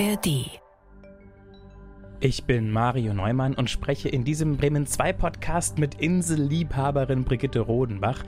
ARD. 0.00 0.60
Ich 2.20 2.44
bin 2.44 2.70
Mario 2.70 3.14
Neumann 3.14 3.54
und 3.54 3.68
spreche 3.68 4.08
in 4.08 4.22
diesem 4.22 4.56
Bremen 4.56 4.86
2 4.86 5.12
Podcast 5.12 5.78
mit 5.78 6.00
Inselliebhaberin 6.00 7.24
Brigitte 7.24 7.58
Rodenbach. 7.58 8.22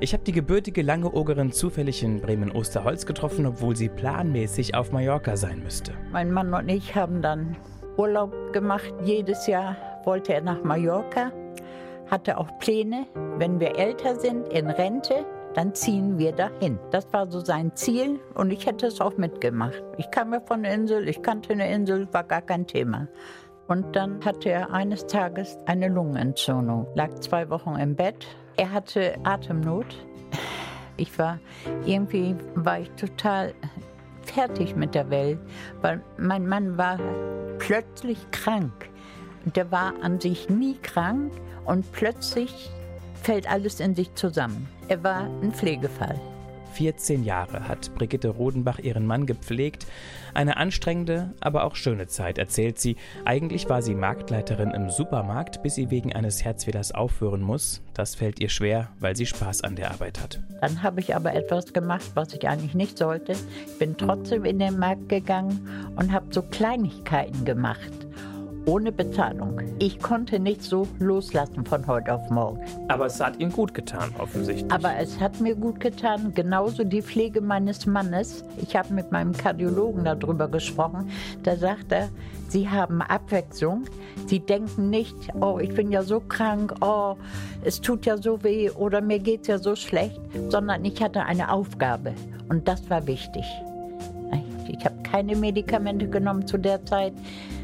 Ich 0.00 0.12
habe 0.12 0.22
die 0.22 0.30
gebürtige 0.30 0.82
Langeogerin 0.82 1.50
zufällig 1.50 2.04
in 2.04 2.20
Bremen-Osterholz 2.20 3.06
getroffen, 3.06 3.44
obwohl 3.46 3.74
sie 3.74 3.88
planmäßig 3.88 4.76
auf 4.76 4.92
Mallorca 4.92 5.36
sein 5.36 5.64
müsste. 5.64 5.94
Mein 6.12 6.30
Mann 6.30 6.54
und 6.54 6.68
ich 6.68 6.94
haben 6.94 7.22
dann 7.22 7.56
Urlaub 7.96 8.52
gemacht. 8.52 8.94
Jedes 9.04 9.48
Jahr 9.48 9.76
wollte 10.04 10.32
er 10.32 10.42
nach 10.42 10.62
Mallorca, 10.62 11.32
hatte 12.08 12.38
auch 12.38 12.56
Pläne, 12.60 13.06
wenn 13.38 13.58
wir 13.58 13.76
älter 13.76 14.20
sind, 14.20 14.48
in 14.52 14.68
Rente, 14.70 15.26
dann 15.56 15.74
ziehen 15.74 16.18
wir 16.18 16.32
dahin. 16.32 16.78
Das 16.90 17.10
war 17.14 17.30
so 17.30 17.40
sein 17.40 17.74
Ziel 17.74 18.20
und 18.34 18.50
ich 18.50 18.66
hätte 18.66 18.86
es 18.86 19.00
auch 19.00 19.16
mitgemacht. 19.16 19.82
Ich 19.96 20.10
kam 20.10 20.34
ja 20.34 20.40
von 20.40 20.62
der 20.62 20.74
Insel, 20.74 21.08
ich 21.08 21.22
kannte 21.22 21.54
eine 21.54 21.72
Insel, 21.72 22.06
war 22.12 22.24
gar 22.24 22.42
kein 22.42 22.66
Thema. 22.66 23.08
Und 23.66 23.96
dann 23.96 24.22
hatte 24.22 24.50
er 24.50 24.70
eines 24.70 25.06
Tages 25.06 25.56
eine 25.64 25.88
Lungenentzündung, 25.88 26.86
lag 26.94 27.14
zwei 27.20 27.48
Wochen 27.48 27.74
im 27.76 27.96
Bett. 27.96 28.26
Er 28.58 28.70
hatte 28.70 29.16
Atemnot. 29.24 29.86
Ich 30.98 31.18
war, 31.18 31.38
irgendwie 31.86 32.36
war 32.54 32.80
ich 32.80 32.90
total 32.90 33.54
fertig 34.22 34.76
mit 34.76 34.94
der 34.94 35.08
Welt, 35.08 35.38
weil 35.80 36.02
mein 36.18 36.46
Mann 36.46 36.76
war 36.76 36.98
plötzlich 37.58 38.18
krank. 38.30 38.90
Der 39.54 39.70
war 39.70 39.94
an 40.02 40.20
sich 40.20 40.50
nie 40.50 40.76
krank 40.82 41.32
und 41.64 41.90
plötzlich 41.92 42.70
fällt 43.22 43.50
alles 43.50 43.80
in 43.80 43.94
sich 43.94 44.14
zusammen. 44.14 44.68
Er 44.88 45.02
war 45.02 45.28
ein 45.42 45.52
Pflegefall. 45.52 46.20
14 46.74 47.24
Jahre 47.24 47.66
hat 47.66 47.92
Brigitte 47.96 48.28
Rodenbach 48.28 48.78
ihren 48.78 49.04
Mann 49.04 49.26
gepflegt. 49.26 49.86
Eine 50.32 50.58
anstrengende, 50.58 51.34
aber 51.40 51.64
auch 51.64 51.74
schöne 51.74 52.06
Zeit, 52.06 52.38
erzählt 52.38 52.78
sie. 52.78 52.96
Eigentlich 53.24 53.68
war 53.68 53.82
sie 53.82 53.94
Marktleiterin 53.94 54.70
im 54.70 54.90
Supermarkt, 54.90 55.62
bis 55.62 55.74
sie 55.74 55.90
wegen 55.90 56.12
eines 56.12 56.44
Herzfehlers 56.44 56.92
aufhören 56.92 57.40
muss. 57.40 57.82
Das 57.94 58.14
fällt 58.14 58.38
ihr 58.38 58.50
schwer, 58.50 58.90
weil 59.00 59.16
sie 59.16 59.26
Spaß 59.26 59.64
an 59.64 59.74
der 59.74 59.90
Arbeit 59.90 60.22
hat. 60.22 60.40
Dann 60.60 60.82
habe 60.82 61.00
ich 61.00 61.16
aber 61.16 61.34
etwas 61.34 61.72
gemacht, 61.72 62.12
was 62.14 62.32
ich 62.34 62.46
eigentlich 62.46 62.74
nicht 62.74 62.98
sollte. 62.98 63.32
Ich 63.32 63.78
bin 63.78 63.96
trotzdem 63.96 64.44
in 64.44 64.58
den 64.60 64.78
Markt 64.78 65.08
gegangen 65.08 65.66
und 65.96 66.12
habe 66.12 66.26
so 66.30 66.42
Kleinigkeiten 66.42 67.44
gemacht 67.44 68.06
ohne 68.66 68.92
Bezahlung. 68.92 69.60
Ich 69.78 70.00
konnte 70.00 70.38
nicht 70.38 70.62
so 70.62 70.86
loslassen 70.98 71.64
von 71.64 71.86
heute 71.86 72.12
auf 72.14 72.28
morgen. 72.30 72.60
Aber 72.88 73.06
es 73.06 73.20
hat 73.20 73.38
Ihnen 73.38 73.52
gut 73.52 73.72
getan, 73.74 74.10
offensichtlich. 74.18 74.70
Aber 74.70 74.96
es 74.96 75.18
hat 75.20 75.40
mir 75.40 75.54
gut 75.54 75.80
getan, 75.80 76.32
genauso 76.34 76.84
die 76.84 77.00
Pflege 77.00 77.40
meines 77.40 77.86
Mannes. 77.86 78.44
Ich 78.60 78.76
habe 78.76 78.92
mit 78.92 79.12
meinem 79.12 79.32
Kardiologen 79.32 80.04
darüber 80.04 80.48
gesprochen. 80.48 81.10
Da 81.44 81.56
sagt 81.56 81.92
er, 81.92 82.08
Sie 82.48 82.68
haben 82.68 83.02
Abwechslung. 83.02 83.84
Sie 84.26 84.40
denken 84.40 84.90
nicht, 84.90 85.14
oh, 85.40 85.58
ich 85.60 85.74
bin 85.74 85.90
ja 85.90 86.02
so 86.02 86.20
krank, 86.20 86.74
oh, 86.80 87.16
es 87.64 87.80
tut 87.80 88.06
ja 88.06 88.16
so 88.16 88.42
weh 88.42 88.70
oder 88.70 89.00
mir 89.00 89.20
geht 89.20 89.42
es 89.42 89.46
ja 89.46 89.58
so 89.58 89.76
schlecht, 89.76 90.20
sondern 90.48 90.84
ich 90.84 91.02
hatte 91.02 91.24
eine 91.24 91.52
Aufgabe 91.52 92.12
und 92.48 92.66
das 92.66 92.88
war 92.90 93.06
wichtig. 93.06 93.44
Ich 94.68 94.84
habe 94.84 94.96
keine 95.02 95.36
Medikamente 95.36 96.08
genommen 96.08 96.46
zu 96.46 96.58
der 96.58 96.84
Zeit. 96.84 97.12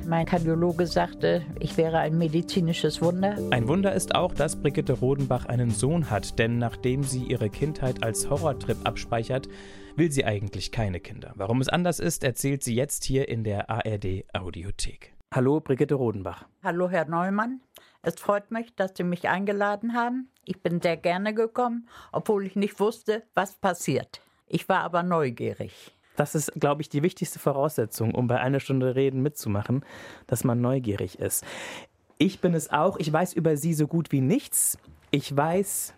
Mein 0.07 0.27
Kardiologe 0.27 0.87
sagte, 0.87 1.43
ich 1.61 1.77
wäre 1.77 1.99
ein 1.99 2.19
medizinisches 2.19 3.01
Wunder. 3.01 3.37
Ein 3.51 3.69
Wunder 3.69 3.93
ist 3.93 4.15
auch, 4.15 4.35
dass 4.35 4.57
Brigitte 4.57 4.95
Rodenbach 4.95 5.47
einen 5.47 5.71
Sohn 5.71 6.11
hat, 6.11 6.39
denn 6.39 6.59
nachdem 6.59 7.03
sie 7.05 7.25
ihre 7.25 7.49
Kindheit 7.51 8.03
als 8.03 8.29
Horrortrip 8.29 8.79
abspeichert, 8.85 9.49
will 9.97 10.11
sie 10.11 10.25
eigentlich 10.25 10.73
keine 10.73 11.01
Kinder. 11.01 11.33
Warum 11.37 11.61
es 11.61 11.69
anders 11.69 12.01
ist, 12.01 12.25
erzählt 12.25 12.65
sie 12.65 12.75
jetzt 12.75 13.05
hier 13.05 13.29
in 13.29 13.45
der 13.45 13.71
ARD 13.71 14.25
Audiothek. 14.33 15.15
Hallo, 15.33 15.61
Brigitte 15.61 15.95
Rodenbach. 15.95 16.47
Hallo, 16.63 16.91
Herr 16.91 17.07
Neumann. 17.07 17.61
Es 18.03 18.17
freut 18.17 18.51
mich, 18.51 18.75
dass 18.75 18.93
Sie 18.97 19.05
mich 19.05 19.29
eingeladen 19.29 19.95
haben. 19.95 20.29
Ich 20.45 20.61
bin 20.61 20.81
sehr 20.81 20.97
gerne 20.97 21.35
gekommen, 21.35 21.89
obwohl 22.11 22.45
ich 22.45 22.57
nicht 22.57 22.81
wusste, 22.81 23.23
was 23.35 23.55
passiert. 23.55 24.21
Ich 24.49 24.69
war 24.69 24.81
aber 24.81 25.03
neugierig. 25.05 25.95
Das 26.17 26.35
ist, 26.35 26.53
glaube 26.55 26.83
ich, 26.83 26.89
die 26.89 27.03
wichtigste 27.03 27.39
Voraussetzung, 27.39 28.15
um 28.15 28.27
bei 28.27 28.39
einer 28.41 28.61
Stunde 28.61 28.95
Reden 28.95 29.23
mitzumachen, 29.23 29.85
dass 30.27 30.45
man 30.45 30.61
neugierig 30.61 31.19
ist. 31.19 31.45
Ich 32.19 32.41
bin 32.41 32.55
es 32.55 32.71
auch. 32.71 32.99
Ich 32.99 33.13
weiß 33.13 33.33
über 33.33 33.57
Sie 33.57 33.75
so 33.75 33.87
gut 33.87 34.13
wie 34.13 34.21
nichts. 34.21 34.79
Ich 35.11 35.37
weiß, 35.37 35.95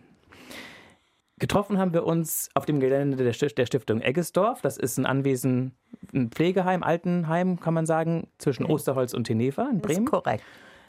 getroffen 1.38 1.78
haben 1.78 1.92
wir 1.92 2.04
uns 2.04 2.48
auf 2.54 2.64
dem 2.64 2.80
Gelände 2.80 3.16
der 3.16 3.32
Stiftung 3.32 4.00
Eggesdorf. 4.00 4.60
Das 4.62 4.76
ist 4.76 4.98
ein 4.98 5.06
Anwesen, 5.06 5.72
ein 6.14 6.30
Pflegeheim, 6.30 6.82
Altenheim, 6.82 7.60
kann 7.60 7.74
man 7.74 7.86
sagen, 7.86 8.28
zwischen 8.38 8.64
Osterholz 8.64 9.14
und 9.14 9.24
Tenefa 9.24 9.68
in 9.70 9.80
Bremen. 9.80 10.04
Das 10.06 10.14
ist 10.14 10.24
korrekt. 10.24 10.44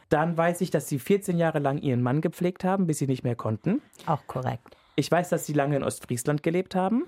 Dann 0.10 0.38
weiß 0.38 0.62
ich, 0.62 0.70
dass 0.70 0.88
Sie 0.88 1.00
14 1.00 1.38
Jahre 1.38 1.60
lang 1.60 1.80
Ihren 1.80 2.04
Mann 2.04 2.22
gepflegt 2.22 2.64
haben, 2.64 2.86
bis 2.86 3.00
Sie 3.00 3.08
nicht 3.08 3.24
mehr 3.24 3.36
konnten. 3.36 3.82
Auch 4.06 4.26
korrekt. 4.28 4.78
Ich 4.96 5.12
weiß, 5.12 5.30
dass 5.30 5.46
Sie 5.46 5.54
lange 5.54 5.76
in 5.76 5.84
Ostfriesland 5.84 6.44
gelebt 6.44 6.76
haben. 6.76 7.06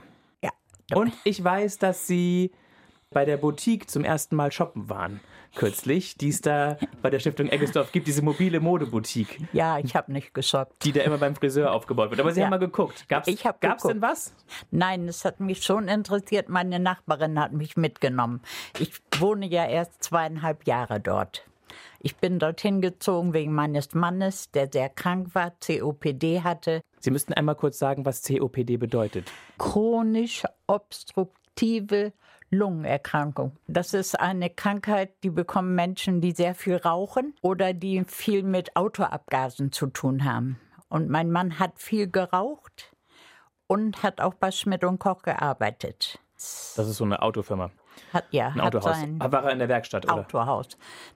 Und 0.94 1.14
ich 1.24 1.44
weiß, 1.44 1.80
dass 1.80 2.08
Sie 2.08 2.52
bei 3.12 3.26
der 3.26 3.38
Boutique 3.38 3.90
zum 3.90 4.04
ersten 4.04 4.36
Mal 4.36 4.52
shoppen 4.52 4.90
waren. 4.90 5.20
Kürzlich, 5.56 6.18
die 6.18 6.30
es 6.30 6.42
da 6.42 6.78
bei 7.02 7.10
der 7.10 7.20
Stiftung 7.20 7.48
Eggesdorf 7.50 7.92
gibt, 7.92 8.08
diese 8.08 8.22
mobile 8.22 8.60
Modeboutique. 8.60 9.40
Ja, 9.54 9.80
ich 9.80 9.96
habe 9.96 10.12
nicht 10.12 10.34
geshoppt. 10.34 10.84
Die 10.84 10.92
da 10.92 11.02
immer 11.02 11.18
beim 11.18 11.36
Friseur 11.36 11.72
aufgebaut 11.72 12.12
wird. 12.12 12.20
Aber 12.20 12.32
Sie 12.32 12.42
ja. 12.42 12.46
haben 12.46 12.52
mal 12.52 12.60
geguckt. 12.60 13.08
Gab's, 13.08 13.28
ich 13.28 13.46
hab 13.46 13.62
gab's 13.62 13.84
denn 13.84 14.02
was? 14.02 14.36
Nein, 14.72 15.08
es 15.08 15.26
hat 15.26 15.40
mich 15.40 15.64
schon 15.64 15.88
interessiert. 15.88 16.50
Meine 16.50 16.80
Nachbarin 16.80 17.40
hat 17.40 17.54
mich 17.54 17.76
mitgenommen. 17.78 18.42
Ich 18.78 19.02
wohne 19.18 19.48
ja 19.48 19.66
erst 19.66 20.04
zweieinhalb 20.04 20.68
Jahre 20.68 21.00
dort. 21.00 21.48
Ich 22.00 22.18
bin 22.18 22.40
dorthin 22.40 22.82
gezogen 22.82 23.34
wegen 23.34 23.54
meines 23.54 23.94
Mannes, 23.94 24.52
der 24.52 24.70
sehr 24.72 24.90
krank 24.90 25.34
war, 25.34 25.52
COPD 25.66 26.42
hatte. 26.44 26.82
Sie 27.00 27.12
müssten 27.12 27.34
einmal 27.34 27.56
kurz 27.56 27.80
sagen, 27.80 28.06
was 28.06 28.24
COPD 28.24 28.78
bedeutet. 28.78 29.32
Chronisch 29.58 30.44
obstruktive 30.68 32.14
Lungenerkrankung. 32.50 33.58
Das 33.68 33.94
ist 33.94 34.20
eine 34.20 34.50
Krankheit, 34.50 35.12
die 35.24 35.30
bekommen 35.30 35.76
Menschen, 35.76 36.22
die 36.22 36.32
sehr 36.32 36.56
viel 36.56 36.78
rauchen 36.78 37.34
oder 37.42 37.74
die 37.74 38.04
viel 38.06 38.44
mit 38.44 38.76
Autoabgasen 38.76 39.72
zu 39.72 39.88
tun 39.88 40.24
haben. 40.24 40.60
Und 40.90 41.10
mein 41.10 41.32
Mann 41.32 41.60
hat 41.60 41.80
viel 41.80 42.10
geraucht 42.10 42.96
und 43.68 44.04
hat 44.04 44.22
auch 44.22 44.34
bei 44.34 44.52
Schmidt 44.52 44.86
und 44.86 45.00
Koch 45.00 45.24
gearbeitet. 45.24 46.20
Das 46.36 46.78
ist 46.78 46.98
so 46.98 47.04
eine 47.04 47.22
Autofirma. 47.22 47.72
Hat 48.14 48.26
ja. 48.32 48.50
Ein 48.50 48.62
Autohaus. 48.62 48.98
Sein 48.98 49.20
war 49.20 49.44
er 49.44 49.52
in 49.52 49.60
der 49.60 49.70
Werkstatt, 49.70 50.06
oder? 50.06 50.16
Autohaus. 50.16 50.70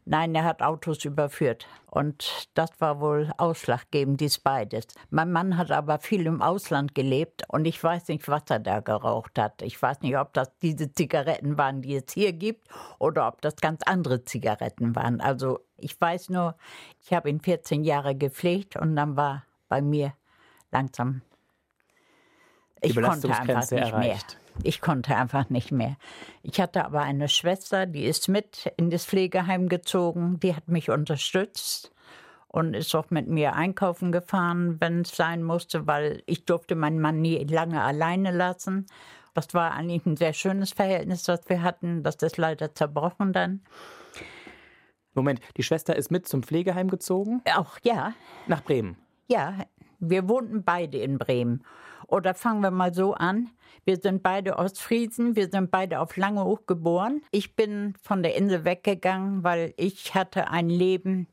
Nein, 0.05 0.35
er 0.35 0.43
hat 0.43 0.61
Autos 0.61 1.05
überführt. 1.05 1.67
Und 1.89 2.49
das 2.53 2.69
war 2.79 3.01
wohl 3.01 3.31
ausschlaggebend, 3.37 4.21
dies 4.21 4.39
beides. 4.39 4.87
Mein 5.09 5.31
Mann 5.31 5.57
hat 5.57 5.71
aber 5.71 5.99
viel 5.99 6.25
im 6.25 6.41
Ausland 6.41 6.95
gelebt 6.95 7.43
und 7.49 7.65
ich 7.65 7.83
weiß 7.83 8.07
nicht, 8.07 8.27
was 8.27 8.43
er 8.49 8.59
da 8.59 8.79
geraucht 8.79 9.37
hat. 9.37 9.61
Ich 9.61 9.81
weiß 9.81 10.01
nicht, 10.01 10.17
ob 10.17 10.33
das 10.33 10.57
diese 10.59 10.91
Zigaretten 10.93 11.57
waren, 11.57 11.81
die 11.81 11.95
es 11.95 12.13
hier 12.13 12.31
gibt, 12.31 12.69
oder 12.97 13.27
ob 13.27 13.41
das 13.41 13.57
ganz 13.57 13.81
andere 13.85 14.23
Zigaretten 14.23 14.95
waren. 14.95 15.19
Also 15.19 15.59
ich 15.77 15.99
weiß 15.99 16.29
nur, 16.29 16.55
ich 17.01 17.11
habe 17.13 17.29
ihn 17.29 17.41
14 17.41 17.83
Jahre 17.83 18.15
gepflegt 18.15 18.77
und 18.77 18.95
dann 18.95 19.17
war 19.17 19.43
bei 19.67 19.81
mir 19.81 20.13
langsam. 20.71 21.21
Ich 22.81 22.95
konnte 22.95 23.29
einfach 23.29 23.71
nicht 23.71 23.71
erreicht. 23.71 24.37
mehr. 24.37 24.40
Ich 24.63 24.81
konnte 24.81 25.15
einfach 25.15 25.49
nicht 25.49 25.71
mehr. 25.71 25.97
Ich 26.43 26.59
hatte 26.59 26.85
aber 26.85 27.01
eine 27.01 27.29
Schwester, 27.29 27.85
die 27.85 28.05
ist 28.05 28.27
mit 28.27 28.71
in 28.77 28.89
das 28.89 29.05
Pflegeheim 29.05 29.69
gezogen, 29.69 30.39
die 30.39 30.55
hat 30.55 30.67
mich 30.67 30.89
unterstützt 30.89 31.91
und 32.47 32.73
ist 32.73 32.93
auch 32.95 33.09
mit 33.09 33.27
mir 33.27 33.53
einkaufen 33.53 34.11
gefahren, 34.11 34.77
wenn 34.79 35.01
es 35.01 35.15
sein 35.15 35.41
musste, 35.43 35.87
weil 35.87 36.21
ich 36.25 36.45
durfte 36.45 36.75
meinen 36.75 36.99
Mann 36.99 37.21
nie 37.21 37.43
lange 37.45 37.81
alleine 37.81 38.31
lassen. 38.31 38.87
Das 39.33 39.53
war 39.53 39.71
eigentlich 39.71 40.05
ein 40.05 40.17
sehr 40.17 40.33
schönes 40.33 40.71
Verhältnis, 40.71 41.23
das 41.23 41.41
wir 41.47 41.61
hatten. 41.61 42.03
Das 42.03 42.15
ist 42.15 42.37
leider 42.37 42.75
zerbrochen 42.75 43.31
dann. 43.31 43.61
Moment, 45.13 45.39
die 45.57 45.63
Schwester 45.63 45.95
ist 45.95 46.11
mit 46.11 46.27
zum 46.27 46.43
Pflegeheim 46.43 46.89
gezogen? 46.89 47.41
Auch 47.55 47.77
ja. 47.83 48.13
Nach 48.47 48.63
Bremen? 48.63 48.97
Ja, 49.27 49.65
wir 49.99 50.27
wohnten 50.27 50.63
beide 50.63 50.97
in 50.97 51.17
Bremen. 51.17 51.63
Oder 52.07 52.33
fangen 52.33 52.61
wir 52.61 52.71
mal 52.71 52.93
so 52.93 53.13
an. 53.13 53.49
Wir 53.83 53.97
sind 53.97 54.21
beide 54.21 54.57
Ostfriesen, 54.57 55.35
wir 55.35 55.49
sind 55.49 55.71
beide 55.71 55.99
auf 55.99 56.15
Langeoog 56.15 56.67
geboren. 56.67 57.21
Ich 57.31 57.55
bin 57.55 57.95
von 58.01 58.21
der 58.21 58.35
Insel 58.35 58.63
weggegangen, 58.63 59.43
weil 59.43 59.73
ich 59.77 60.13
hatte 60.13 60.49
ein 60.49 60.69
Leben, 60.69 61.27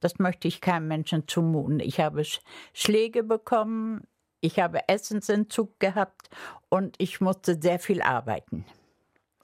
das 0.00 0.18
möchte 0.18 0.48
ich 0.48 0.60
keinem 0.60 0.88
Menschen 0.88 1.28
zumuten. 1.28 1.78
Ich 1.78 2.00
habe 2.00 2.24
Schläge 2.72 3.22
bekommen, 3.22 4.06
ich 4.40 4.58
habe 4.58 4.88
Essensentzug 4.88 5.78
gehabt 5.78 6.28
und 6.68 6.96
ich 6.98 7.20
musste 7.20 7.60
sehr 7.60 7.78
viel 7.78 8.02
arbeiten. 8.02 8.64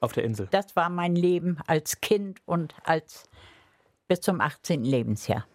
Auf 0.00 0.12
der 0.12 0.24
Insel? 0.24 0.48
Das 0.50 0.74
war 0.74 0.90
mein 0.90 1.14
Leben 1.14 1.58
als 1.66 2.00
Kind 2.00 2.40
und 2.44 2.74
als 2.84 3.28
bis 4.08 4.20
zum 4.20 4.40
18. 4.40 4.84
Lebensjahr. 4.84 5.46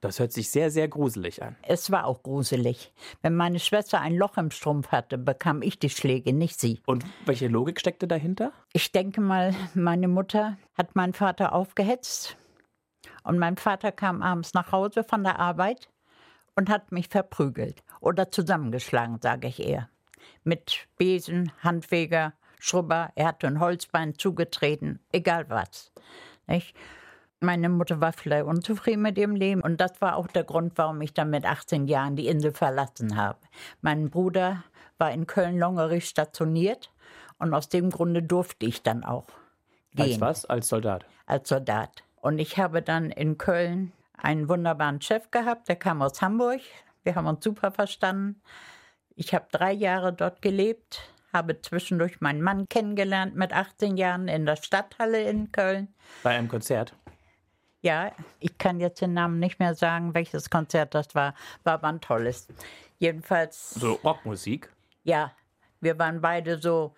Das 0.00 0.20
hört 0.20 0.32
sich 0.32 0.50
sehr, 0.50 0.70
sehr 0.70 0.88
gruselig 0.88 1.42
an. 1.42 1.56
Es 1.62 1.90
war 1.90 2.04
auch 2.04 2.22
gruselig. 2.22 2.92
Wenn 3.22 3.34
meine 3.34 3.58
Schwester 3.58 4.00
ein 4.00 4.14
Loch 4.14 4.36
im 4.36 4.50
Strumpf 4.50 4.88
hatte, 4.88 5.16
bekam 5.16 5.62
ich 5.62 5.78
die 5.78 5.90
Schläge, 5.90 6.32
nicht 6.32 6.60
sie. 6.60 6.80
Und 6.86 7.04
welche 7.24 7.48
Logik 7.48 7.80
steckte 7.80 8.06
dahinter? 8.06 8.52
Ich 8.72 8.92
denke 8.92 9.20
mal, 9.20 9.54
meine 9.74 10.08
Mutter 10.08 10.58
hat 10.76 10.96
meinen 10.96 11.14
Vater 11.14 11.52
aufgehetzt. 11.54 12.36
Und 13.24 13.38
mein 13.38 13.56
Vater 13.56 13.90
kam 13.90 14.22
abends 14.22 14.54
nach 14.54 14.70
Hause 14.70 15.02
von 15.02 15.24
der 15.24 15.38
Arbeit 15.38 15.88
und 16.54 16.68
hat 16.68 16.92
mich 16.92 17.08
verprügelt 17.08 17.82
oder 18.00 18.30
zusammengeschlagen, 18.30 19.18
sage 19.20 19.48
ich 19.48 19.60
eher. 19.60 19.88
Mit 20.44 20.86
Besen, 20.96 21.52
Handweger, 21.62 22.34
Schrubber, 22.58 23.10
er 23.14 23.28
hatte 23.28 23.46
ein 23.46 23.60
Holzbein 23.60 24.18
zugetreten, 24.18 25.00
egal 25.12 25.48
was. 25.48 25.92
Nicht? 26.46 26.74
Meine 27.40 27.68
Mutter 27.68 28.00
war 28.00 28.12
vielleicht 28.12 28.46
unzufrieden 28.46 29.02
mit 29.02 29.18
ihrem 29.18 29.36
Leben 29.36 29.60
und 29.60 29.78
das 29.78 30.00
war 30.00 30.16
auch 30.16 30.26
der 30.26 30.44
Grund, 30.44 30.72
warum 30.76 31.00
ich 31.02 31.12
dann 31.12 31.28
mit 31.28 31.44
18 31.44 31.86
Jahren 31.86 32.16
die 32.16 32.28
Insel 32.28 32.52
verlassen 32.52 33.16
habe. 33.16 33.38
Mein 33.82 34.08
Bruder 34.08 34.64
war 34.96 35.12
in 35.12 35.26
Köln-Longerich 35.26 36.08
stationiert 36.08 36.90
und 37.38 37.52
aus 37.52 37.68
dem 37.68 37.90
Grunde 37.90 38.22
durfte 38.22 38.64
ich 38.64 38.82
dann 38.82 39.04
auch 39.04 39.26
gehen. 39.92 40.12
Als 40.12 40.20
was? 40.20 40.44
Als 40.46 40.68
Soldat? 40.68 41.04
Als 41.26 41.48
Soldat. 41.48 42.04
Und 42.22 42.38
ich 42.38 42.56
habe 42.56 42.80
dann 42.80 43.10
in 43.10 43.36
Köln 43.36 43.92
einen 44.16 44.48
wunderbaren 44.48 45.02
Chef 45.02 45.30
gehabt, 45.30 45.68
der 45.68 45.76
kam 45.76 46.00
aus 46.00 46.22
Hamburg. 46.22 46.60
Wir 47.02 47.14
haben 47.16 47.26
uns 47.26 47.44
super 47.44 47.70
verstanden. 47.70 48.40
Ich 49.14 49.34
habe 49.34 49.46
drei 49.52 49.72
Jahre 49.72 50.12
dort 50.12 50.40
gelebt, 50.40 51.10
habe 51.34 51.60
zwischendurch 51.60 52.20
meinen 52.22 52.40
Mann 52.40 52.66
kennengelernt 52.68 53.36
mit 53.36 53.52
18 53.52 53.98
Jahren 53.98 54.26
in 54.28 54.46
der 54.46 54.56
Stadthalle 54.56 55.22
in 55.28 55.52
Köln. 55.52 55.94
Bei 56.22 56.30
einem 56.30 56.48
Konzert? 56.48 56.94
Ja, 57.86 58.10
ich 58.40 58.58
kann 58.58 58.80
jetzt 58.80 59.00
den 59.00 59.14
Namen 59.14 59.38
nicht 59.38 59.60
mehr 59.60 59.76
sagen, 59.76 60.12
welches 60.12 60.50
Konzert 60.50 60.92
das 60.92 61.14
war. 61.14 61.34
War 61.62 61.74
aber 61.74 61.86
ein 61.86 62.00
tolles. 62.00 62.48
Jedenfalls. 62.98 63.74
So 63.74 63.92
Rockmusik? 64.02 64.72
Ja, 65.04 65.30
wir 65.80 65.96
waren 65.96 66.20
beide 66.20 66.58
so. 66.58 66.96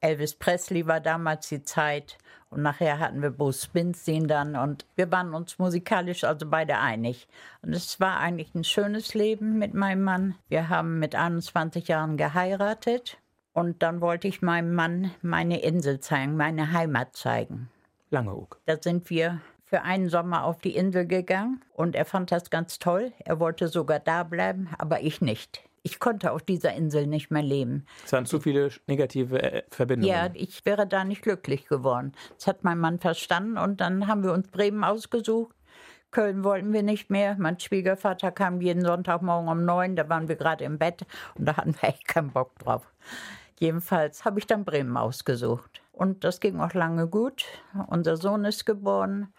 Elvis 0.00 0.34
Presley 0.34 0.86
war 0.86 1.00
damals 1.00 1.50
die 1.50 1.64
Zeit 1.64 2.16
und 2.48 2.62
nachher 2.62 2.98
hatten 2.98 3.20
wir 3.20 3.28
Bruce 3.28 3.64
Springsteen 3.64 4.26
dann 4.26 4.56
und 4.56 4.86
wir 4.96 5.12
waren 5.12 5.34
uns 5.34 5.58
musikalisch 5.58 6.24
also 6.24 6.48
beide 6.48 6.78
einig. 6.78 7.28
Und 7.60 7.74
es 7.74 8.00
war 8.00 8.18
eigentlich 8.18 8.54
ein 8.54 8.64
schönes 8.64 9.12
Leben 9.12 9.58
mit 9.58 9.74
meinem 9.74 10.02
Mann. 10.02 10.34
Wir 10.48 10.70
haben 10.70 10.98
mit 10.98 11.14
21 11.14 11.88
Jahren 11.88 12.16
geheiratet 12.16 13.18
und 13.52 13.82
dann 13.82 14.00
wollte 14.00 14.28
ich 14.28 14.40
meinem 14.40 14.74
Mann 14.74 15.10
meine 15.20 15.60
Insel 15.60 16.00
zeigen, 16.00 16.38
meine 16.38 16.72
Heimat 16.72 17.14
zeigen. 17.16 17.68
Langeoog. 18.08 18.60
Da 18.64 18.80
sind 18.80 19.10
wir 19.10 19.42
für 19.72 19.80
einen 19.84 20.10
Sommer 20.10 20.44
auf 20.44 20.58
die 20.58 20.76
Insel 20.76 21.06
gegangen 21.06 21.62
und 21.72 21.96
er 21.96 22.04
fand 22.04 22.30
das 22.30 22.50
ganz 22.50 22.78
toll. 22.78 23.10
Er 23.24 23.40
wollte 23.40 23.68
sogar 23.68 24.00
da 24.00 24.22
bleiben, 24.22 24.68
aber 24.76 25.00
ich 25.00 25.22
nicht. 25.22 25.62
Ich 25.82 25.98
konnte 25.98 26.32
auf 26.32 26.42
dieser 26.42 26.74
Insel 26.74 27.06
nicht 27.06 27.30
mehr 27.30 27.42
leben. 27.42 27.86
Es 28.04 28.12
waren 28.12 28.26
zu 28.26 28.38
viele 28.38 28.68
negative 28.86 29.42
äh, 29.42 29.62
Verbindungen. 29.70 30.14
Ja, 30.14 30.28
ich 30.34 30.66
wäre 30.66 30.86
da 30.86 31.04
nicht 31.04 31.22
glücklich 31.22 31.68
geworden. 31.68 32.12
Das 32.36 32.48
hat 32.48 32.64
mein 32.64 32.80
Mann 32.80 32.98
verstanden 32.98 33.56
und 33.56 33.80
dann 33.80 34.08
haben 34.08 34.22
wir 34.22 34.34
uns 34.34 34.48
Bremen 34.48 34.84
ausgesucht. 34.84 35.56
Köln 36.10 36.44
wollten 36.44 36.74
wir 36.74 36.82
nicht 36.82 37.08
mehr. 37.08 37.34
Mein 37.38 37.58
Schwiegervater 37.58 38.30
kam 38.30 38.60
jeden 38.60 38.84
Sonntagmorgen 38.84 39.48
um 39.48 39.64
neun, 39.64 39.96
da 39.96 40.06
waren 40.10 40.28
wir 40.28 40.36
gerade 40.36 40.64
im 40.64 40.76
Bett 40.76 41.06
und 41.34 41.46
da 41.46 41.56
hatten 41.56 41.74
wir 41.80 41.88
echt 41.88 42.06
keinen 42.06 42.30
Bock 42.30 42.58
drauf. 42.58 42.86
Jedenfalls 43.58 44.26
habe 44.26 44.38
ich 44.38 44.46
dann 44.46 44.66
Bremen 44.66 44.98
ausgesucht. 44.98 45.80
Und 45.92 46.24
das 46.24 46.40
ging 46.40 46.58
auch 46.60 46.74
lange 46.74 47.06
gut. 47.06 47.44
Unser 47.86 48.16
Sohn 48.16 48.44
ist 48.44 48.66
geboren 48.66 49.32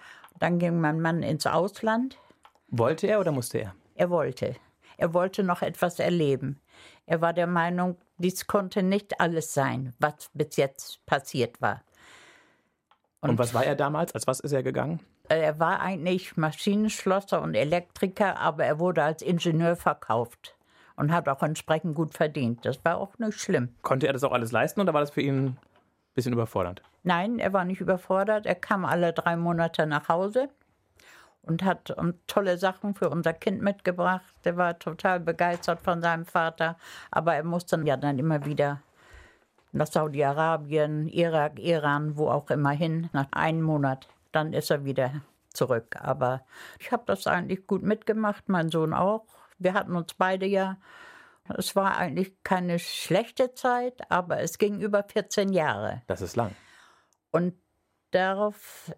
dann 0.43 0.59
ging 0.59 0.81
mein 0.81 0.99
Mann 0.99 1.23
ins 1.23 1.47
Ausland. 1.47 2.19
Wollte 2.67 3.07
er 3.07 3.21
oder 3.21 3.31
musste 3.31 3.59
er? 3.59 3.75
Er 3.95 4.09
wollte. 4.09 4.57
Er 4.97 5.13
wollte 5.13 5.41
noch 5.41 5.61
etwas 5.61 5.99
erleben. 5.99 6.59
Er 7.05 7.21
war 7.21 7.31
der 7.31 7.47
Meinung, 7.47 7.95
dies 8.17 8.45
konnte 8.45 8.83
nicht 8.83 9.21
alles 9.21 9.53
sein, 9.53 9.93
was 9.99 10.29
bis 10.33 10.57
jetzt 10.57 11.05
passiert 11.05 11.61
war. 11.61 11.81
Und, 13.21 13.29
und 13.29 13.39
was 13.39 13.53
war 13.53 13.63
er 13.63 13.75
damals? 13.75 14.13
Als 14.13 14.27
was 14.27 14.41
ist 14.41 14.51
er 14.51 14.63
gegangen? 14.63 14.99
Er 15.29 15.61
war 15.61 15.79
eigentlich 15.79 16.35
Maschinenschlosser 16.35 17.41
und 17.41 17.55
Elektriker, 17.55 18.37
aber 18.37 18.65
er 18.65 18.79
wurde 18.79 19.01
als 19.01 19.21
Ingenieur 19.21 19.77
verkauft 19.77 20.57
und 20.97 21.13
hat 21.13 21.29
auch 21.29 21.41
entsprechend 21.41 21.95
gut 21.95 22.15
verdient. 22.15 22.65
Das 22.65 22.83
war 22.83 22.97
auch 22.97 23.17
nicht 23.17 23.39
schlimm. 23.39 23.69
Konnte 23.81 24.07
er 24.07 24.13
das 24.13 24.25
auch 24.25 24.33
alles 24.33 24.51
leisten 24.51 24.81
oder 24.81 24.93
war 24.93 24.99
das 24.99 25.11
für 25.11 25.21
ihn 25.21 25.55
bisschen 26.15 26.33
überfordert? 26.33 26.81
Nein, 27.03 27.39
er 27.39 27.53
war 27.53 27.65
nicht 27.65 27.81
überfordert. 27.81 28.45
Er 28.45 28.55
kam 28.55 28.85
alle 28.85 29.13
drei 29.13 29.35
Monate 29.35 29.85
nach 29.85 30.07
Hause 30.07 30.49
und 31.41 31.63
hat 31.63 31.95
tolle 32.27 32.57
Sachen 32.57 32.95
für 32.95 33.09
unser 33.09 33.33
Kind 33.33 33.61
mitgebracht. 33.61 34.33
Er 34.43 34.57
war 34.57 34.79
total 34.79 35.19
begeistert 35.19 35.81
von 35.81 36.01
seinem 36.01 36.25
Vater, 36.25 36.77
aber 37.11 37.35
er 37.35 37.43
musste 37.43 37.79
ja 37.83 37.97
dann 37.97 38.19
immer 38.19 38.45
wieder 38.45 38.81
nach 39.73 39.87
Saudi-Arabien, 39.87 41.07
Irak, 41.09 41.59
Iran, 41.59 42.15
wo 42.15 42.29
auch 42.29 42.49
immer 42.49 42.71
hin, 42.71 43.09
nach 43.11 43.27
einem 43.31 43.63
Monat. 43.63 44.07
Dann 44.31 44.53
ist 44.53 44.71
er 44.71 44.85
wieder 44.85 45.21
zurück. 45.53 45.97
Aber 45.99 46.45
ich 46.79 46.91
habe 46.91 47.03
das 47.05 47.27
eigentlich 47.27 47.67
gut 47.67 47.83
mitgemacht, 47.83 48.47
mein 48.47 48.69
Sohn 48.69 48.93
auch. 48.93 49.25
Wir 49.59 49.73
hatten 49.73 49.95
uns 49.95 50.13
beide 50.13 50.45
ja 50.45 50.77
es 51.57 51.75
war 51.75 51.97
eigentlich 51.97 52.31
keine 52.43 52.79
schlechte 52.79 53.53
Zeit, 53.53 54.09
aber 54.09 54.39
es 54.39 54.57
ging 54.57 54.79
über 54.79 55.03
14 55.03 55.51
Jahre. 55.51 56.01
Das 56.07 56.21
ist 56.21 56.35
lang. 56.35 56.55
Und 57.33 57.55
darauf, 58.11 58.93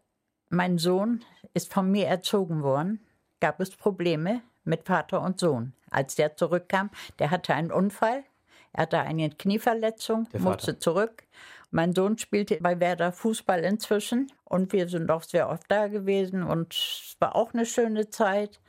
mein 0.50 0.78
Sohn 0.78 1.24
ist 1.54 1.74
von 1.74 1.90
mir 1.90 2.08
erzogen 2.08 2.64
worden, 2.64 3.00
gab 3.40 3.60
es 3.62 3.72
Probleme 3.72 4.42
mit 4.66 4.84
Vater 4.84 5.22
und 5.22 5.40
Sohn. 5.40 5.74
Als 5.90 6.16
der 6.16 6.36
zurückkam, 6.36 6.90
der 7.18 7.32
hatte 7.32 7.54
einen 7.54 7.72
Unfall, 7.72 8.26
er 8.74 8.84
hatte 8.84 9.00
eine 9.00 9.30
Knieverletzung, 9.30 10.28
musste 10.38 10.78
zurück. 10.80 11.24
Mein 11.72 11.96
Sohn 11.96 12.18
spielte 12.18 12.58
bei 12.58 12.80
Werder 12.80 13.14
Fußball 13.14 13.64
inzwischen 13.64 14.32
und 14.44 14.74
wir 14.74 14.90
sind 14.90 15.10
auch 15.10 15.24
sehr 15.24 15.50
oft 15.50 15.72
da 15.72 15.88
gewesen 15.88 16.44
und 16.44 16.74
es 16.74 17.16
war 17.20 17.36
auch 17.38 17.54
eine 17.54 17.66
schöne 17.66 18.10
Zeit. 18.10 18.60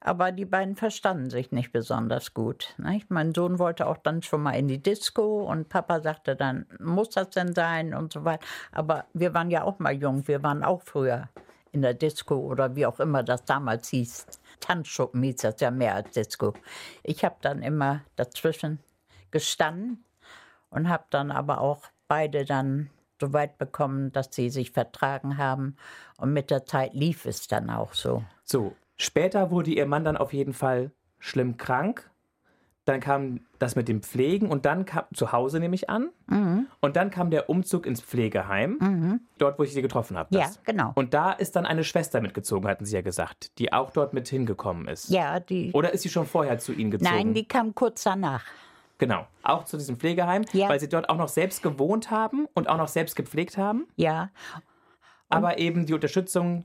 Aber 0.00 0.32
die 0.32 0.44
beiden 0.44 0.76
verstanden 0.76 1.30
sich 1.30 1.52
nicht 1.52 1.72
besonders 1.72 2.34
gut. 2.34 2.74
Nicht? 2.78 3.10
Mein 3.10 3.34
Sohn 3.34 3.58
wollte 3.58 3.86
auch 3.86 3.98
dann 3.98 4.22
schon 4.22 4.42
mal 4.42 4.52
in 4.52 4.68
die 4.68 4.82
Disco 4.82 5.44
und 5.44 5.68
Papa 5.68 6.00
sagte 6.00 6.36
dann, 6.36 6.66
muss 6.78 7.10
das 7.10 7.30
denn 7.30 7.54
sein 7.54 7.94
und 7.94 8.12
so 8.12 8.24
weiter. 8.24 8.44
Aber 8.72 9.06
wir 9.14 9.34
waren 9.34 9.50
ja 9.50 9.64
auch 9.64 9.78
mal 9.78 9.94
jung, 9.94 10.28
wir 10.28 10.42
waren 10.42 10.62
auch 10.62 10.82
früher 10.82 11.28
in 11.72 11.82
der 11.82 11.94
Disco 11.94 12.36
oder 12.36 12.74
wie 12.76 12.86
auch 12.86 13.00
immer 13.00 13.22
das 13.22 13.44
damals 13.44 13.88
hieß. 13.88 14.26
Tanzschuppen 14.60 15.22
hieß 15.22 15.36
das 15.36 15.60
ja 15.60 15.70
mehr 15.70 15.94
als 15.94 16.10
Disco. 16.12 16.54
Ich 17.02 17.24
habe 17.24 17.36
dann 17.40 17.62
immer 17.62 18.02
dazwischen 18.16 18.80
gestanden 19.30 20.04
und 20.70 20.88
habe 20.88 21.04
dann 21.10 21.30
aber 21.30 21.60
auch 21.60 21.82
beide 22.08 22.44
dann 22.44 22.90
so 23.20 23.32
weit 23.32 23.58
bekommen, 23.58 24.12
dass 24.12 24.28
sie 24.30 24.50
sich 24.50 24.72
vertragen 24.72 25.38
haben. 25.38 25.76
Und 26.18 26.32
mit 26.32 26.50
der 26.50 26.64
Zeit 26.64 26.94
lief 26.94 27.26
es 27.26 27.48
dann 27.48 27.70
auch 27.70 27.94
so. 27.94 28.24
So, 28.44 28.74
Später 28.96 29.50
wurde 29.50 29.70
ihr 29.70 29.86
Mann 29.86 30.04
dann 30.04 30.16
auf 30.16 30.32
jeden 30.32 30.52
Fall 30.52 30.92
schlimm 31.18 31.56
krank. 31.56 32.10
Dann 32.84 33.00
kam 33.00 33.40
das 33.58 33.74
mit 33.74 33.88
dem 33.88 34.00
Pflegen 34.00 34.48
und 34.48 34.64
dann 34.64 34.84
kam 34.84 35.04
zu 35.12 35.32
Hause 35.32 35.58
nehme 35.58 35.74
ich 35.74 35.90
an. 35.90 36.10
Mhm. 36.28 36.66
Und 36.80 36.94
dann 36.94 37.10
kam 37.10 37.30
der 37.30 37.50
Umzug 37.50 37.84
ins 37.84 38.00
Pflegeheim, 38.00 38.78
mhm. 38.80 39.20
dort, 39.38 39.58
wo 39.58 39.64
ich 39.64 39.74
sie 39.74 39.82
getroffen 39.82 40.16
habe. 40.16 40.36
Ja, 40.36 40.48
genau. 40.64 40.92
Und 40.94 41.12
da 41.12 41.32
ist 41.32 41.56
dann 41.56 41.66
eine 41.66 41.82
Schwester 41.82 42.20
mitgezogen, 42.20 42.68
hatten 42.68 42.84
Sie 42.84 42.94
ja 42.94 43.02
gesagt, 43.02 43.58
die 43.58 43.72
auch 43.72 43.90
dort 43.90 44.14
mit 44.14 44.28
hingekommen 44.28 44.86
ist. 44.86 45.10
Ja, 45.10 45.40
die. 45.40 45.72
Oder 45.72 45.92
ist 45.94 46.02
sie 46.02 46.10
schon 46.10 46.26
vorher 46.26 46.60
zu 46.60 46.72
Ihnen 46.72 46.92
gezogen? 46.92 47.12
Nein, 47.12 47.34
die 47.34 47.48
kam 47.48 47.74
kurz 47.74 48.04
danach. 48.04 48.44
Genau, 48.98 49.26
auch 49.42 49.64
zu 49.64 49.76
diesem 49.76 49.96
Pflegeheim, 49.96 50.44
ja. 50.52 50.68
weil 50.68 50.78
Sie 50.78 50.88
dort 50.88 51.10
auch 51.10 51.16
noch 51.16 51.28
selbst 51.28 51.62
gewohnt 51.62 52.12
haben 52.12 52.46
und 52.54 52.68
auch 52.68 52.78
noch 52.78 52.88
selbst 52.88 53.16
gepflegt 53.16 53.58
haben. 53.58 53.86
Ja. 53.96 54.30
Und 55.28 55.38
aber 55.38 55.58
eben 55.58 55.86
die 55.86 55.92
Unterstützung 55.92 56.64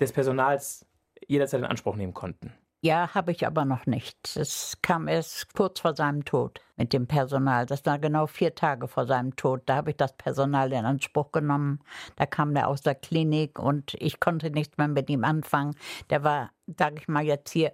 des 0.00 0.12
Personals 0.12 0.86
jederzeit 1.26 1.60
in 1.60 1.66
Anspruch 1.66 1.96
nehmen 1.96 2.14
konnten. 2.14 2.52
Ja, 2.80 3.12
habe 3.12 3.32
ich 3.32 3.44
aber 3.44 3.64
noch 3.64 3.86
nicht. 3.86 4.36
Es 4.36 4.78
kam 4.82 5.08
erst 5.08 5.52
kurz 5.54 5.80
vor 5.80 5.96
seinem 5.96 6.24
Tod 6.24 6.60
mit 6.76 6.92
dem 6.92 7.08
Personal. 7.08 7.66
Das 7.66 7.84
war 7.86 7.98
genau 7.98 8.28
vier 8.28 8.54
Tage 8.54 8.86
vor 8.86 9.06
seinem 9.06 9.34
Tod. 9.34 9.62
Da 9.66 9.76
habe 9.76 9.90
ich 9.90 9.96
das 9.96 10.16
Personal 10.16 10.72
in 10.72 10.84
Anspruch 10.84 11.32
genommen. 11.32 11.80
Da 12.14 12.24
kam 12.26 12.54
der 12.54 12.68
aus 12.68 12.82
der 12.82 12.94
Klinik 12.94 13.58
und 13.58 13.94
ich 13.94 14.20
konnte 14.20 14.52
nichts 14.52 14.78
mehr 14.78 14.86
mit 14.86 15.10
ihm 15.10 15.24
anfangen. 15.24 15.74
Der 16.10 16.22
war, 16.22 16.50
sage 16.78 16.96
ich 17.00 17.08
mal 17.08 17.24
jetzt 17.24 17.50
hier, 17.50 17.72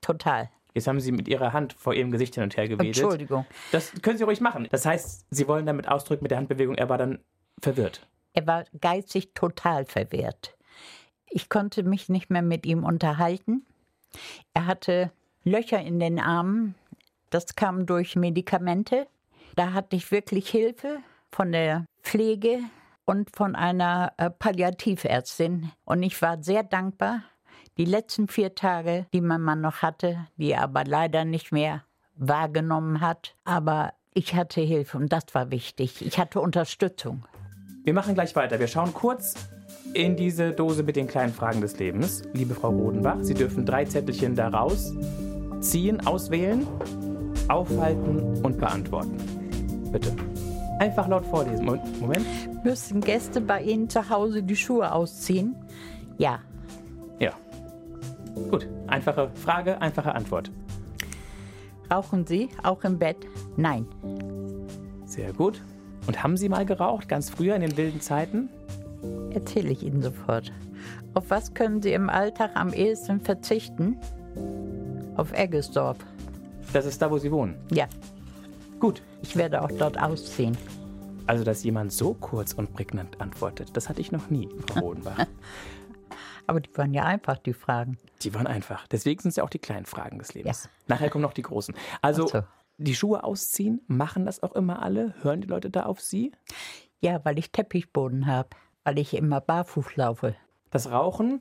total. 0.00 0.50
Jetzt 0.74 0.88
haben 0.88 1.00
Sie 1.00 1.12
mit 1.12 1.28
Ihrer 1.28 1.52
Hand 1.52 1.74
vor 1.74 1.94
Ihrem 1.94 2.10
Gesicht 2.10 2.34
hin 2.34 2.42
und 2.42 2.56
her 2.56 2.66
gewedelt. 2.66 2.98
Entschuldigung. 2.98 3.46
Das 3.70 3.92
können 4.02 4.18
Sie 4.18 4.24
ruhig 4.24 4.40
machen. 4.40 4.66
Das 4.72 4.84
heißt, 4.84 5.26
Sie 5.30 5.46
wollen 5.46 5.66
damit 5.66 5.86
ausdrücken 5.88 6.24
mit 6.24 6.32
der 6.32 6.38
Handbewegung, 6.38 6.74
er 6.74 6.88
war 6.88 6.98
dann 6.98 7.20
verwirrt. 7.60 8.06
Er 8.34 8.46
war 8.46 8.64
geistig 8.80 9.32
total 9.34 9.86
verwirrt. 9.86 10.56
Ich 11.36 11.50
konnte 11.50 11.82
mich 11.82 12.08
nicht 12.08 12.30
mehr 12.30 12.40
mit 12.40 12.64
ihm 12.64 12.82
unterhalten. 12.82 13.66
Er 14.54 14.64
hatte 14.64 15.12
Löcher 15.44 15.78
in 15.82 16.00
den 16.00 16.18
Armen. 16.18 16.74
Das 17.28 17.56
kam 17.56 17.84
durch 17.84 18.16
Medikamente. 18.16 19.06
Da 19.54 19.74
hatte 19.74 19.96
ich 19.96 20.10
wirklich 20.10 20.48
Hilfe 20.48 20.96
von 21.30 21.52
der 21.52 21.84
Pflege 22.02 22.60
und 23.04 23.36
von 23.36 23.54
einer 23.54 24.14
äh, 24.16 24.30
Palliativärztin. 24.30 25.70
Und 25.84 26.02
ich 26.02 26.22
war 26.22 26.42
sehr 26.42 26.62
dankbar, 26.62 27.22
Die 27.76 27.84
letzten 27.84 28.28
vier 28.28 28.54
Tage, 28.54 29.04
die 29.12 29.20
mein 29.20 29.42
Mann 29.42 29.60
noch 29.60 29.82
hatte, 29.82 30.26
die 30.38 30.52
er 30.52 30.62
aber 30.62 30.84
leider 30.84 31.26
nicht 31.26 31.52
mehr 31.52 31.84
wahrgenommen 32.14 33.02
hat. 33.02 33.34
Aber 33.44 33.92
ich 34.14 34.34
hatte 34.34 34.62
Hilfe 34.62 34.96
und 34.96 35.12
das 35.12 35.24
war 35.32 35.50
wichtig. 35.50 36.00
Ich 36.00 36.18
hatte 36.18 36.40
Unterstützung. 36.40 37.26
Wir 37.84 37.92
machen 37.92 38.14
gleich 38.14 38.34
weiter. 38.34 38.58
Wir 38.58 38.68
schauen 38.68 38.94
kurz 38.94 39.50
in 39.94 40.16
diese 40.16 40.52
Dose 40.52 40.82
mit 40.82 40.96
den 40.96 41.06
kleinen 41.06 41.32
Fragen 41.32 41.60
des 41.60 41.78
Lebens. 41.78 42.22
Liebe 42.32 42.54
Frau 42.54 42.70
Rodenbach, 42.70 43.18
Sie 43.22 43.34
dürfen 43.34 43.64
drei 43.64 43.84
Zettelchen 43.84 44.34
daraus 44.34 44.94
ziehen, 45.60 46.06
auswählen, 46.06 46.66
aufhalten 47.48 48.42
und 48.42 48.58
beantworten. 48.58 49.16
Bitte. 49.90 50.12
Einfach 50.78 51.08
laut 51.08 51.24
vorlesen. 51.26 51.64
Moment. 52.00 52.26
Müssen 52.64 53.00
Gäste 53.00 53.40
bei 53.40 53.62
Ihnen 53.62 53.88
zu 53.88 54.10
Hause 54.10 54.42
die 54.42 54.56
Schuhe 54.56 54.92
ausziehen? 54.92 55.56
Ja. 56.18 56.40
Ja. 57.18 57.32
Gut. 58.50 58.68
Einfache 58.86 59.30
Frage, 59.34 59.80
einfache 59.80 60.14
Antwort. 60.14 60.50
Rauchen 61.90 62.26
Sie 62.26 62.48
auch 62.62 62.84
im 62.84 62.98
Bett? 62.98 63.16
Nein. 63.56 63.86
Sehr 65.06 65.32
gut. 65.32 65.62
Und 66.06 66.22
haben 66.22 66.36
Sie 66.36 66.48
mal 66.48 66.66
geraucht, 66.66 67.08
ganz 67.08 67.30
früher 67.30 67.54
in 67.54 67.62
den 67.62 67.76
wilden 67.76 68.00
Zeiten? 68.00 68.50
Erzähle 69.30 69.70
ich 69.70 69.82
Ihnen 69.82 70.02
sofort. 70.02 70.52
Auf 71.14 71.30
was 71.30 71.54
können 71.54 71.82
Sie 71.82 71.92
im 71.92 72.10
Alltag 72.10 72.50
am 72.54 72.72
ehesten 72.72 73.20
verzichten? 73.20 73.98
Auf 75.16 75.32
Eggesdorf. 75.32 75.98
Das 76.72 76.84
ist 76.84 77.00
da, 77.00 77.10
wo 77.10 77.18
Sie 77.18 77.32
wohnen? 77.32 77.56
Ja. 77.70 77.86
Gut. 78.78 79.02
Ich 79.22 79.36
werde 79.36 79.62
auch 79.62 79.70
dort 79.72 80.00
ausziehen. 80.00 80.56
Also, 81.26 81.42
dass 81.42 81.64
jemand 81.64 81.92
so 81.92 82.14
kurz 82.14 82.52
und 82.52 82.72
prägnant 82.72 83.20
antwortet, 83.20 83.70
das 83.76 83.88
hatte 83.88 84.00
ich 84.00 84.12
noch 84.12 84.30
nie, 84.30 84.48
Frau 84.68 84.80
Rodenbach. 84.80 85.26
Aber 86.46 86.60
die 86.60 86.76
waren 86.76 86.94
ja 86.94 87.04
einfach, 87.04 87.38
die 87.38 87.52
Fragen. 87.52 87.98
Die 88.22 88.32
waren 88.34 88.46
einfach. 88.46 88.86
Deswegen 88.86 89.20
sind 89.20 89.30
es 89.30 89.36
ja 89.36 89.42
auch 89.42 89.50
die 89.50 89.58
kleinen 89.58 89.86
Fragen 89.86 90.18
des 90.18 90.34
Lebens. 90.34 90.64
Ja. 90.64 90.70
Nachher 90.86 91.10
kommen 91.10 91.22
noch 91.22 91.32
die 91.32 91.42
großen. 91.42 91.74
Also, 92.02 92.28
so. 92.28 92.42
die 92.78 92.94
Schuhe 92.94 93.24
ausziehen, 93.24 93.82
machen 93.88 94.24
das 94.26 94.42
auch 94.42 94.54
immer 94.54 94.82
alle? 94.82 95.14
Hören 95.22 95.40
die 95.40 95.48
Leute 95.48 95.70
da 95.70 95.84
auf 95.84 96.00
Sie? 96.00 96.32
Ja, 97.00 97.24
weil 97.24 97.38
ich 97.38 97.50
Teppichboden 97.50 98.26
habe, 98.26 98.50
weil 98.86 99.00
ich 99.00 99.14
immer 99.14 99.40
barfuß 99.40 99.96
laufe. 99.96 100.36
Das 100.70 100.92
Rauchen? 100.92 101.40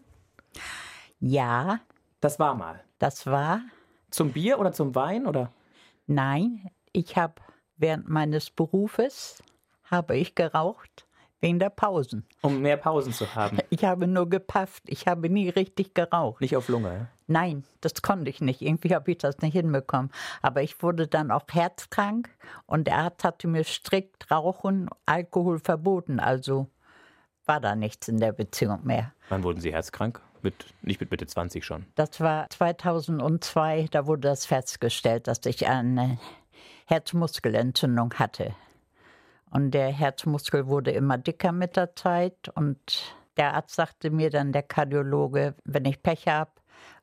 Ja. 1.19 1.79
Das 2.19 2.39
war 2.39 2.55
mal. 2.55 2.83
Das 2.97 3.27
war. 3.27 3.61
Zum 4.09 4.31
Bier 4.31 4.59
oder 4.59 4.71
zum 4.71 4.95
Wein 4.95 5.27
oder? 5.27 5.51
Nein, 6.07 6.71
ich 6.91 7.15
habe 7.17 7.35
während 7.77 8.09
meines 8.09 8.49
Berufes 8.49 9.43
habe 9.83 10.17
ich 10.17 10.33
geraucht 10.33 11.05
wegen 11.39 11.59
der 11.59 11.69
Pausen. 11.69 12.25
Um 12.41 12.63
mehr 12.63 12.77
Pausen 12.77 13.13
zu 13.13 13.35
haben. 13.35 13.59
Ich 13.69 13.85
habe 13.85 14.07
nur 14.07 14.27
gepafft. 14.27 14.81
Ich 14.87 15.05
habe 15.05 15.29
nie 15.29 15.49
richtig 15.49 15.93
geraucht. 15.93 16.41
Nicht 16.41 16.57
auf 16.57 16.67
Lunge, 16.67 16.93
ja? 16.93 17.07
Nein, 17.27 17.63
das 17.81 18.01
konnte 18.01 18.31
ich 18.31 18.41
nicht. 18.41 18.63
Irgendwie 18.63 18.95
habe 18.95 19.11
ich 19.11 19.19
das 19.19 19.37
nicht 19.39 19.53
hinbekommen. 19.53 20.11
Aber 20.41 20.63
ich 20.63 20.81
wurde 20.81 21.07
dann 21.07 21.29
auch 21.29 21.45
herzkrank 21.51 22.27
und 22.65 22.87
der 22.87 22.97
Arzt 22.97 23.23
hatte 23.23 23.47
mir 23.47 23.63
strikt 23.63 24.31
Rauchen, 24.31 24.89
Alkohol 25.05 25.59
verboten. 25.59 26.19
Also 26.19 26.69
war 27.47 27.59
da 27.59 27.75
nichts 27.75 28.07
in 28.07 28.19
der 28.19 28.31
Beziehung 28.31 28.79
mehr. 28.83 29.13
Wann 29.29 29.43
wurden 29.43 29.61
Sie 29.61 29.73
herzkrank? 29.73 30.21
Mit, 30.41 30.65
nicht 30.81 30.99
mit 30.99 31.09
Mitte 31.09 31.25
20 31.25 31.65
schon. 31.65 31.85
Das 31.95 32.19
war 32.19 32.47
2002, 32.49 33.87
da 33.89 34.05
wurde 34.05 34.27
das 34.27 34.45
festgestellt, 34.45 35.27
dass 35.27 35.43
ich 35.45 35.67
eine 35.67 36.19
Herzmuskelentzündung 36.85 38.13
hatte. 38.15 38.53
Und 39.49 39.71
der 39.71 39.87
Herzmuskel 39.87 40.67
wurde 40.67 40.91
immer 40.91 41.17
dicker 41.17 41.51
mit 41.51 41.77
der 41.77 41.95
Zeit. 41.95 42.49
Und 42.55 43.15
der 43.37 43.53
Arzt 43.53 43.75
sagte 43.75 44.09
mir 44.09 44.29
dann, 44.29 44.51
der 44.51 44.63
Kardiologe, 44.63 45.55
wenn 45.63 45.85
ich 45.85 46.03
Pech 46.03 46.27
habe 46.27 46.51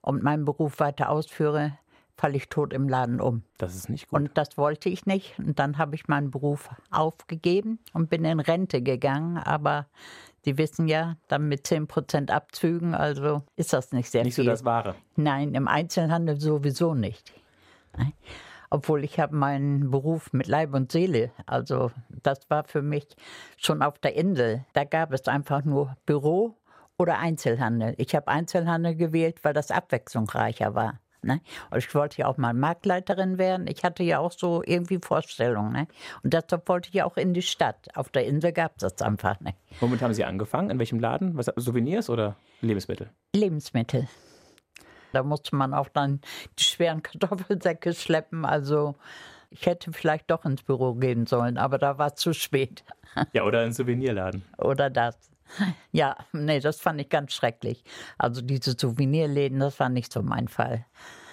und 0.03 0.23
meinen 0.23 0.45
Beruf 0.45 0.79
weiter 0.79 1.09
ausführe, 1.09 1.79
falle 2.15 2.37
ich 2.37 2.49
tot 2.49 2.73
im 2.73 2.89
Laden 2.89 3.21
um. 3.21 3.43
Das 3.59 3.75
ist 3.75 3.89
nicht 3.89 4.09
gut. 4.09 4.21
Und 4.21 4.31
das 4.35 4.57
wollte 4.57 4.89
ich 4.89 5.07
nicht. 5.07 5.39
Und 5.39 5.59
dann 5.59 5.79
habe 5.79 5.95
ich 5.95 6.09
meinen 6.09 6.31
Beruf 6.31 6.69
aufgegeben 6.91 7.79
und 7.93 8.11
bin 8.11 8.25
in 8.25 8.39
Rente 8.39 8.83
gegangen. 8.83 9.39
Aber 9.39 9.87
Sie 10.45 10.59
wissen 10.59 10.89
ja, 10.89 11.17
dann 11.29 11.49
mit 11.49 11.67
10% 11.67 12.31
Abzügen, 12.31 12.95
also 12.95 13.43
ist 13.57 13.73
das 13.73 13.93
nicht 13.93 14.11
sehr 14.11 14.25
nicht 14.25 14.35
viel. 14.35 14.45
Nicht 14.45 14.51
so 14.51 14.53
das 14.53 14.65
Wahre. 14.65 14.97
Nein, 15.15 15.55
im 15.55 15.69
Einzelhandel 15.69 16.41
sowieso 16.41 16.95
nicht. 16.95 17.33
Obwohl 18.71 19.05
ich 19.05 19.21
habe 19.21 19.37
meinen 19.37 19.91
Beruf 19.91 20.33
mit 20.33 20.47
Leib 20.47 20.75
und 20.75 20.91
Seele, 20.91 21.31
also 21.47 21.93
das 22.09 22.49
war 22.49 22.65
für 22.65 22.83
mich 22.83 23.07
schon 23.57 23.83
auf 23.83 23.99
der 23.99 24.17
Insel. 24.17 24.65
Da 24.73 24.85
gab 24.85 25.13
es 25.13 25.29
einfach 25.29 25.63
nur 25.65 25.95
Büro 26.07 26.57
oder 26.99 27.19
Einzelhandel. 27.19 27.95
Ich 27.99 28.15
habe 28.15 28.29
Einzelhandel 28.29 28.97
gewählt, 28.97 29.45
weil 29.45 29.53
das 29.53 29.71
abwechslungsreicher 29.71 30.75
war. 30.75 31.02
Ne? 31.23 31.41
Und 31.71 31.79
ich 31.79 31.95
wollte 31.95 32.19
ja 32.19 32.27
auch 32.27 32.37
mal 32.37 32.55
Marktleiterin 32.55 33.39
werden. 33.39 33.67
Ich 33.69 33.85
hatte 33.85 34.03
ja 34.03 34.19
auch 34.19 34.33
so 34.33 34.63
irgendwie 34.65 34.99
Vorstellungen. 35.03 35.73
Ne? 35.73 35.87
Und 36.23 36.35
deshalb 36.35 36.69
wollte 36.69 36.89
ich 36.89 36.95
ja 36.95 37.05
auch 37.05 37.17
in 37.17 37.35
die 37.35 37.43
Stadt. 37.43 37.89
Auf 37.95 38.09
der 38.09 38.27
Insel 38.27 38.53
gab 38.53 38.73
es 38.77 38.81
das 38.81 39.03
einfach 39.03 39.41
nicht. 39.41 39.57
Womit 39.81 40.03
haben 40.03 40.15
Sie 40.15 40.25
angefangen? 40.25 40.71
In 40.71 40.79
welchem 40.79 41.01
Laden? 41.01 41.37
Was, 41.37 41.47
Souvenirs 41.57 42.11
oder 42.11 42.37
Lebensmittel? 42.61 43.11
Lebensmittel. 43.35 44.09
Da 45.13 45.23
musste 45.23 45.55
man 45.55 45.75
auch 45.75 45.89
dann 45.89 46.21
die 46.59 46.65
schweren 46.65 47.03
Kartoffelsäcke 47.03 47.95
schleppen. 47.95 48.45
Also 48.45 48.95
ich 49.51 49.67
hätte 49.67 49.93
vielleicht 49.93 50.31
doch 50.31 50.45
ins 50.45 50.63
Büro 50.63 50.95
gehen 50.95 51.27
sollen, 51.27 51.59
aber 51.59 51.79
da 51.79 51.99
war 51.99 52.09
es 52.09 52.15
zu 52.15 52.33
spät. 52.33 52.85
Ja, 53.35 53.45
oder 53.45 53.61
ein 53.61 53.73
Souvenirladen. 53.75 54.43
Oder 54.57 54.89
das. 54.89 55.32
Ja, 55.93 56.17
nee, 56.33 56.61
das 56.61 56.81
fand 56.81 57.01
ich 57.01 57.09
ganz 57.09 57.33
schrecklich. 57.33 57.85
Also 58.19 58.41
diese 58.41 58.75
Souvenirläden, 58.79 59.61
das 59.61 59.79
war 59.79 59.89
nicht 59.89 60.13
so 60.13 60.23
mein 60.23 60.49
Fall. 60.49 60.87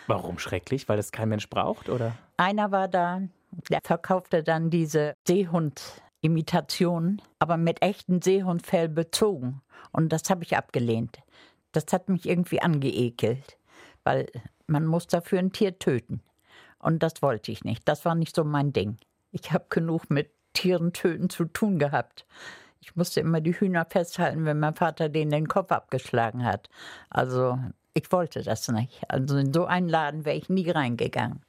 Warum 0.07 0.39
schrecklich? 0.39 0.89
Weil 0.89 0.97
das 0.97 1.11
kein 1.11 1.29
Mensch 1.29 1.49
braucht, 1.49 1.87
oder? 1.89 2.15
Einer 2.37 2.71
war 2.71 2.87
da, 2.87 3.21
der 3.69 3.79
verkaufte 3.83 4.43
dann 4.43 4.69
diese 4.69 5.13
Seehund-Imitationen, 5.27 7.21
aber 7.39 7.57
mit 7.57 7.81
echtem 7.81 8.21
Seehundfell 8.21 8.89
bezogen. 8.89 9.61
Und 9.91 10.09
das 10.09 10.29
habe 10.29 10.43
ich 10.43 10.57
abgelehnt. 10.57 11.19
Das 11.71 11.85
hat 11.91 12.09
mich 12.09 12.27
irgendwie 12.27 12.61
angeekelt, 12.61 13.57
weil 14.03 14.27
man 14.67 14.85
muss 14.85 15.07
dafür 15.07 15.39
ein 15.39 15.51
Tier 15.51 15.77
töten. 15.77 16.21
Und 16.79 17.03
das 17.03 17.21
wollte 17.21 17.51
ich 17.51 17.63
nicht. 17.63 17.87
Das 17.87 18.05
war 18.05 18.15
nicht 18.15 18.35
so 18.35 18.43
mein 18.43 18.73
Ding. 18.73 18.97
Ich 19.31 19.51
habe 19.51 19.65
genug 19.69 20.09
mit 20.09 20.31
Tieren 20.53 20.93
töten 20.93 21.29
zu 21.29 21.45
tun 21.45 21.77
gehabt. 21.77 22.25
Ich 22.81 22.95
musste 22.95 23.19
immer 23.19 23.41
die 23.41 23.53
Hühner 23.53 23.85
festhalten, 23.85 24.45
wenn 24.45 24.59
mein 24.59 24.75
Vater 24.75 25.09
denen 25.09 25.31
den 25.31 25.47
Kopf 25.47 25.71
abgeschlagen 25.71 26.45
hat. 26.45 26.69
Also 27.09 27.59
ich 27.93 28.11
wollte 28.11 28.41
das 28.43 28.67
nicht. 28.69 29.01
Also 29.09 29.37
in 29.37 29.53
so 29.53 29.65
einen 29.65 29.89
Laden 29.89 30.25
wäre 30.25 30.37
ich 30.37 30.49
nie 30.49 30.69
reingegangen. 30.69 31.41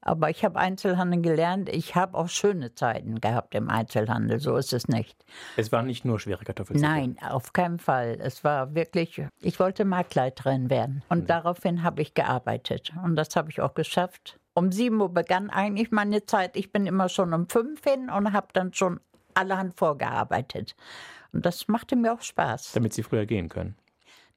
Aber 0.00 0.30
ich 0.30 0.44
habe 0.44 0.58
Einzelhandel 0.58 1.20
gelernt. 1.22 1.68
Ich 1.68 1.94
habe 1.94 2.16
auch 2.16 2.28
schöne 2.28 2.74
Zeiten 2.74 3.20
gehabt 3.20 3.54
im 3.54 3.68
Einzelhandel. 3.68 4.38
So 4.38 4.56
ist 4.56 4.72
es 4.72 4.88
nicht. 4.88 5.24
Es 5.56 5.72
waren 5.72 5.86
nicht 5.86 6.04
nur 6.04 6.20
schwere 6.20 6.44
Kartoffeln. 6.44 6.80
Nein, 6.80 7.16
auf 7.20 7.52
keinen 7.52 7.78
Fall. 7.78 8.16
Es 8.20 8.44
war 8.44 8.74
wirklich, 8.74 9.20
ich 9.40 9.58
wollte 9.58 9.84
Marktleiterin 9.84 10.70
werden. 10.70 11.02
Und 11.08 11.24
mhm. 11.24 11.26
daraufhin 11.26 11.82
habe 11.82 12.00
ich 12.00 12.14
gearbeitet. 12.14 12.92
Und 13.04 13.16
das 13.16 13.34
habe 13.34 13.50
ich 13.50 13.60
auch 13.60 13.74
geschafft. 13.74 14.38
Um 14.54 14.72
sieben 14.72 15.00
Uhr 15.00 15.12
begann 15.12 15.50
eigentlich 15.50 15.90
meine 15.90 16.24
Zeit. 16.24 16.56
Ich 16.56 16.72
bin 16.72 16.86
immer 16.86 17.08
schon 17.08 17.34
um 17.34 17.48
fünf 17.48 17.84
hin 17.84 18.08
und 18.08 18.32
habe 18.32 18.48
dann 18.52 18.72
schon 18.72 19.00
allerhand 19.38 19.78
vorgearbeitet. 19.78 20.74
Und 21.32 21.46
das 21.46 21.68
machte 21.68 21.96
mir 21.96 22.12
auch 22.12 22.22
Spaß. 22.22 22.72
Damit 22.72 22.92
Sie 22.92 23.02
früher 23.02 23.26
gehen 23.26 23.48
können? 23.48 23.76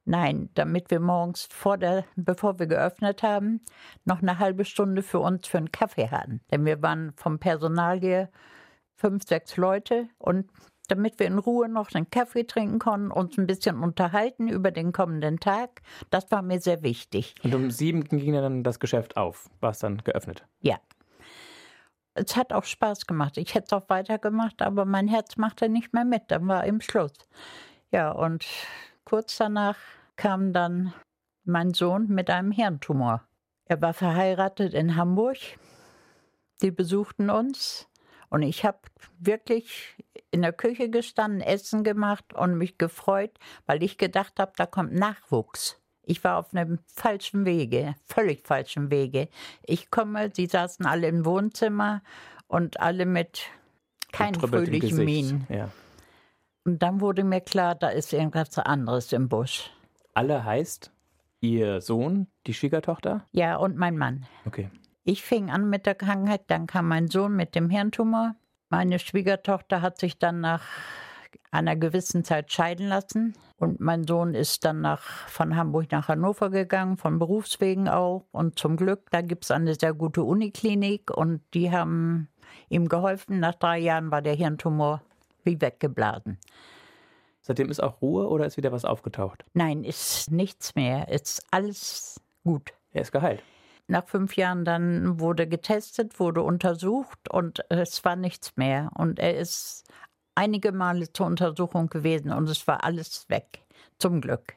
Nein, 0.05 0.49
damit 0.55 0.89
wir 0.89 0.99
morgens, 0.99 1.47
vor 1.51 1.77
der, 1.77 2.05
bevor 2.15 2.59
wir 2.59 2.65
geöffnet 2.65 3.21
haben, 3.21 3.61
noch 4.03 4.21
eine 4.21 4.39
halbe 4.39 4.65
Stunde 4.65 5.03
für 5.03 5.19
uns 5.19 5.47
für 5.47 5.59
einen 5.59 5.71
Kaffee 5.71 6.09
hatten. 6.09 6.41
Denn 6.51 6.65
wir 6.65 6.81
waren 6.81 7.13
vom 7.15 7.39
Personal 7.39 7.99
hier 7.99 8.29
fünf, 8.95 9.23
sechs 9.27 9.57
Leute 9.57 10.07
und 10.17 10.49
damit 10.87 11.19
wir 11.19 11.27
in 11.27 11.37
Ruhe 11.37 11.69
noch 11.69 11.93
einen 11.93 12.09
Kaffee 12.09 12.43
trinken 12.43 12.79
konnten, 12.79 13.11
uns 13.11 13.37
ein 13.37 13.47
bisschen 13.47 13.81
unterhalten 13.81 14.49
über 14.49 14.71
den 14.71 14.91
kommenden 14.91 15.39
Tag. 15.39 15.81
Das 16.09 16.29
war 16.31 16.41
mir 16.41 16.59
sehr 16.59 16.83
wichtig. 16.83 17.35
Und 17.43 17.55
um 17.55 17.71
sieben 17.71 18.03
ging 18.03 18.33
dann 18.33 18.63
das 18.63 18.79
Geschäft 18.79 19.15
auf, 19.15 19.49
war 19.61 19.71
es 19.71 19.79
dann 19.79 19.99
geöffnet? 20.03 20.45
Ja. 20.61 20.77
Es 22.13 22.35
hat 22.35 22.51
auch 22.51 22.65
Spaß 22.65 23.07
gemacht. 23.07 23.37
Ich 23.37 23.53
hätte 23.55 23.67
es 23.67 23.73
auch 23.73 23.89
weitergemacht, 23.89 24.61
aber 24.61 24.85
mein 24.85 25.07
Herz 25.07 25.37
machte 25.37 25.69
nicht 25.69 25.93
mehr 25.93 26.05
mit. 26.05 26.23
Dann 26.29 26.47
war 26.47 26.65
im 26.65 26.81
Schluss. 26.81 27.13
Ja, 27.91 28.11
und 28.11 28.45
kurz 29.05 29.37
danach 29.37 29.77
kam 30.17 30.53
dann 30.53 30.93
mein 31.43 31.73
Sohn 31.73 32.07
mit 32.07 32.29
einem 32.29 32.51
Hirntumor. 32.51 33.23
Er 33.65 33.81
war 33.81 33.93
verheiratet 33.93 34.73
in 34.73 34.95
Hamburg. 34.95 35.37
Die 36.61 36.71
besuchten 36.71 37.29
uns. 37.29 37.87
Und 38.29 38.43
ich 38.43 38.65
habe 38.65 38.79
wirklich 39.19 39.97
in 40.31 40.41
der 40.41 40.53
Küche 40.53 40.89
gestanden, 40.89 41.41
Essen 41.41 41.83
gemacht 41.83 42.33
und 42.33 42.57
mich 42.57 42.77
gefreut, 42.77 43.37
weil 43.65 43.83
ich 43.83 43.97
gedacht 43.97 44.39
habe, 44.39 44.53
da 44.55 44.65
kommt 44.65 44.93
Nachwuchs. 44.93 45.80
Ich 46.03 46.23
war 46.23 46.37
auf 46.37 46.53
einem 46.53 46.79
falschen 46.87 47.45
Wege, 47.45 47.95
völlig 48.05 48.45
falschen 48.45 48.89
Wege. 48.91 49.29
Ich 49.63 49.91
komme, 49.91 50.31
sie 50.33 50.47
saßen 50.47 50.85
alle 50.85 51.07
im 51.07 51.25
Wohnzimmer 51.25 52.01
und 52.47 52.79
alle 52.79 53.05
mit 53.05 53.43
keinen 54.11 54.35
fröhlichen 54.35 55.05
Mienen. 55.05 55.47
Ja. 55.49 55.69
Und 56.63 56.83
dann 56.83 57.01
wurde 57.01 57.23
mir 57.23 57.41
klar, 57.41 57.75
da 57.75 57.89
ist 57.89 58.13
irgendwas 58.13 58.57
anderes 58.57 59.13
im 59.13 59.29
Busch. 59.29 59.71
Alle 60.13 60.43
heißt? 60.43 60.91
Ihr 61.39 61.81
Sohn, 61.81 62.27
die 62.45 62.53
Schwiegertochter? 62.53 63.25
Ja, 63.31 63.55
und 63.55 63.75
mein 63.77 63.97
Mann. 63.97 64.27
Okay. 64.45 64.69
Ich 65.03 65.23
fing 65.23 65.49
an 65.49 65.69
mit 65.69 65.87
der 65.87 65.95
Krankheit, 65.95 66.43
dann 66.47 66.67
kam 66.67 66.87
mein 66.87 67.07
Sohn 67.07 67.35
mit 67.35 67.55
dem 67.55 67.69
Hirntumor. 67.69 68.35
Meine 68.69 68.99
Schwiegertochter 68.99 69.81
hat 69.81 69.99
sich 69.99 70.19
dann 70.19 70.39
nach 70.39 70.63
einer 71.51 71.75
gewissen 71.75 72.23
Zeit 72.23 72.51
scheiden 72.51 72.87
lassen. 72.87 73.35
Und 73.57 73.79
mein 73.79 74.05
Sohn 74.05 74.33
ist 74.33 74.65
dann 74.65 74.81
nach, 74.81 75.03
von 75.27 75.55
Hamburg 75.55 75.91
nach 75.91 76.07
Hannover 76.07 76.49
gegangen, 76.49 76.97
von 76.97 77.19
Berufswegen 77.19 77.87
auch. 77.87 78.25
Und 78.31 78.57
zum 78.57 78.77
Glück, 78.77 79.09
da 79.11 79.21
gibt 79.21 79.43
es 79.43 79.51
eine 79.51 79.75
sehr 79.75 79.93
gute 79.93 80.23
Uniklinik 80.23 81.11
und 81.15 81.41
die 81.53 81.71
haben 81.71 82.29
ihm 82.69 82.87
geholfen. 82.87 83.39
Nach 83.39 83.55
drei 83.55 83.79
Jahren 83.79 84.11
war 84.11 84.21
der 84.21 84.33
Hirntumor 84.33 85.01
wie 85.43 85.59
weggeblasen. 85.59 86.37
Seitdem 87.41 87.69
ist 87.69 87.81
auch 87.81 88.01
Ruhe 88.01 88.27
oder 88.27 88.45
ist 88.45 88.57
wieder 88.57 88.71
was 88.71 88.85
aufgetaucht? 88.85 89.43
Nein, 89.53 89.83
ist 89.83 90.31
nichts 90.31 90.75
mehr. 90.75 91.09
Ist 91.09 91.43
alles 91.51 92.21
gut. 92.43 92.73
Er 92.91 93.01
ist 93.01 93.11
geheilt. 93.11 93.43
Nach 93.87 94.07
fünf 94.07 94.37
Jahren 94.37 94.63
dann 94.63 95.19
wurde 95.19 95.47
getestet, 95.47 96.19
wurde 96.19 96.43
untersucht 96.43 97.29
und 97.29 97.65
es 97.69 98.05
war 98.05 98.15
nichts 98.15 98.55
mehr. 98.55 98.91
Und 98.95 99.19
er 99.19 99.37
ist 99.37 99.83
einige 100.41 100.71
Male 100.71 101.13
zur 101.13 101.27
Untersuchung 101.27 101.87
gewesen 101.87 102.31
und 102.31 102.49
es 102.49 102.67
war 102.67 102.83
alles 102.83 103.29
weg. 103.29 103.61
Zum 103.99 104.21
Glück. 104.21 104.55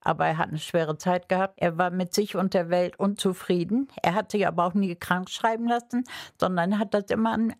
Aber 0.00 0.26
er 0.26 0.38
hat 0.38 0.48
eine 0.48 0.58
schwere 0.58 0.98
Zeit 0.98 1.28
gehabt. 1.28 1.60
Er 1.60 1.78
war 1.78 1.90
mit 1.90 2.12
sich 2.12 2.34
und 2.34 2.54
der 2.54 2.68
Welt 2.70 2.98
unzufrieden. 2.98 3.86
Er 4.02 4.14
hat 4.14 4.32
sich 4.32 4.44
aber 4.44 4.64
auch 4.66 4.74
nie 4.74 4.96
krank 4.96 5.30
schreiben 5.30 5.68
lassen, 5.68 6.02
sondern 6.40 6.80
hat 6.80 6.94
das 6.94 7.04
immer 7.10 7.30
an 7.30 7.54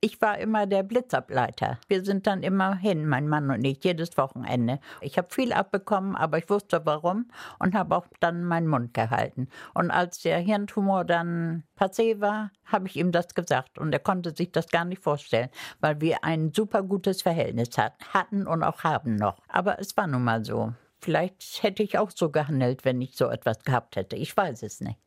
ich 0.00 0.20
war 0.20 0.38
immer 0.38 0.66
der 0.66 0.82
Blitzableiter. 0.82 1.78
Wir 1.88 2.04
sind 2.04 2.26
dann 2.26 2.42
immer 2.42 2.76
hin, 2.76 3.06
mein 3.06 3.28
Mann 3.28 3.50
und 3.50 3.64
ich, 3.64 3.82
jedes 3.82 4.16
Wochenende. 4.16 4.78
Ich 5.00 5.16
habe 5.18 5.28
viel 5.30 5.52
abbekommen, 5.52 6.14
aber 6.14 6.38
ich 6.38 6.48
wusste 6.50 6.84
warum 6.84 7.30
und 7.58 7.74
habe 7.74 7.96
auch 7.96 8.06
dann 8.20 8.44
meinen 8.44 8.68
Mund 8.68 8.94
gehalten. 8.94 9.48
Und 9.74 9.90
als 9.90 10.20
der 10.20 10.38
Hirntumor 10.38 11.04
dann 11.04 11.64
passé 11.78 12.20
war, 12.20 12.50
habe 12.64 12.88
ich 12.88 12.96
ihm 12.96 13.10
das 13.10 13.34
gesagt 13.34 13.78
und 13.78 13.92
er 13.92 14.00
konnte 14.00 14.34
sich 14.36 14.52
das 14.52 14.68
gar 14.68 14.84
nicht 14.84 15.02
vorstellen, 15.02 15.48
weil 15.80 16.00
wir 16.00 16.24
ein 16.24 16.52
super 16.54 16.82
gutes 16.82 17.22
Verhältnis 17.22 17.70
hatten 17.78 18.46
und 18.46 18.62
auch 18.62 18.84
haben 18.84 19.16
noch. 19.16 19.38
Aber 19.48 19.78
es 19.78 19.96
war 19.96 20.06
nun 20.06 20.24
mal 20.24 20.44
so. 20.44 20.72
Vielleicht 21.00 21.62
hätte 21.62 21.82
ich 21.82 21.98
auch 21.98 22.10
so 22.10 22.30
gehandelt, 22.30 22.84
wenn 22.84 23.00
ich 23.00 23.16
so 23.16 23.28
etwas 23.28 23.62
gehabt 23.62 23.96
hätte. 23.96 24.16
Ich 24.16 24.36
weiß 24.36 24.62
es 24.62 24.80
nicht. 24.80 24.98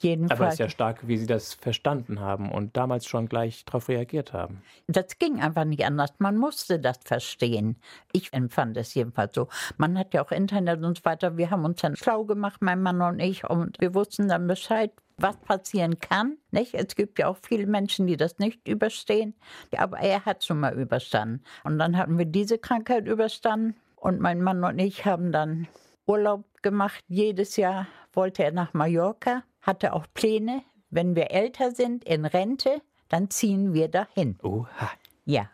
Jedenfalls. 0.00 0.40
Aber 0.40 0.48
es 0.48 0.54
ist 0.54 0.60
ja 0.60 0.68
stark, 0.68 1.08
wie 1.08 1.16
Sie 1.16 1.26
das 1.26 1.54
verstanden 1.54 2.20
haben 2.20 2.52
und 2.52 2.76
damals 2.76 3.06
schon 3.06 3.28
gleich 3.28 3.64
darauf 3.64 3.88
reagiert 3.88 4.32
haben. 4.32 4.62
Das 4.86 5.18
ging 5.18 5.40
einfach 5.40 5.64
nicht 5.64 5.84
anders. 5.84 6.10
Man 6.18 6.36
musste 6.36 6.78
das 6.78 6.98
verstehen. 7.04 7.76
Ich 8.12 8.32
empfand 8.32 8.76
es 8.76 8.94
jedenfalls 8.94 9.34
so. 9.34 9.48
Man 9.76 9.98
hat 9.98 10.14
ja 10.14 10.24
auch 10.24 10.30
Internet 10.30 10.84
und 10.84 10.98
so 10.98 11.04
weiter. 11.04 11.36
Wir 11.36 11.50
haben 11.50 11.64
uns 11.64 11.80
dann 11.80 11.96
schlau 11.96 12.24
gemacht, 12.24 12.62
mein 12.62 12.80
Mann 12.80 13.02
und 13.02 13.18
ich, 13.18 13.48
und 13.48 13.80
wir 13.80 13.92
wussten 13.94 14.28
dann 14.28 14.46
Bescheid, 14.46 14.92
was 15.16 15.36
passieren 15.38 15.98
kann. 15.98 16.36
Nicht? 16.52 16.74
Es 16.74 16.94
gibt 16.94 17.18
ja 17.18 17.26
auch 17.26 17.38
viele 17.42 17.66
Menschen, 17.66 18.06
die 18.06 18.16
das 18.16 18.38
nicht 18.38 18.68
überstehen. 18.68 19.34
Aber 19.76 19.98
er 19.98 20.24
hat 20.24 20.44
schon 20.44 20.60
mal 20.60 20.78
überstanden. 20.78 21.42
Und 21.64 21.78
dann 21.80 21.96
hatten 21.96 22.18
wir 22.18 22.24
diese 22.24 22.58
Krankheit 22.58 23.06
überstanden. 23.06 23.74
Und 23.96 24.20
mein 24.20 24.42
Mann 24.42 24.62
und 24.62 24.78
ich 24.78 25.04
haben 25.04 25.32
dann 25.32 25.66
Urlaub 26.06 26.44
gemacht. 26.62 27.02
Jedes 27.08 27.56
Jahr 27.56 27.88
wollte 28.12 28.44
er 28.44 28.52
nach 28.52 28.74
Mallorca 28.74 29.42
hatte 29.68 29.92
auch 29.92 30.06
Pläne, 30.14 30.62
wenn 30.88 31.14
wir 31.14 31.30
älter 31.30 31.72
sind, 31.72 32.02
in 32.04 32.24
Rente, 32.24 32.80
dann 33.10 33.28
ziehen 33.28 33.74
wir 33.74 33.88
dahin. 33.88 34.38
Oha. 34.42 34.90
Ja. 35.26 35.50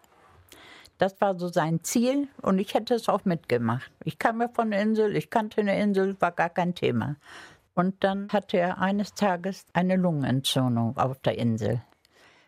Das 0.98 1.20
war 1.20 1.36
so 1.36 1.48
sein 1.48 1.82
Ziel 1.82 2.28
und 2.40 2.60
ich 2.60 2.74
hätte 2.74 2.94
es 2.94 3.08
auch 3.08 3.24
mitgemacht. 3.24 3.90
Ich 4.04 4.20
kam 4.20 4.40
ja 4.40 4.46
von 4.46 4.70
der 4.70 4.80
Insel, 4.80 5.16
ich 5.16 5.30
kannte 5.30 5.60
eine 5.60 5.80
Insel, 5.80 6.16
war 6.20 6.30
gar 6.30 6.48
kein 6.48 6.76
Thema. 6.76 7.16
Und 7.74 8.04
dann 8.04 8.28
hatte 8.30 8.56
er 8.56 8.78
eines 8.78 9.14
Tages 9.14 9.66
eine 9.72 9.96
Lungenentzündung 9.96 10.96
auf 10.96 11.18
der 11.18 11.36
Insel. 11.36 11.82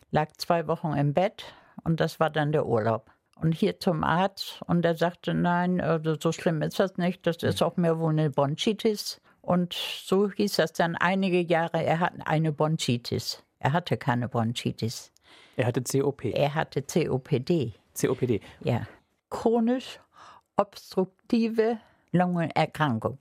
Lag 0.09 0.31
zwei 0.37 0.67
Wochen 0.67 0.93
im 0.93 1.13
Bett 1.13 1.53
und 1.83 1.99
das 1.99 2.21
war 2.21 2.29
dann 2.29 2.53
der 2.53 2.65
Urlaub. 2.65 3.11
Und 3.41 3.51
hier 3.51 3.81
zum 3.81 4.05
Arzt 4.05 4.61
und 4.67 4.85
er 4.85 4.95
sagte, 4.95 5.33
nein, 5.33 5.81
also 5.81 6.15
so 6.17 6.31
schlimm 6.31 6.61
ist 6.61 6.79
das 6.79 6.95
nicht, 6.97 7.27
das 7.27 7.43
ist 7.43 7.61
auch 7.61 7.75
mehr 7.75 7.99
wohl 7.99 8.13
eine 8.13 8.29
Bronchitis. 8.29 9.19
Und 9.47 9.73
so 9.73 10.29
hieß 10.29 10.57
das 10.57 10.73
dann 10.73 10.97
einige 10.97 11.39
Jahre, 11.39 11.81
er 11.81 12.01
hat 12.01 12.11
eine 12.25 12.51
Bronchitis. 12.51 13.41
Er 13.59 13.71
hatte 13.71 13.95
keine 13.95 14.27
Bronchitis. 14.27 15.13
Er 15.55 15.67
hatte 15.67 15.81
COP. 15.81 16.25
Er 16.25 16.53
hatte 16.53 16.81
COPD. 16.81 17.73
COPD. 17.97 18.41
Ja. 18.59 18.85
Chronisch 19.29 20.01
obstruktive 20.57 21.79
Lungenerkrankung. 22.11 23.19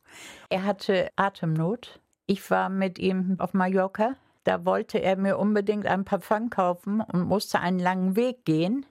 Er 0.49 0.65
hatte 0.65 1.11
Atemnot. 1.15 2.01
Ich 2.27 2.51
war 2.51 2.71
mit 2.71 2.99
ihm 2.99 3.37
auf 3.39 3.55
Mallorca. 3.55 4.17
Da 4.43 4.65
wollte 4.65 4.99
er 4.99 5.17
mir 5.17 5.39
unbedingt 5.39 5.87
ein 5.87 6.05
Parfum 6.05 6.51
kaufen 6.51 7.03
und 7.03 7.23
musste 7.23 7.61
einen 7.61 7.79
langen 7.79 8.17
Weg 8.17 8.45
gehen. 8.45 8.85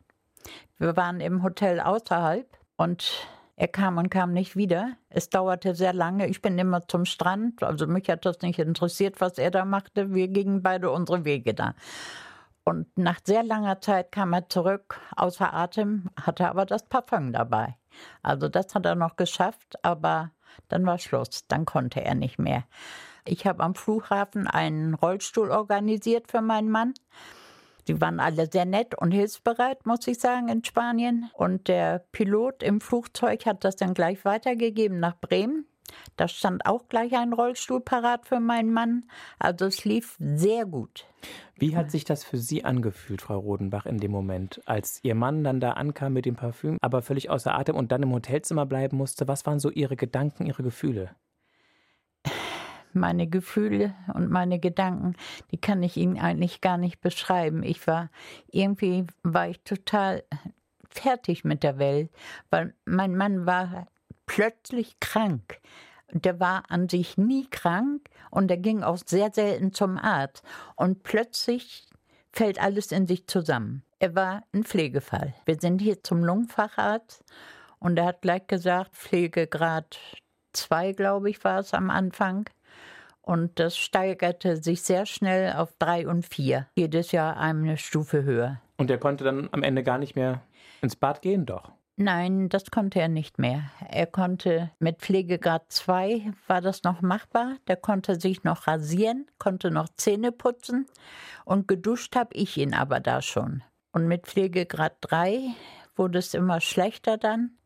Wir 0.78 0.96
waren 0.96 1.20
im 1.20 1.44
Hotel 1.44 1.82
außerhalb 1.82 2.48
und 2.78 3.28
er 3.58 3.68
kam 3.70 3.98
und 3.98 4.10
kam 4.10 4.34
nicht 4.34 4.58
wieder. 4.58 4.98
Es 5.10 5.30
dauerte 5.30 5.76
sehr 5.76 5.94
lange. 5.94 6.28
Ich 6.28 6.42
bin 6.42 6.60
immer 6.60 6.88
zum 6.88 7.06
Strand. 7.06 7.64
Also 7.64 7.88
mich 7.88 8.10
hat 8.10 8.26
das 8.26 8.42
nicht 8.42 8.60
interessiert, 8.60 9.22
was 9.22 9.38
er 9.38 9.50
da 9.50 9.64
machte. 9.64 10.14
Wir 10.14 10.28
gingen 10.28 10.62
beide 10.62 10.92
unsere 10.92 11.24
Wege 11.24 11.54
da. 11.54 11.74
Und 12.66 12.98
nach 12.98 13.20
sehr 13.24 13.44
langer 13.44 13.80
Zeit 13.80 14.12
kam 14.12 14.34
er 14.34 14.50
zurück, 14.50 15.00
außer 15.16 15.54
Atem, 15.54 16.10
hatte 16.20 16.50
aber 16.50 16.66
das 16.66 16.84
Parfum 16.84 17.32
dabei. 17.32 17.76
Also 18.24 18.50
das 18.50 18.74
hat 18.74 18.86
er 18.86 18.96
noch 18.96 19.16
geschafft, 19.16 19.76
aber 19.84 20.32
dann 20.68 20.86
war 20.86 20.98
Schluss. 20.98 21.48
Dann 21.48 21.66
konnte 21.66 22.04
er 22.04 22.16
nicht 22.16 22.40
mehr. 22.40 22.64
Ich 23.24 23.46
habe 23.48 23.64
am 23.64 23.76
Flughafen 23.76 24.48
einen 24.48 24.96
Rollstuhl 24.96 25.52
organisiert 25.52 26.30
für 26.30 26.42
meinen 26.42 26.70
Mann. 26.70 26.94
Die 27.88 28.02
waren 28.02 28.20
alle 28.20 28.50
sehr 28.52 28.66
nett 28.66 28.96
und 28.96 29.12
hilfsbereit, 29.12 29.86
muss 29.86 30.08
ich 30.08 30.20
sagen, 30.20 30.50
in 30.50 30.64
Spanien. 30.64 31.30
Und 31.34 31.68
der 31.68 32.00
Pilot 32.12 32.64
im 32.64 32.82
Flugzeug 32.82 33.46
hat 33.46 33.64
das 33.64 33.76
dann 33.76 33.94
gleich 33.94 34.26
weitergegeben 34.26 35.00
nach 35.00 35.20
Bremen. 35.20 35.66
Da 36.16 36.28
stand 36.28 36.66
auch 36.66 36.88
gleich 36.88 37.16
ein 37.16 37.34
Rollstuhl 37.34 37.82
parat 37.82 38.26
für 38.26 38.40
meinen 38.40 38.74
Mann. 38.74 39.06
Also 39.40 39.66
es 39.66 39.86
lief 39.86 40.18
sehr 40.20 40.66
gut. 40.66 41.06
Wie 41.58 41.76
hat 41.76 41.92
sich 41.92 42.04
das 42.04 42.24
für 42.24 42.38
Sie 42.38 42.66
angefühlt, 42.66 43.22
Frau 43.22 43.40
Rodenbach, 43.40 43.86
in 43.86 43.98
dem 43.98 44.12
Moment, 44.12 44.62
als 44.66 45.00
Ihr 45.04 45.16
Mann 45.16 45.44
dann 45.44 45.60
da 45.60 45.72
ankam 45.72 46.14
mit 46.14 46.26
dem 46.26 46.36
Parfüm, 46.36 46.78
aber 46.82 47.02
völlig 47.02 47.30
außer 47.30 47.56
Atem 47.56 47.76
und 47.76 47.92
dann 47.92 48.04
im 48.04 48.14
Hotelzimmer 48.14 48.66
bleiben 48.66 48.98
musste? 48.98 49.28
Was 49.28 49.46
waren 49.46 49.60
so 49.60 49.70
Ihre 49.70 49.96
Gedanken, 49.96 50.46
Ihre 50.46 50.64
Gefühle? 50.64 51.16
Meine 52.96 53.28
Gefühle 53.28 53.94
und 54.14 54.30
meine 54.30 54.60
Gedanken, 54.60 55.16
die 55.52 55.58
kann 55.58 55.84
ich 55.84 55.98
Ihnen 55.98 56.18
eigentlich 56.18 56.62
gar 56.62 56.78
nicht 56.78 57.02
beschreiben. 57.02 57.64
Ich 57.64 57.86
war, 57.88 58.10
irgendwie 58.48 59.06
war 59.24 59.50
ich 59.50 59.62
total 59.62 60.24
fertig 60.90 61.44
mit 61.44 61.64
der 61.64 61.78
Welt, 61.78 62.10
weil 62.50 62.74
mein 62.86 63.16
Mann 63.16 63.46
war 63.46 63.88
plötzlich 64.26 65.00
krank. 65.00 65.60
Der 66.12 66.40
war 66.40 66.64
an 66.70 66.88
sich 66.88 67.18
nie 67.18 67.48
krank 67.50 68.10
und 68.32 68.50
er 68.50 68.58
ging 68.58 68.84
auch 68.84 68.98
sehr 69.06 69.32
selten 69.34 69.74
zum 69.74 69.98
Arzt. 69.98 70.44
Und 70.76 71.04
plötzlich 71.04 71.88
fällt 72.32 72.62
alles 72.62 72.92
in 72.92 73.08
sich 73.08 73.28
zusammen. 73.28 73.84
Er 74.00 74.16
war 74.16 74.44
ein 74.54 74.64
Pflegefall. 74.64 75.34
Wir 75.46 75.58
sind 75.60 75.80
hier 75.80 76.04
zum 76.04 76.24
Lungenfacharzt 76.24 77.24
und 77.80 77.98
er 77.98 78.06
hat 78.06 78.22
gleich 78.22 78.48
gesagt, 78.48 78.96
Pflegegrad 78.96 80.00
2, 80.54 80.94
glaube 80.94 81.30
ich, 81.30 81.44
war 81.44 81.60
es 81.60 81.74
am 81.74 81.90
Anfang. 81.90 82.50
Und 83.26 83.60
das 83.60 83.76
steigerte 83.76 84.58
sich 84.58 84.84
sehr 84.84 85.08
schnell 85.08 85.54
auf 85.54 85.74
drei 85.80 86.08
und 86.08 86.28
vier. 86.28 86.68
Jedes 86.76 87.12
Jahr 87.12 87.38
eine 87.38 87.76
Stufe 87.76 88.24
höher. 88.24 88.62
Und 88.78 88.92
er 88.92 89.00
konnte 89.00 89.24
dann 89.24 89.50
am 89.52 89.64
Ende 89.64 89.82
gar 89.82 89.98
nicht 89.98 90.16
mehr 90.16 90.44
ins 90.82 90.96
Bad 90.96 91.24
gehen, 91.24 91.48
doch? 91.48 91.72
Nein, 91.98 92.50
das 92.50 92.70
konnte 92.70 93.00
er 93.00 93.08
nicht 93.08 93.40
mehr. 93.40 93.64
Er 93.90 94.06
konnte 94.06 94.70
mit 94.78 95.00
Pflegegrad 95.00 95.72
2 95.72 96.34
war 96.46 96.62
das 96.62 96.84
noch 96.84 97.02
machbar. 97.02 97.56
Der 97.68 97.78
konnte 97.78 98.20
sich 98.20 98.44
noch 98.44 98.68
rasieren, 98.68 99.26
konnte 99.40 99.72
noch 99.72 99.90
Zähne 99.98 100.32
putzen 100.32 100.86
und 101.46 101.68
geduscht 101.68 102.16
habe 102.16 102.36
ich 102.36 102.58
ihn 102.58 102.76
aber 102.76 103.00
da 103.00 103.24
schon. 103.24 103.64
Und 103.92 104.08
mit 104.08 104.28
Pflegegrad 104.28 104.98
3 105.02 105.56
wurde 105.96 106.20
es 106.20 106.36
immer 106.36 106.62
schlechter 106.62 107.18
dann. 107.18 107.58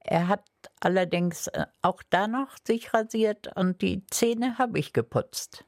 Er 0.00 0.26
hat 0.26 0.42
allerdings 0.80 1.48
äh, 1.48 1.66
auch 1.82 2.02
da 2.10 2.26
noch 2.26 2.56
sich 2.66 2.94
rasiert 2.94 3.54
und 3.56 3.82
die 3.82 4.04
Zähne 4.10 4.58
habe 4.58 4.78
ich 4.78 4.92
geputzt. 4.92 5.64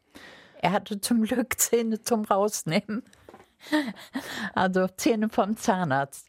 Er 0.61 0.73
hatte 0.73 1.01
zum 1.01 1.23
Glück 1.23 1.55
Zähne 1.59 2.03
zum 2.03 2.25
Rausnehmen. 2.25 3.03
Also 4.55 4.87
Zähne 4.87 5.29
vom 5.29 5.57
Zahnarzt. 5.57 6.29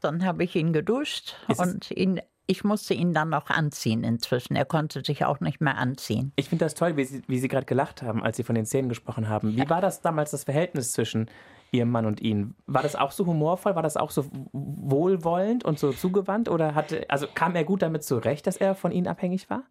Dann 0.00 0.24
habe 0.24 0.44
ich 0.44 0.56
ihn 0.56 0.72
geduscht 0.72 1.36
Ist 1.46 1.60
und 1.60 1.90
ihn 1.90 2.20
ich 2.50 2.64
musste 2.64 2.94
ihn 2.94 3.12
dann 3.14 3.28
noch 3.28 3.48
anziehen 3.48 4.02
inzwischen. 4.02 4.56
Er 4.56 4.64
konnte 4.64 5.04
sich 5.04 5.24
auch 5.24 5.38
nicht 5.38 5.60
mehr 5.60 5.78
anziehen. 5.78 6.32
Ich 6.34 6.48
finde 6.48 6.64
das 6.64 6.74
toll, 6.74 6.96
wie 6.96 7.04
Sie, 7.04 7.22
wie 7.28 7.38
Sie 7.38 7.46
gerade 7.46 7.64
gelacht 7.64 8.02
haben, 8.02 8.24
als 8.24 8.38
Sie 8.38 8.42
von 8.42 8.56
den 8.56 8.66
Zähnen 8.66 8.88
gesprochen 8.88 9.28
haben. 9.28 9.56
Wie 9.56 9.70
war 9.70 9.80
das 9.80 10.00
damals 10.00 10.32
das 10.32 10.42
Verhältnis 10.42 10.90
zwischen 10.90 11.30
Ihrem 11.72 11.90
Mann 11.90 12.06
und 12.06 12.20
Ihnen? 12.20 12.56
War 12.66 12.82
das 12.82 12.96
auch 12.96 13.12
so 13.12 13.26
humorvoll? 13.26 13.74
War 13.74 13.82
das 13.82 13.96
auch 13.96 14.10
so 14.10 14.26
wohlwollend 14.52 15.64
und 15.64 15.78
so 15.78 15.92
zugewandt? 15.92 16.48
Oder 16.48 16.74
hatte, 16.74 17.04
also 17.08 17.26
kam 17.32 17.54
er 17.54 17.64
gut 17.64 17.82
damit 17.82 18.04
zurecht, 18.04 18.46
dass 18.46 18.56
er 18.56 18.74
von 18.74 18.92
Ihnen 18.92 19.06
abhängig 19.06 19.48
war? 19.50 19.62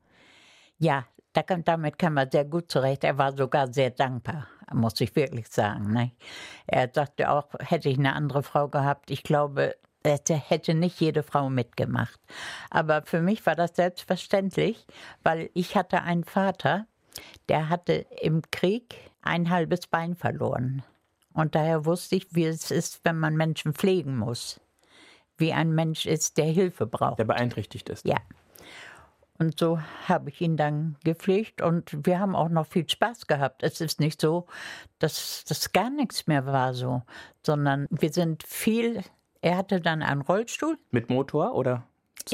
Ja, 0.78 1.06
damit 1.34 2.00
kam 2.00 2.18
er 2.18 2.30
sehr 2.32 2.46
gut 2.46 2.72
zurecht. 2.72 3.04
Er 3.04 3.18
war 3.18 3.36
sogar 3.36 3.72
sehr 3.72 3.92
dankbar, 3.92 4.48
muss 4.74 5.00
ich 5.02 5.16
wirklich 5.16 5.48
sagen. 5.50 5.94
Ne? 5.94 6.12
Er 6.68 6.90
sagte 6.94 7.30
auch, 7.30 7.48
hätte 7.60 7.90
ich 7.90 7.98
eine 7.98 8.14
andere 8.14 8.44
Frau 8.44 8.68
gehabt, 8.68 9.12
ich 9.12 9.24
glaube, 9.24 9.76
hätte 10.04 10.74
nicht 10.74 11.00
jede 11.02 11.24
Frau 11.24 11.50
mitgemacht. 11.50 12.20
Aber 12.70 13.02
für 13.04 13.22
mich 13.22 13.46
war 13.46 13.56
das 13.56 13.76
selbstverständlich, 13.76 14.88
weil 15.24 15.50
ich 15.54 15.76
hatte 15.76 16.02
einen 16.02 16.24
Vater, 16.24 16.88
der 17.50 17.70
hatte 17.70 18.06
im 18.22 18.42
Krieg 18.50 18.96
ein 19.22 19.50
halbes 19.50 19.88
Bein 19.88 20.16
verloren. 20.16 20.84
Und 21.40 21.56
daher 21.56 21.86
wusste 21.86 22.18
ich, 22.18 22.36
wie 22.36 22.44
es 22.44 22.70
ist, 22.70 23.00
wenn 23.06 23.18
man 23.18 23.38
Menschen 23.38 23.74
pflegen 23.74 24.18
muss. 24.18 24.60
Wie 25.38 25.54
ein 25.54 25.74
Mensch 25.74 26.06
ist, 26.06 26.38
der 26.38 26.48
Hilfe 26.48 26.86
braucht. 26.86 27.18
Der 27.18 27.24
beeinträchtigt 27.24 27.88
ist. 27.88 28.06
Ja. 28.06 28.18
Und 29.38 29.58
so 29.58 29.80
habe 30.10 30.32
ich 30.32 30.42
ihn 30.42 30.58
dann 30.58 30.98
gepflegt 31.06 31.62
und 31.62 32.06
wir 32.06 32.20
haben 32.20 32.36
auch 32.36 32.50
noch 32.50 32.68
viel 32.68 32.90
Spaß 32.90 33.28
gehabt. 33.28 33.64
Es 33.64 33.80
ist 33.80 34.02
nicht 34.02 34.20
so, 34.20 34.48
dass 35.00 35.46
das 35.48 35.72
gar 35.72 35.90
nichts 35.90 36.28
mehr 36.28 36.46
war 36.46 36.74
so, 36.74 37.04
sondern 37.46 37.88
wir 37.90 38.12
sind 38.12 38.44
viel. 38.44 39.02
Er 39.40 39.56
hatte 39.56 39.80
dann 39.80 40.02
einen 40.02 40.20
Rollstuhl. 40.20 40.78
Mit 40.92 41.10
Motor 41.10 41.56
oder? 41.56 41.88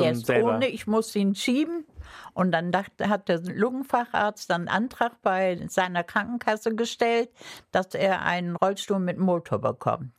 Erst 0.03 0.25
selber? 0.25 0.55
ohne, 0.55 0.67
ich 0.67 0.87
musste 0.87 1.19
ihn 1.19 1.35
schieben. 1.35 1.85
Und 2.33 2.51
dann 2.51 2.71
dachte, 2.71 3.09
hat 3.09 3.29
der 3.29 3.39
Lungenfacharzt 3.41 4.49
dann 4.49 4.67
einen 4.67 4.85
Antrag 4.85 5.21
bei 5.21 5.59
seiner 5.67 6.03
Krankenkasse 6.03 6.75
gestellt, 6.75 7.29
dass 7.71 7.95
er 7.95 8.21
einen 8.21 8.55
Rollstuhl 8.55 8.99
mit 8.99 9.17
Motor 9.17 9.59
bekommt. 9.59 10.11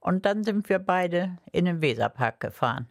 Und 0.00 0.24
dann 0.24 0.44
sind 0.44 0.68
wir 0.68 0.78
beide 0.78 1.36
in 1.52 1.64
den 1.64 1.82
Weserpark 1.82 2.40
gefahren. 2.40 2.86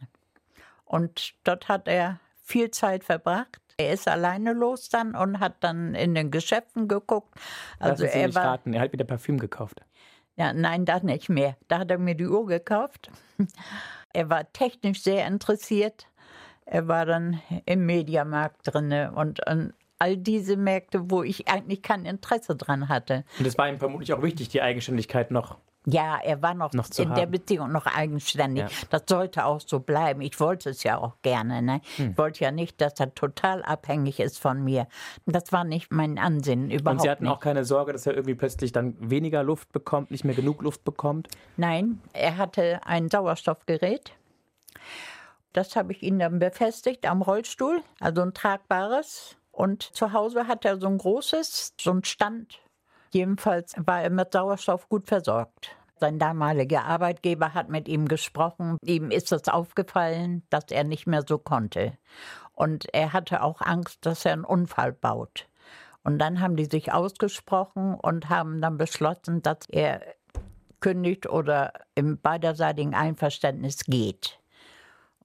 Und 0.84 1.34
dort 1.44 1.68
hat 1.68 1.88
er 1.88 2.20
viel 2.42 2.70
Zeit 2.70 3.04
verbracht. 3.04 3.60
Er 3.78 3.92
ist 3.92 4.08
alleine 4.08 4.52
los 4.52 4.88
dann 4.88 5.14
und 5.14 5.40
hat 5.40 5.56
dann 5.60 5.94
in 5.94 6.14
den 6.14 6.30
Geschäften 6.30 6.88
geguckt. 6.88 7.34
Also 7.78 8.04
Lassen 8.04 8.12
Sie 8.12 8.20
er 8.20 8.34
war, 8.34 8.44
raten, 8.44 8.72
er 8.72 8.82
hat 8.82 8.92
wieder 8.92 9.04
Parfüm 9.04 9.38
gekauft. 9.38 9.82
Ja, 10.36 10.52
nein, 10.52 10.84
da 10.84 11.00
nicht 11.00 11.28
mehr. 11.28 11.56
Da 11.68 11.80
hat 11.80 11.90
er 11.90 11.98
mir 11.98 12.14
die 12.14 12.26
Uhr 12.26 12.46
gekauft. 12.46 13.10
Er 14.12 14.30
war 14.30 14.50
technisch 14.54 15.02
sehr 15.02 15.26
interessiert. 15.26 16.06
Er 16.66 16.88
war 16.88 17.06
dann 17.06 17.40
im 17.64 17.86
Mediamarkt 17.86 18.60
drin 18.64 18.92
und, 19.14 19.46
und 19.46 19.72
all 19.98 20.16
diese 20.16 20.56
Märkte, 20.56 21.10
wo 21.10 21.22
ich 21.22 21.48
eigentlich 21.48 21.82
kein 21.82 22.04
Interesse 22.04 22.56
dran 22.56 22.88
hatte. 22.88 23.24
Und 23.38 23.46
es 23.46 23.56
war 23.56 23.68
ihm 23.68 23.78
vermutlich 23.78 24.12
auch 24.12 24.22
wichtig, 24.22 24.48
die 24.48 24.60
Eigenständigkeit 24.60 25.30
noch 25.30 25.56
ja, 25.88 26.18
er 26.22 26.42
war 26.42 26.54
noch, 26.54 26.72
noch 26.72 26.88
in 26.98 27.10
haben. 27.10 27.14
der 27.14 27.26
Beziehung 27.26 27.70
noch 27.70 27.86
eigenständig. 27.86 28.64
Ja. 28.64 28.86
Das 28.90 29.04
sollte 29.08 29.44
auch 29.44 29.60
so 29.60 29.78
bleiben. 29.78 30.20
Ich 30.20 30.40
wollte 30.40 30.70
es 30.70 30.82
ja 30.82 30.98
auch 30.98 31.14
gerne. 31.22 31.62
Ne? 31.62 31.80
Hm. 31.96 32.10
Ich 32.10 32.18
wollte 32.18 32.42
ja 32.42 32.50
nicht, 32.50 32.80
dass 32.80 32.98
er 32.98 33.14
total 33.14 33.62
abhängig 33.62 34.18
ist 34.18 34.40
von 34.40 34.64
mir. 34.64 34.88
Das 35.26 35.52
war 35.52 35.62
nicht 35.62 35.92
mein 35.92 36.18
Ansinnen 36.18 36.72
überhaupt. 36.72 36.98
Und 36.98 37.02
Sie 37.02 37.10
hatten 37.10 37.24
nicht. 37.24 37.32
auch 37.32 37.38
keine 37.38 37.64
Sorge, 37.64 37.92
dass 37.92 38.04
er 38.04 38.14
irgendwie 38.14 38.34
plötzlich 38.34 38.72
dann 38.72 38.96
weniger 38.98 39.44
Luft 39.44 39.70
bekommt, 39.70 40.10
nicht 40.10 40.24
mehr 40.24 40.34
genug 40.34 40.60
Luft 40.62 40.82
bekommt? 40.82 41.28
Nein, 41.56 42.00
er 42.12 42.36
hatte 42.36 42.80
ein 42.84 43.08
Sauerstoffgerät. 43.08 44.10
Das 45.56 45.74
habe 45.74 45.92
ich 45.92 46.02
ihm 46.02 46.18
dann 46.18 46.38
befestigt 46.38 47.06
am 47.06 47.22
Rollstuhl, 47.22 47.82
also 48.00 48.22
ein 48.22 48.34
tragbares. 48.34 49.36
Und 49.50 49.82
zu 49.82 50.12
Hause 50.12 50.46
hat 50.48 50.64
er 50.66 50.78
so 50.78 50.86
ein 50.86 50.98
großes, 50.98 51.74
so 51.80 51.90
ein 51.92 52.04
Stand 52.04 52.60
Jedenfalls 53.16 53.74
war 53.78 54.02
er 54.02 54.10
mit 54.10 54.32
Sauerstoff 54.32 54.90
gut 54.90 55.06
versorgt. 55.06 55.74
Sein 55.98 56.18
damaliger 56.18 56.84
Arbeitgeber 56.84 57.54
hat 57.54 57.70
mit 57.70 57.88
ihm 57.88 58.08
gesprochen. 58.08 58.76
Ihm 58.82 59.10
ist 59.10 59.32
es 59.32 59.48
aufgefallen, 59.48 60.42
dass 60.50 60.64
er 60.70 60.84
nicht 60.84 61.06
mehr 61.06 61.24
so 61.26 61.38
konnte. 61.38 61.96
Und 62.52 62.92
er 62.92 63.14
hatte 63.14 63.42
auch 63.42 63.62
Angst, 63.62 64.04
dass 64.04 64.26
er 64.26 64.34
einen 64.34 64.44
Unfall 64.44 64.92
baut. 64.92 65.48
Und 66.04 66.18
dann 66.18 66.40
haben 66.40 66.56
die 66.56 66.66
sich 66.66 66.92
ausgesprochen 66.92 67.94
und 67.94 68.28
haben 68.28 68.60
dann 68.60 68.76
beschlossen, 68.76 69.40
dass 69.40 69.60
er 69.68 70.02
kündigt 70.80 71.26
oder 71.26 71.72
im 71.94 72.20
beiderseitigen 72.20 72.94
Einverständnis 72.94 73.84
geht. 73.84 74.38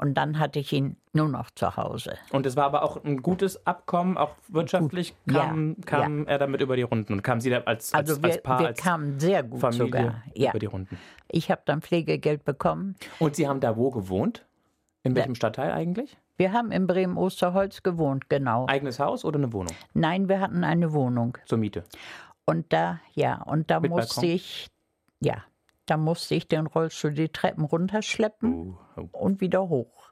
Und 0.02 0.16
dann 0.16 0.40
hatte 0.40 0.58
ich 0.58 0.74
ihn 0.74 0.98
nur 1.14 1.30
noch 1.30 1.52
zu 1.52 1.78
Hause. 1.78 2.18
Und 2.32 2.48
es 2.48 2.56
war 2.56 2.66
aber 2.66 2.82
auch 2.82 3.04
ein 3.04 3.22
gutes 3.22 3.68
Abkommen, 3.68 4.18
auch 4.18 4.32
wirtschaftlich 4.48 5.14
kam, 5.28 5.76
ja, 5.78 5.86
kam 5.86 6.24
ja. 6.24 6.32
er 6.32 6.40
damit 6.40 6.60
über 6.62 6.76
die 6.76 6.82
Runden 6.82 7.14
und 7.14 7.22
kam 7.22 7.40
Sie 7.40 7.52
da 7.52 7.58
als, 7.60 7.94
als, 7.94 8.10
also 8.10 8.24
wir, 8.24 8.32
als 8.32 8.42
Paar, 8.42 8.60
wir 8.60 8.68
als 8.68 8.82
kamen 8.82 9.20
sehr 9.20 9.44
gut 9.44 9.60
Familie 9.60 9.86
sogar. 9.86 10.24
Ja. 10.34 10.50
über 10.50 10.58
die 10.58 10.66
Runden. 10.66 10.98
Ich 11.28 11.52
habe 11.52 11.62
dann 11.66 11.84
Pflegegeld 11.84 12.44
bekommen. 12.44 12.96
Und 13.20 13.36
Sie 13.36 13.48
haben 13.48 13.60
da 13.60 13.78
wo 13.78 13.92
gewohnt? 13.92 14.44
In 15.04 15.16
welchem 15.16 15.36
Stadtteil 15.36 15.72
eigentlich? 15.72 16.18
Wir 16.38 16.52
haben 16.52 16.72
in 16.72 16.88
Bremen-Osterholz 16.88 17.84
gewohnt, 17.84 18.28
genau. 18.28 18.66
Eigenes 18.68 19.00
Haus 19.00 19.24
oder 19.24 19.38
eine 19.38 19.54
Wohnung? 19.54 19.76
Nein, 19.94 20.30
wir 20.30 20.40
hatten 20.40 20.64
eine 20.64 20.94
Wohnung. 20.94 21.38
Zur 21.46 21.60
Miete? 21.60 21.84
Und 22.46 22.74
da, 22.74 23.00
ja, 23.14 23.44
und 23.44 23.70
da 23.70 23.80
Mit 23.80 23.92
musste 23.92 24.22
Balkon? 24.22 24.36
ich, 24.36 24.68
ja, 25.20 25.44
da 25.92 25.98
musste 25.98 26.36
ich 26.36 26.48
den 26.48 26.68
Rollstuhl 26.68 27.12
die 27.14 27.28
Treppen 27.28 27.66
runterschleppen 27.66 28.78
Oh, 28.96 29.02
oh. 29.02 29.10
und 29.12 29.42
wieder 29.42 29.68
hoch. 29.68 30.12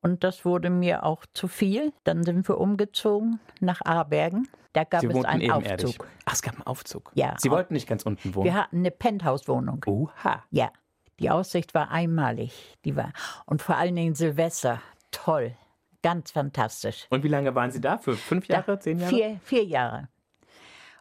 Und 0.00 0.24
das 0.24 0.44
wurde 0.46 0.70
mir 0.70 1.04
auch 1.04 1.26
zu 1.34 1.46
viel. 1.46 1.92
Dann 2.04 2.22
sind 2.22 2.48
wir 2.48 2.56
umgezogen 2.58 3.38
nach 3.60 3.82
Aarbergen. 3.84 4.48
Da 4.72 4.84
gab 4.84 5.00
Sie 5.02 5.08
es 5.08 5.24
einen. 5.26 5.50
Aufzug. 5.50 6.06
Ach, 6.24 6.32
es 6.32 6.40
gab 6.40 6.54
einen 6.54 6.66
Aufzug. 6.66 7.10
Ja, 7.14 7.34
Sie 7.38 7.50
wollten 7.50 7.74
nicht 7.74 7.86
ganz 7.88 8.04
unten 8.04 8.34
wohnen. 8.34 8.44
Wir 8.46 8.54
hatten 8.54 8.78
eine 8.78 8.90
Penthouse-Wohnung. 8.90 9.84
Oha. 9.86 10.44
Ja, 10.50 10.70
die 11.20 11.28
Aussicht 11.30 11.74
war 11.74 11.90
einmalig. 11.90 12.78
Die 12.86 12.96
war 12.96 13.12
und 13.44 13.60
vor 13.60 13.76
allen 13.76 13.94
Dingen 13.96 14.14
Silvester 14.14 14.80
toll, 15.10 15.54
ganz 16.02 16.30
fantastisch. 16.30 17.08
Und 17.10 17.24
wie 17.24 17.28
lange 17.28 17.54
waren 17.54 17.72
Sie 17.72 17.80
da? 17.80 17.98
Für 17.98 18.14
fünf 18.14 18.46
Da- 18.46 18.54
Jahre, 18.54 18.78
zehn 18.78 19.00
Jahre? 19.00 19.14
Vier, 19.14 19.40
vier 19.42 19.64
Jahre. 19.64 20.08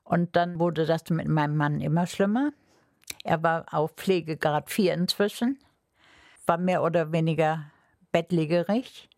Und 0.03 0.35
dann 0.35 0.59
wurde 0.59 0.85
das 0.85 1.09
mit 1.09 1.27
meinem 1.27 1.55
Mann 1.55 1.79
immer 1.81 2.05
schlimmer. 2.07 2.51
Er 3.23 3.43
war 3.43 3.65
auf 3.71 3.91
Pflegegrad 3.91 4.69
4 4.69 4.93
inzwischen, 4.93 5.59
war 6.45 6.57
mehr 6.57 6.83
oder 6.83 7.11
weniger 7.11 7.71
bettlägerig, 8.11 9.09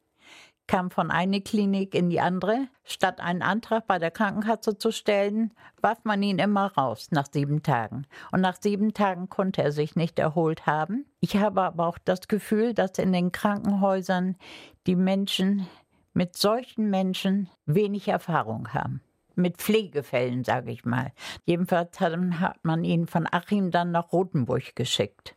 kam 0.69 0.91
von 0.91 1.10
einer 1.10 1.39
Klinik 1.41 1.95
in 1.95 2.12
die 2.12 2.19
andere. 2.19 2.67
Statt 2.84 3.19
einen 3.19 3.41
Antrag 3.41 3.88
bei 3.88 3.97
der 3.97 4.12
Krankenkasse 4.12 4.78
zu 4.78 4.91
stellen, 4.91 5.52
warf 5.82 5.97
man 6.04 6.21
ihn 6.21 6.38
immer 6.38 6.71
raus 6.73 7.08
nach 7.10 7.25
sieben 7.32 7.63
Tagen. 7.63 8.06
Und 8.32 8.41
nach 8.41 8.56
sieben 8.62 8.93
Tagen 8.93 9.30
konnte 9.30 9.63
er 9.63 9.71
sich 9.71 9.95
nicht 9.95 10.19
erholt 10.19 10.67
haben. 10.67 11.06
Ich 11.21 11.38
habe 11.38 11.63
aber 11.63 11.88
auch 11.88 11.97
das 11.97 12.28
Gefühl, 12.28 12.75
dass 12.75 12.99
in 12.99 13.12
den 13.12 13.32
Krankenhäusern 13.32 14.38
die 14.86 14.95
Menschen 14.95 15.67
mit 16.13 16.38
solchen 16.38 16.89
Menschen 16.91 17.49
wenig 17.65 18.08
Erfahrung 18.08 18.73
haben. 18.73 19.02
Mit 19.39 19.56
Pflegefällen, 19.56 20.43
sage 20.43 20.69
ich 20.69 20.84
mal. 20.84 21.13
Jedenfalls 21.45 21.97
hat, 22.02 22.13
hat 22.41 22.58
man 22.63 22.84
ihn 22.84 23.08
von 23.08 23.25
Achim 23.32 23.71
dann 23.71 23.91
nach 23.91 24.12
Rothenburg 24.12 24.75
geschickt. 24.75 25.34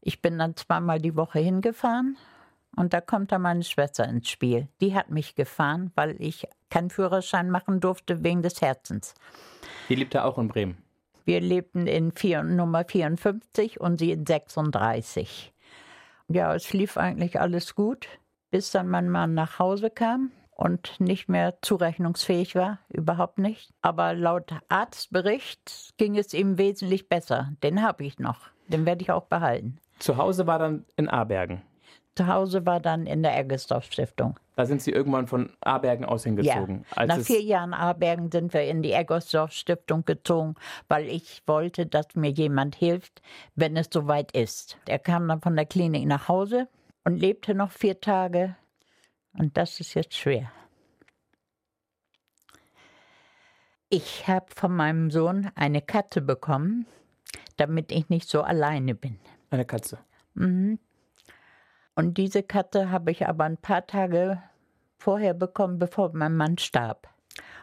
Ich 0.00 0.22
bin 0.22 0.38
dann 0.38 0.56
zweimal 0.56 0.98
die 0.98 1.14
Woche 1.14 1.40
hingefahren 1.40 2.16
und 2.74 2.94
da 2.94 3.02
kommt 3.02 3.32
dann 3.32 3.42
meine 3.42 3.62
Schwester 3.62 4.08
ins 4.08 4.30
Spiel. 4.30 4.68
Die 4.80 4.94
hat 4.94 5.10
mich 5.10 5.34
gefahren, 5.34 5.92
weil 5.94 6.16
ich 6.22 6.48
keinen 6.70 6.88
Führerschein 6.88 7.50
machen 7.50 7.80
durfte 7.80 8.24
wegen 8.24 8.40
des 8.40 8.62
Herzens. 8.62 9.12
Die 9.90 9.94
lebte 9.94 10.24
auch 10.24 10.38
in 10.38 10.48
Bremen. 10.48 10.78
Wir 11.26 11.42
lebten 11.42 11.86
in 11.86 12.12
vier, 12.12 12.42
Nummer 12.44 12.86
54 12.86 13.78
und 13.78 13.98
sie 13.98 14.12
in 14.12 14.24
36. 14.24 15.52
Ja, 16.28 16.54
es 16.54 16.72
lief 16.72 16.96
eigentlich 16.96 17.38
alles 17.38 17.74
gut, 17.74 18.08
bis 18.50 18.70
dann 18.70 18.88
mein 18.88 19.10
Mann 19.10 19.34
nach 19.34 19.58
Hause 19.58 19.90
kam 19.90 20.32
und 20.54 21.00
nicht 21.00 21.28
mehr 21.28 21.58
zurechnungsfähig 21.62 22.54
war, 22.54 22.78
überhaupt 22.88 23.38
nicht. 23.38 23.72
Aber 23.82 24.14
laut 24.14 24.52
Arztbericht 24.68 25.94
ging 25.96 26.16
es 26.16 26.32
ihm 26.34 26.58
wesentlich 26.58 27.08
besser. 27.08 27.52
Den 27.62 27.82
habe 27.82 28.04
ich 28.04 28.18
noch, 28.18 28.48
den 28.68 28.86
werde 28.86 29.02
ich 29.02 29.10
auch 29.10 29.24
behalten. 29.24 29.78
Zu 29.98 30.16
Hause 30.16 30.46
war 30.46 30.58
dann 30.58 30.84
in 30.96 31.08
Aarbergen. 31.08 31.62
Zu 32.16 32.28
Hause 32.28 32.64
war 32.64 32.78
dann 32.78 33.06
in 33.06 33.22
der 33.24 33.36
Eggesdorf 33.36 33.86
Stiftung. 33.86 34.38
Da 34.54 34.66
sind 34.66 34.80
Sie 34.80 34.92
irgendwann 34.92 35.26
von 35.26 35.50
Aarbergen 35.60 36.04
aus 36.04 36.22
hingezogen. 36.22 36.84
Ja. 36.96 37.06
Nach 37.06 37.18
vier 37.18 37.42
Jahren 37.42 37.74
Aarbergen 37.74 38.30
sind 38.30 38.54
wir 38.54 38.62
in 38.62 38.82
die 38.82 38.92
Eggersdorf 38.92 39.50
Stiftung 39.50 40.04
gezogen, 40.04 40.54
weil 40.86 41.08
ich 41.08 41.42
wollte, 41.46 41.86
dass 41.86 42.14
mir 42.14 42.30
jemand 42.30 42.76
hilft, 42.76 43.20
wenn 43.56 43.76
es 43.76 43.88
soweit 43.92 44.30
ist. 44.30 44.78
Er 44.86 45.00
kam 45.00 45.26
dann 45.26 45.40
von 45.40 45.56
der 45.56 45.66
Klinik 45.66 46.06
nach 46.06 46.28
Hause 46.28 46.68
und 47.02 47.16
lebte 47.16 47.54
noch 47.54 47.72
vier 47.72 48.00
Tage. 48.00 48.54
Und 49.36 49.56
das 49.56 49.80
ist 49.80 49.94
jetzt 49.94 50.14
schwer. 50.14 50.50
Ich 53.88 54.26
habe 54.26 54.46
von 54.54 54.74
meinem 54.74 55.10
Sohn 55.10 55.50
eine 55.54 55.82
Katze 55.82 56.20
bekommen, 56.20 56.86
damit 57.56 57.92
ich 57.92 58.08
nicht 58.08 58.28
so 58.28 58.42
alleine 58.42 58.94
bin. 58.94 59.18
Eine 59.50 59.64
Katze. 59.64 59.98
Mhm. 60.34 60.78
Und 61.94 62.18
diese 62.18 62.42
Katze 62.42 62.90
habe 62.90 63.12
ich 63.12 63.26
aber 63.28 63.44
ein 63.44 63.56
paar 63.56 63.86
Tage 63.86 64.42
vorher 64.98 65.34
bekommen, 65.34 65.78
bevor 65.78 66.12
mein 66.12 66.36
Mann 66.36 66.58
starb. 66.58 67.08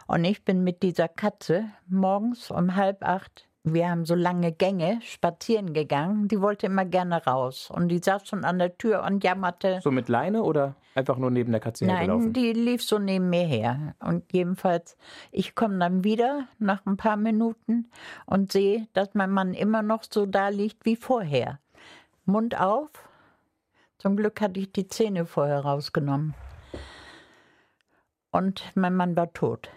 Und 0.06 0.24
ich 0.24 0.44
bin 0.44 0.64
mit 0.64 0.82
dieser 0.82 1.08
Katze 1.08 1.66
morgens 1.86 2.50
um 2.50 2.76
halb 2.76 3.02
acht 3.02 3.48
wir 3.64 3.88
haben 3.88 4.04
so 4.04 4.16
lange 4.16 4.50
Gänge 4.52 5.00
spazieren 5.02 5.72
gegangen. 5.72 6.26
Die 6.26 6.40
wollte 6.40 6.66
immer 6.66 6.84
gerne 6.84 7.24
raus. 7.24 7.70
Und 7.70 7.88
die 7.88 7.98
saß 7.98 8.26
schon 8.26 8.44
an 8.44 8.58
der 8.58 8.76
Tür 8.76 9.04
und 9.04 9.22
jammerte. 9.22 9.80
So 9.82 9.92
mit 9.92 10.08
Leine 10.08 10.42
oder 10.42 10.74
einfach 10.96 11.16
nur 11.16 11.30
neben 11.30 11.52
der 11.52 11.60
Katze 11.60 11.86
Nein, 11.86 11.96
hergelaufen? 11.98 12.32
die 12.32 12.52
lief 12.52 12.82
so 12.82 12.98
neben 12.98 13.30
mir 13.30 13.44
her. 13.44 13.94
Und 14.00 14.32
jedenfalls, 14.32 14.96
ich 15.30 15.54
komme 15.54 15.78
dann 15.78 16.02
wieder 16.02 16.48
nach 16.58 16.84
ein 16.86 16.96
paar 16.96 17.16
Minuten 17.16 17.88
und 18.26 18.50
sehe, 18.50 18.88
dass 18.94 19.14
mein 19.14 19.30
Mann 19.30 19.54
immer 19.54 19.82
noch 19.82 20.02
so 20.10 20.26
da 20.26 20.48
liegt 20.48 20.84
wie 20.84 20.96
vorher. 20.96 21.60
Mund 22.24 22.58
auf. 22.60 22.90
Zum 23.98 24.16
Glück 24.16 24.40
hatte 24.40 24.58
ich 24.58 24.72
die 24.72 24.88
Zähne 24.88 25.24
vorher 25.24 25.60
rausgenommen. 25.60 26.34
Und 28.32 28.64
mein 28.74 28.96
Mann 28.96 29.16
war 29.16 29.32
tot. 29.32 29.70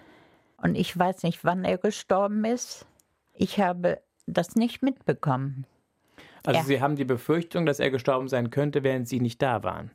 Und 0.57 0.73
ich 0.73 0.97
weiß 0.97 1.21
nicht, 1.21 1.43
wann 1.43 1.63
er 1.63 1.77
gestorben 1.77 2.43
ist. 2.45 2.87
Ich 3.35 3.59
habe 3.59 4.01
das 4.25 4.55
nicht 4.55 4.81
mitbekommen. 4.81 5.65
Also 6.45 6.59
Ja. 6.59 6.65
Sie 6.65 6.81
haben 6.81 6.95
die 6.95 7.05
Befürchtung, 7.05 7.65
dass 7.65 7.79
er 7.79 7.89
gestorben 7.91 8.27
sein 8.27 8.49
könnte, 8.49 8.83
während 8.83 9.07
Sie 9.07 9.19
nicht 9.19 9.41
da 9.41 9.63
waren. 9.63 9.91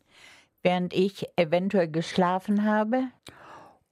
Während 0.63 0.93
ich 0.93 1.27
eventuell 1.37 1.89
geschlafen 1.89 2.65
habe 2.65 3.05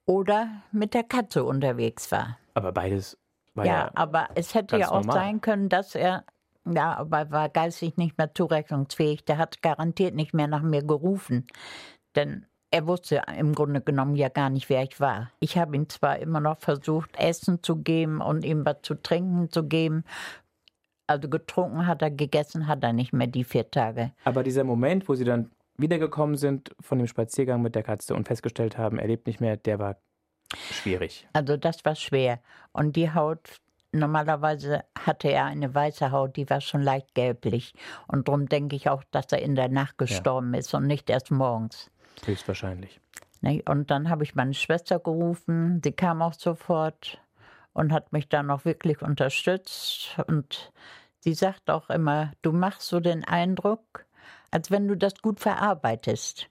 oder 0.05 0.63
mit 0.73 0.95
der 0.95 1.05
Katze 1.05 1.45
unterwegs 1.45 2.11
war. 2.13 2.39
Aber 2.55 2.73
beides 2.73 3.17
war 3.55 3.65
ja, 3.65 3.73
ja, 3.73 3.91
aber 3.95 4.29
es 4.35 4.55
hätte 4.55 4.77
ja 4.77 4.89
auch 4.89 5.03
normal. 5.03 5.15
sein 5.15 5.41
können, 5.41 5.69
dass 5.69 5.95
er, 5.95 6.25
ja, 6.65 6.97
aber 6.97 7.19
er 7.19 7.31
war 7.31 7.49
geistig 7.49 7.97
nicht 7.97 8.19
mehr 8.19 8.35
zurechnungsfähig. 8.35 9.25
Der 9.25 9.39
hat 9.39 9.63
garantiert 9.63 10.15
nicht 10.15 10.35
mehr 10.35 10.47
nach 10.47 10.63
mir 10.63 10.83
gerufen. 10.83 11.47
Denn 12.17 12.47
er 12.71 12.87
wusste 12.87 13.23
im 13.37 13.55
Grunde 13.55 13.81
genommen 13.81 14.15
ja 14.15 14.29
gar 14.29 14.51
nicht, 14.51 14.69
wer 14.69 14.83
ich 14.83 15.01
war. 15.01 15.31
Ich 15.41 15.57
habe 15.57 15.75
ihm 15.77 15.89
zwar 15.89 16.19
immer 16.19 16.41
noch 16.41 16.59
versucht, 16.59 17.17
Essen 17.17 17.63
zu 17.63 17.77
geben 17.77 18.21
und 18.21 18.45
ihm 18.45 18.65
was 18.67 18.79
zu 18.83 18.95
trinken 18.95 19.51
zu 19.51 19.65
geben. 19.65 20.05
Also 21.07 21.29
getrunken 21.29 21.87
hat 21.87 22.03
er, 22.03 22.11
gegessen 22.11 22.67
hat 22.67 22.83
er 22.83 22.93
nicht 22.93 23.13
mehr 23.15 23.27
die 23.27 23.45
vier 23.45 23.71
Tage. 23.71 24.13
Aber 24.25 24.43
dieser 24.43 24.65
Moment, 24.65 25.09
wo 25.09 25.15
Sie 25.15 25.25
dann 25.25 25.51
wiedergekommen 25.79 26.37
sind 26.37 26.75
von 26.81 26.99
dem 26.99 27.07
Spaziergang 27.07 27.63
mit 27.63 27.75
der 27.75 27.83
Katze 27.83 28.15
und 28.15 28.29
festgestellt 28.29 28.77
haben, 28.77 28.99
er 28.99 29.07
lebt 29.07 29.27
nicht 29.27 29.41
mehr, 29.41 29.57
der 29.57 29.79
war 29.79 29.97
schwierig. 30.71 31.27
Also 31.33 31.57
das 31.57 31.85
war 31.87 31.95
schwer. 31.95 32.41
Und 32.73 32.97
die 32.97 33.15
Haut, 33.15 33.61
normalerweise 33.93 34.85
hatte 34.99 35.29
er 35.29 35.47
eine 35.47 35.75
weiße 35.75 36.11
Haut, 36.11 36.37
die 36.37 36.51
war 36.51 36.61
schon 36.61 36.83
leicht 36.83 37.15
gelblich. 37.15 37.73
Und 38.07 38.29
darum 38.29 38.47
denke 38.47 38.77
ich 38.77 38.91
auch, 38.91 39.03
dass 39.11 39.27
er 39.33 39.41
in 39.41 39.55
der 39.55 39.71
Nacht 39.71 39.97
gestorben 39.97 40.53
ist 40.53 40.75
und 40.75 40.87
nicht 40.87 41.09
erst 41.09 41.31
morgens. 41.31 41.91
Höchstwahrscheinlich. 42.27 43.01
Ne? 43.41 43.63
Und 43.69 43.91
dann 43.91 44.11
habe 44.11 44.25
ich 44.25 44.35
meine 44.35 44.55
Schwester 44.55 44.99
gerufen, 44.99 45.81
sie 45.83 45.93
kam 45.93 46.23
auch 46.23 46.35
sofort 46.35 47.21
und 47.73 47.93
hat 47.93 48.13
mich 48.13 48.29
dann 48.29 48.51
auch 48.51 48.65
wirklich 48.65 49.03
unterstützt. 49.03 50.19
Und 50.27 50.73
sie 51.21 51.35
sagt 51.35 51.71
auch 51.71 51.91
immer, 51.91 52.33
du 52.43 52.53
machst 52.53 52.89
so 52.89 53.01
den 53.01 53.25
Eindruck, 53.25 54.07
als 54.51 54.71
wenn 54.71 54.89
du 54.89 54.97
das 54.97 55.21
gut 55.23 55.41
verarbeitest. 55.41 56.49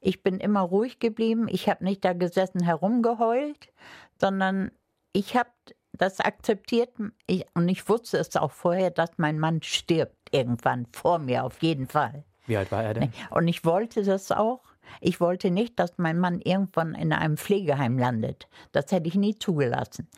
Ich 0.00 0.22
bin 0.22 0.38
immer 0.38 0.60
ruhig 0.60 0.98
geblieben, 0.98 1.46
ich 1.48 1.68
habe 1.68 1.84
nicht 1.84 2.04
da 2.04 2.12
gesessen 2.12 2.62
herumgeheult, 2.62 3.72
sondern 4.20 4.72
ich 5.12 5.36
habe 5.36 5.50
das 5.92 6.20
akzeptiert 6.20 6.90
ich, 7.26 7.44
und 7.54 7.68
ich 7.68 7.88
wusste 7.88 8.18
es 8.18 8.34
auch 8.36 8.50
vorher, 8.50 8.90
dass 8.90 9.10
mein 9.18 9.38
Mann 9.38 9.62
stirbt 9.62 10.34
irgendwann 10.34 10.86
vor 10.92 11.18
mir 11.18 11.44
auf 11.44 11.62
jeden 11.62 11.86
Fall. 11.86 12.24
Wie 12.46 12.56
alt 12.56 12.72
war 12.72 12.82
er 12.82 12.94
denn? 12.94 13.12
Und 13.30 13.46
ich 13.46 13.64
wollte 13.64 14.02
das 14.02 14.32
auch. 14.32 14.71
Ich 15.00 15.20
wollte 15.20 15.50
nicht, 15.50 15.78
dass 15.78 15.98
mein 15.98 16.18
Mann 16.18 16.40
irgendwann 16.40 16.94
in 16.94 17.12
einem 17.12 17.36
Pflegeheim 17.36 17.98
landet. 17.98 18.48
Das 18.72 18.90
hätte 18.92 19.08
ich 19.08 19.14
nie 19.14 19.38
zugelassen. 19.38 20.08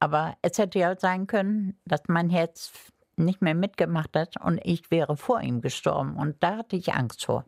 Aber 0.00 0.36
es 0.42 0.58
hätte 0.58 0.78
ja 0.78 0.96
sein 0.98 1.26
können, 1.26 1.78
dass 1.84 2.02
mein 2.08 2.30
Herz 2.30 2.72
nicht 3.16 3.42
mehr 3.42 3.54
mitgemacht 3.54 4.16
hat 4.16 4.36
und 4.40 4.60
ich 4.64 4.90
wäre 4.90 5.16
vor 5.16 5.40
ihm 5.40 5.60
gestorben. 5.60 6.16
Und 6.16 6.42
da 6.42 6.58
hatte 6.58 6.76
ich 6.76 6.92
Angst 6.94 7.24
vor. 7.24 7.44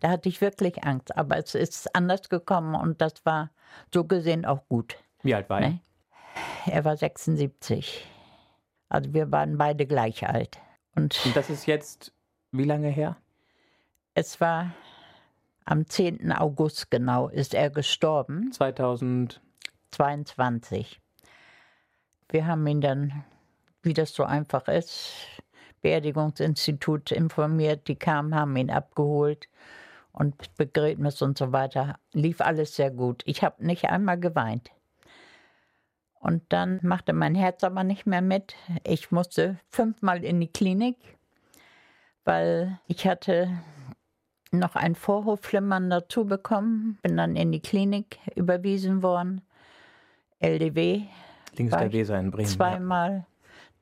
Da 0.00 0.10
hatte 0.10 0.28
ich 0.28 0.40
wirklich 0.40 0.84
Angst. 0.84 1.16
Aber 1.16 1.36
es 1.36 1.54
ist 1.54 1.94
anders 1.94 2.28
gekommen 2.28 2.74
und 2.74 3.00
das 3.00 3.14
war 3.24 3.50
so 3.92 4.04
gesehen 4.04 4.44
auch 4.46 4.66
gut. 4.68 4.96
Wie 5.22 5.34
alt 5.34 5.50
war 5.50 5.60
er? 5.60 5.68
Ne? 5.70 5.80
Er 6.66 6.84
war 6.84 6.96
76. 6.96 8.06
Also 8.88 9.12
wir 9.12 9.30
waren 9.30 9.58
beide 9.58 9.86
gleich 9.86 10.26
alt. 10.26 10.58
Und 10.94 11.20
Und 11.24 11.36
das 11.36 11.50
ist 11.50 11.66
jetzt 11.66 12.12
wie 12.52 12.64
lange 12.64 12.88
her? 12.88 13.16
Es 14.14 14.40
war 14.40 14.72
am 15.64 15.86
10. 15.86 16.32
August 16.32 16.90
genau, 16.90 17.28
ist 17.28 17.54
er 17.54 17.70
gestorben, 17.70 18.52
2000. 18.52 19.40
22. 19.90 21.00
Wir 22.28 22.46
haben 22.46 22.66
ihn 22.66 22.80
dann, 22.80 23.24
wie 23.82 23.94
das 23.94 24.14
so 24.14 24.24
einfach 24.24 24.68
ist, 24.68 25.12
Beerdigungsinstitut 25.82 27.10
informiert, 27.10 27.88
die 27.88 27.96
kamen, 27.96 28.34
haben 28.34 28.56
ihn 28.56 28.70
abgeholt 28.70 29.48
und 30.12 30.54
Begräbnis 30.56 31.22
und 31.22 31.38
so 31.38 31.52
weiter. 31.52 31.98
Lief 32.12 32.40
alles 32.40 32.76
sehr 32.76 32.90
gut. 32.90 33.22
Ich 33.24 33.42
habe 33.42 33.64
nicht 33.64 33.86
einmal 33.86 34.18
geweint. 34.18 34.70
Und 36.14 36.42
dann 36.50 36.80
machte 36.82 37.14
mein 37.14 37.34
Herz 37.34 37.64
aber 37.64 37.82
nicht 37.82 38.06
mehr 38.06 38.20
mit. 38.20 38.54
Ich 38.84 39.10
musste 39.10 39.58
fünfmal 39.70 40.22
in 40.22 40.38
die 40.38 40.52
Klinik, 40.52 40.96
weil 42.24 42.78
ich 42.86 43.06
hatte 43.08 43.48
noch 44.52 44.74
ein 44.74 44.94
Vorhofflimmern 44.94 45.90
dazu 45.90 46.24
bekommen, 46.24 46.98
bin 47.02 47.16
dann 47.16 47.36
in 47.36 47.52
die 47.52 47.60
Klinik 47.60 48.18
überwiesen 48.34 49.02
worden. 49.02 49.42
LDW 50.40 51.02
Links 51.56 51.76
der 51.76 51.92
Weser 51.92 52.18
in 52.18 52.30
Bremen. 52.30 52.48
Ja. 52.48 52.56
zweimal, 52.56 53.26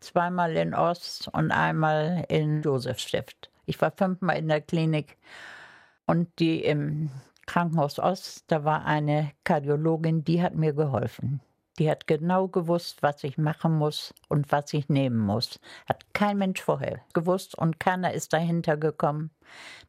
zweimal 0.01 0.57
in 0.57 0.75
Ost 0.75 1.29
und 1.33 1.51
einmal 1.51 2.25
in 2.29 2.63
Josefstift. 2.63 3.51
Ich 3.67 3.81
war 3.81 3.91
fünfmal 3.91 4.39
in 4.39 4.49
der 4.49 4.61
Klinik 4.61 5.17
und 6.07 6.29
die 6.39 6.65
im 6.65 7.11
Krankenhaus 7.47 7.99
Ost, 7.99 8.45
da 8.49 8.65
war 8.65 8.85
eine 8.85 9.33
Kardiologin, 9.45 10.25
die 10.25 10.43
hat 10.43 10.55
mir 10.55 10.73
geholfen. 10.73 11.41
Die 11.79 11.89
hat 11.89 12.07
genau 12.07 12.49
gewusst, 12.49 13.03
was 13.03 13.23
ich 13.23 13.39
machen 13.39 13.79
muss 13.79 14.13
und 14.29 14.51
was 14.51 14.73
ich 14.73 14.89
nehmen 14.89 15.19
muss. 15.19 15.61
Hat 15.87 16.05
kein 16.13 16.39
Mensch 16.39 16.61
vorher 16.61 17.01
gewusst 17.15 17.57
und 17.57 17.79
keiner 17.79 18.13
ist 18.13 18.33
dahinter 18.33 18.77
gekommen, 18.77 19.31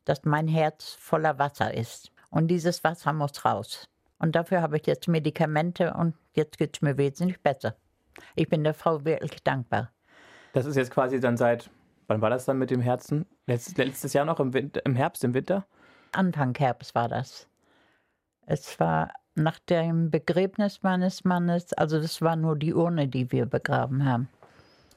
dass 0.09 0.25
mein 0.25 0.47
Herz 0.47 0.97
voller 0.99 1.37
Wasser 1.37 1.73
ist. 1.73 2.11
Und 2.31 2.47
dieses 2.47 2.83
Wasser 2.83 3.13
muss 3.13 3.45
raus. 3.45 3.87
Und 4.17 4.35
dafür 4.35 4.61
habe 4.61 4.77
ich 4.77 4.87
jetzt 4.87 5.07
Medikamente 5.07 5.93
und 5.93 6.15
jetzt 6.33 6.57
geht 6.57 6.75
es 6.75 6.81
mir 6.81 6.97
wesentlich 6.97 7.39
besser. 7.41 7.75
Ich 8.35 8.49
bin 8.49 8.63
der 8.63 8.73
Frau 8.73 9.05
wirklich 9.05 9.43
dankbar. 9.43 9.91
Das 10.53 10.65
ist 10.65 10.75
jetzt 10.75 10.91
quasi 10.91 11.19
dann 11.19 11.37
seit, 11.37 11.69
wann 12.07 12.21
war 12.21 12.29
das 12.29 12.45
dann 12.45 12.57
mit 12.57 12.71
dem 12.71 12.81
Herzen? 12.81 13.25
Letztes, 13.45 13.77
letztes 13.77 14.13
Jahr 14.13 14.25
noch 14.25 14.39
im, 14.39 14.53
Winter, 14.53 14.83
im 14.83 14.95
Herbst, 14.95 15.23
im 15.23 15.33
Winter? 15.33 15.65
Anfang 16.11 16.55
Herbst 16.55 16.95
war 16.95 17.07
das. 17.07 17.47
Es 18.47 18.79
war 18.79 19.11
nach 19.35 19.59
dem 19.59 20.09
Begräbnis 20.09 20.81
meines 20.81 21.23
Mannes, 21.23 21.71
also 21.73 22.01
das 22.01 22.21
war 22.21 22.35
nur 22.35 22.57
die 22.57 22.73
Urne, 22.73 23.07
die 23.07 23.31
wir 23.31 23.45
begraben 23.45 24.05
haben. 24.05 24.27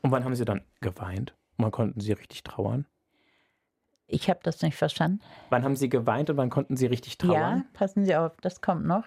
Und 0.01 0.11
wann 0.11 0.25
haben 0.25 0.35
Sie 0.35 0.46
dann 0.46 0.62
geweint? 0.81 1.35
Wann 1.59 1.70
konnten 1.70 2.01
Sie 2.01 2.12
richtig 2.12 2.42
trauern? 2.42 2.87
Ich 4.12 4.29
habe 4.29 4.40
das 4.42 4.61
nicht 4.61 4.77
verstanden. 4.77 5.20
Wann 5.48 5.64
haben 5.64 5.75
Sie 5.75 5.88
geweint 5.88 6.29
und 6.29 6.37
wann 6.37 6.51
konnten 6.51 6.77
Sie 6.77 6.87
richtig 6.87 7.16
trauern? 7.16 7.59
Ja, 7.59 7.64
passen 7.72 8.05
Sie 8.05 8.14
auf, 8.14 8.33
das 8.42 8.61
kommt 8.61 8.85
noch. 8.85 9.05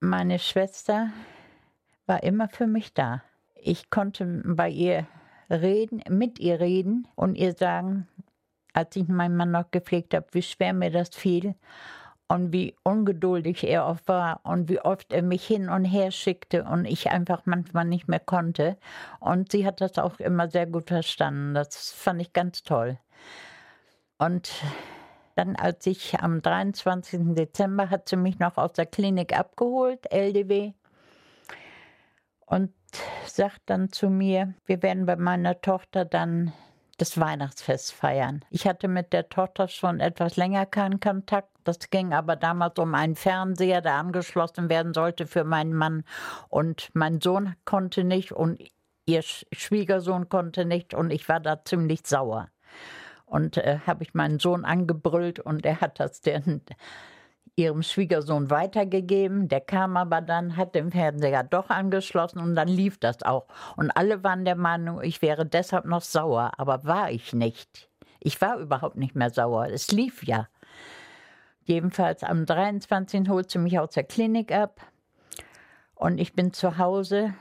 Meine 0.00 0.40
Schwester 0.40 1.10
war 2.06 2.24
immer 2.24 2.48
für 2.48 2.66
mich 2.66 2.92
da. 2.94 3.22
Ich 3.54 3.90
konnte 3.90 4.42
bei 4.44 4.68
ihr 4.68 5.06
reden, 5.48 6.02
mit 6.08 6.40
ihr 6.40 6.58
reden 6.58 7.06
und 7.14 7.36
ihr 7.36 7.54
sagen, 7.54 8.08
als 8.72 8.96
ich 8.96 9.06
meinen 9.06 9.36
Mann 9.36 9.52
noch 9.52 9.70
gepflegt 9.70 10.14
habe, 10.14 10.26
wie 10.32 10.42
schwer 10.42 10.72
mir 10.72 10.90
das 10.90 11.10
fiel 11.10 11.54
und 12.26 12.52
wie 12.52 12.74
ungeduldig 12.82 13.62
er 13.62 13.86
oft 13.86 14.08
war 14.08 14.40
und 14.42 14.68
wie 14.68 14.80
oft 14.80 15.12
er 15.12 15.22
mich 15.22 15.46
hin 15.46 15.68
und 15.68 15.84
her 15.84 16.10
schickte 16.10 16.64
und 16.64 16.86
ich 16.86 17.10
einfach 17.10 17.42
manchmal 17.44 17.84
nicht 17.84 18.08
mehr 18.08 18.20
konnte. 18.20 18.76
Und 19.20 19.52
sie 19.52 19.64
hat 19.64 19.80
das 19.80 19.96
auch 19.98 20.18
immer 20.18 20.50
sehr 20.50 20.66
gut 20.66 20.88
verstanden. 20.88 21.54
Das 21.54 21.92
fand 21.92 22.20
ich 22.20 22.32
ganz 22.32 22.64
toll. 22.64 22.98
Und 24.18 24.52
dann, 25.34 25.56
als 25.56 25.86
ich 25.86 26.20
am 26.20 26.40
23. 26.42 27.34
Dezember 27.34 27.90
hat 27.90 28.08
sie 28.08 28.16
mich 28.16 28.38
noch 28.38 28.56
aus 28.56 28.72
der 28.72 28.86
Klinik 28.86 29.36
abgeholt, 29.36 30.10
LDW, 30.12 30.72
und 32.46 32.72
sagt 33.26 33.62
dann 33.66 33.90
zu 33.90 34.10
mir, 34.10 34.54
wir 34.66 34.82
werden 34.82 35.06
bei 35.06 35.16
meiner 35.16 35.60
Tochter 35.60 36.04
dann 36.04 36.52
das 36.98 37.18
Weihnachtsfest 37.18 37.92
feiern. 37.92 38.44
Ich 38.50 38.66
hatte 38.68 38.86
mit 38.86 39.12
der 39.12 39.28
Tochter 39.28 39.66
schon 39.66 39.98
etwas 39.98 40.36
länger 40.36 40.64
keinen 40.66 41.00
Kontakt. 41.00 41.48
Das 41.64 41.90
ging 41.90 42.12
aber 42.12 42.36
damals 42.36 42.78
um 42.78 42.94
einen 42.94 43.16
Fernseher, 43.16 43.80
der 43.80 43.94
angeschlossen 43.94 44.68
werden 44.68 44.94
sollte 44.94 45.26
für 45.26 45.42
meinen 45.42 45.74
Mann. 45.74 46.04
Und 46.48 46.90
mein 46.92 47.20
Sohn 47.20 47.56
konnte 47.64 48.04
nicht 48.04 48.30
und 48.30 48.62
ihr 49.06 49.22
Sch- 49.22 49.46
Schwiegersohn 49.52 50.28
konnte 50.28 50.64
nicht 50.64 50.94
und 50.94 51.10
ich 51.10 51.28
war 51.28 51.40
da 51.40 51.64
ziemlich 51.64 52.06
sauer. 52.06 52.48
Und 53.34 53.56
äh, 53.56 53.80
habe 53.84 54.04
ich 54.04 54.14
meinen 54.14 54.38
Sohn 54.38 54.64
angebrüllt 54.64 55.40
und 55.40 55.66
er 55.66 55.80
hat 55.80 55.98
das 55.98 56.20
denn. 56.20 56.60
ihrem 57.56 57.82
Schwiegersohn 57.82 58.48
weitergegeben. 58.50 59.48
Der 59.48 59.60
kam 59.60 59.96
aber 59.96 60.20
dann, 60.20 60.56
hat 60.56 60.74
den 60.76 60.92
Fernseher 60.92 61.42
doch 61.42 61.68
angeschlossen 61.68 62.38
und 62.38 62.54
dann 62.54 62.68
lief 62.68 62.98
das 62.98 63.22
auch. 63.22 63.46
Und 63.76 63.90
alle 63.90 64.22
waren 64.22 64.44
der 64.44 64.56
Meinung, 64.56 65.02
ich 65.02 65.20
wäre 65.20 65.46
deshalb 65.46 65.84
noch 65.84 66.02
sauer, 66.02 66.52
aber 66.58 66.84
war 66.84 67.10
ich 67.10 67.32
nicht. 67.32 67.90
Ich 68.20 68.40
war 68.40 68.58
überhaupt 68.58 68.96
nicht 68.96 69.14
mehr 69.14 69.30
sauer. 69.30 69.66
Es 69.68 69.90
lief 69.92 70.24
ja. 70.24 70.48
Jedenfalls 71.62 72.22
am 72.22 72.46
23. 72.46 73.28
holt 73.28 73.50
sie 73.50 73.58
mich 73.58 73.78
aus 73.78 73.90
der 73.90 74.04
Klinik 74.04 74.52
ab 74.52 74.80
und 75.94 76.18
ich 76.18 76.34
bin 76.34 76.52
zu 76.52 76.78
Hause 76.78 77.34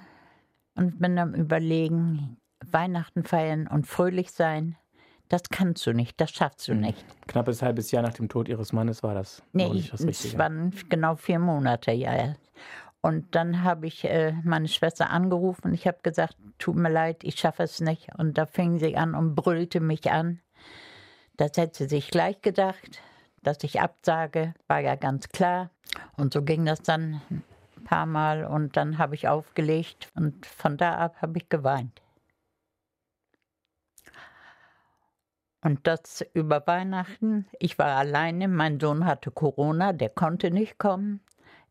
und 0.75 0.99
bin 0.99 1.17
am 1.19 1.34
Überlegen, 1.34 2.38
Weihnachten 2.65 3.23
feiern 3.23 3.67
und 3.67 3.88
fröhlich 3.88 4.32
sein. 4.32 4.75
Das 5.34 5.50
kannst 5.50 5.84
du 5.88 5.93
nicht, 5.93 6.22
das 6.22 6.30
schaffst 6.30 6.67
du 6.67 6.76
nicht. 6.76 7.04
Knappes 7.26 7.63
halbes 7.63 7.89
Jahr 7.89 8.04
nach 8.04 8.13
dem 8.13 8.30
Tod 8.30 8.48
ihres 8.48 8.72
Mannes 8.72 9.02
war 9.02 9.15
das. 9.15 9.41
Nee, 9.52 9.72
ich, 9.74 9.89
das 9.89 10.02
es 10.02 10.38
waren 10.38 10.72
genau 10.89 11.15
vier 11.15 11.39
Monate, 11.39 11.91
ja. 11.91 12.36
Und 13.02 13.34
dann 13.34 13.63
habe 13.63 13.88
ich 13.88 14.04
äh, 14.04 14.34
meine 14.43 14.67
Schwester 14.67 15.10
angerufen. 15.10 15.74
Ich 15.74 15.88
habe 15.88 15.98
gesagt, 16.04 16.38
tut 16.60 16.76
mir 16.76 16.91
leid, 16.91 17.24
ich 17.24 17.39
schaffe 17.39 17.63
es 17.63 17.82
nicht. 17.82 18.10
Und 18.19 18.38
da 18.38 18.46
fing 18.46 18.78
sie 18.78 18.96
an 18.96 19.15
und 19.15 19.34
brüllte 19.34 19.80
mich 19.80 20.12
an. 20.12 20.39
Das 21.36 21.58
hätte 21.58 21.80
sie 21.80 21.89
sich 21.89 22.12
gleich 22.12 22.39
gedacht, 22.43 23.02
dass 23.41 23.63
ich 23.63 23.82
absage, 23.82 24.54
war 24.67 24.82
ja 24.82 24.93
ganz 24.93 25.30
klar. 25.30 25.72
Und 26.15 26.32
so 26.32 26.43
ging 26.43 26.63
das 26.63 26.84
dann 26.84 27.22
ein 27.32 27.43
paar 27.86 28.06
Mal 28.06 28.46
und 28.46 28.78
dann 28.78 29.00
habe 29.00 29.15
ich 29.15 29.28
aufgelegt 29.28 30.10
und 30.13 30.46
von 30.46 30.78
da 30.78 30.93
ab 31.00 31.15
habe 31.24 31.39
ich 31.39 31.50
geweint. 31.50 32.02
Und 35.63 35.88
das 35.88 36.26
über 36.34 36.67
Weihnachten. 36.67 37.47
Ich 37.58 37.80
war 37.80 37.95
alleine, 37.95 38.49
mein 38.49 38.80
Sohn 38.80 39.06
hatte 39.06 39.32
Corona, 39.32 39.93
der 39.93 40.10
konnte 40.10 40.52
nicht 40.52 40.78
kommen. 40.78 41.21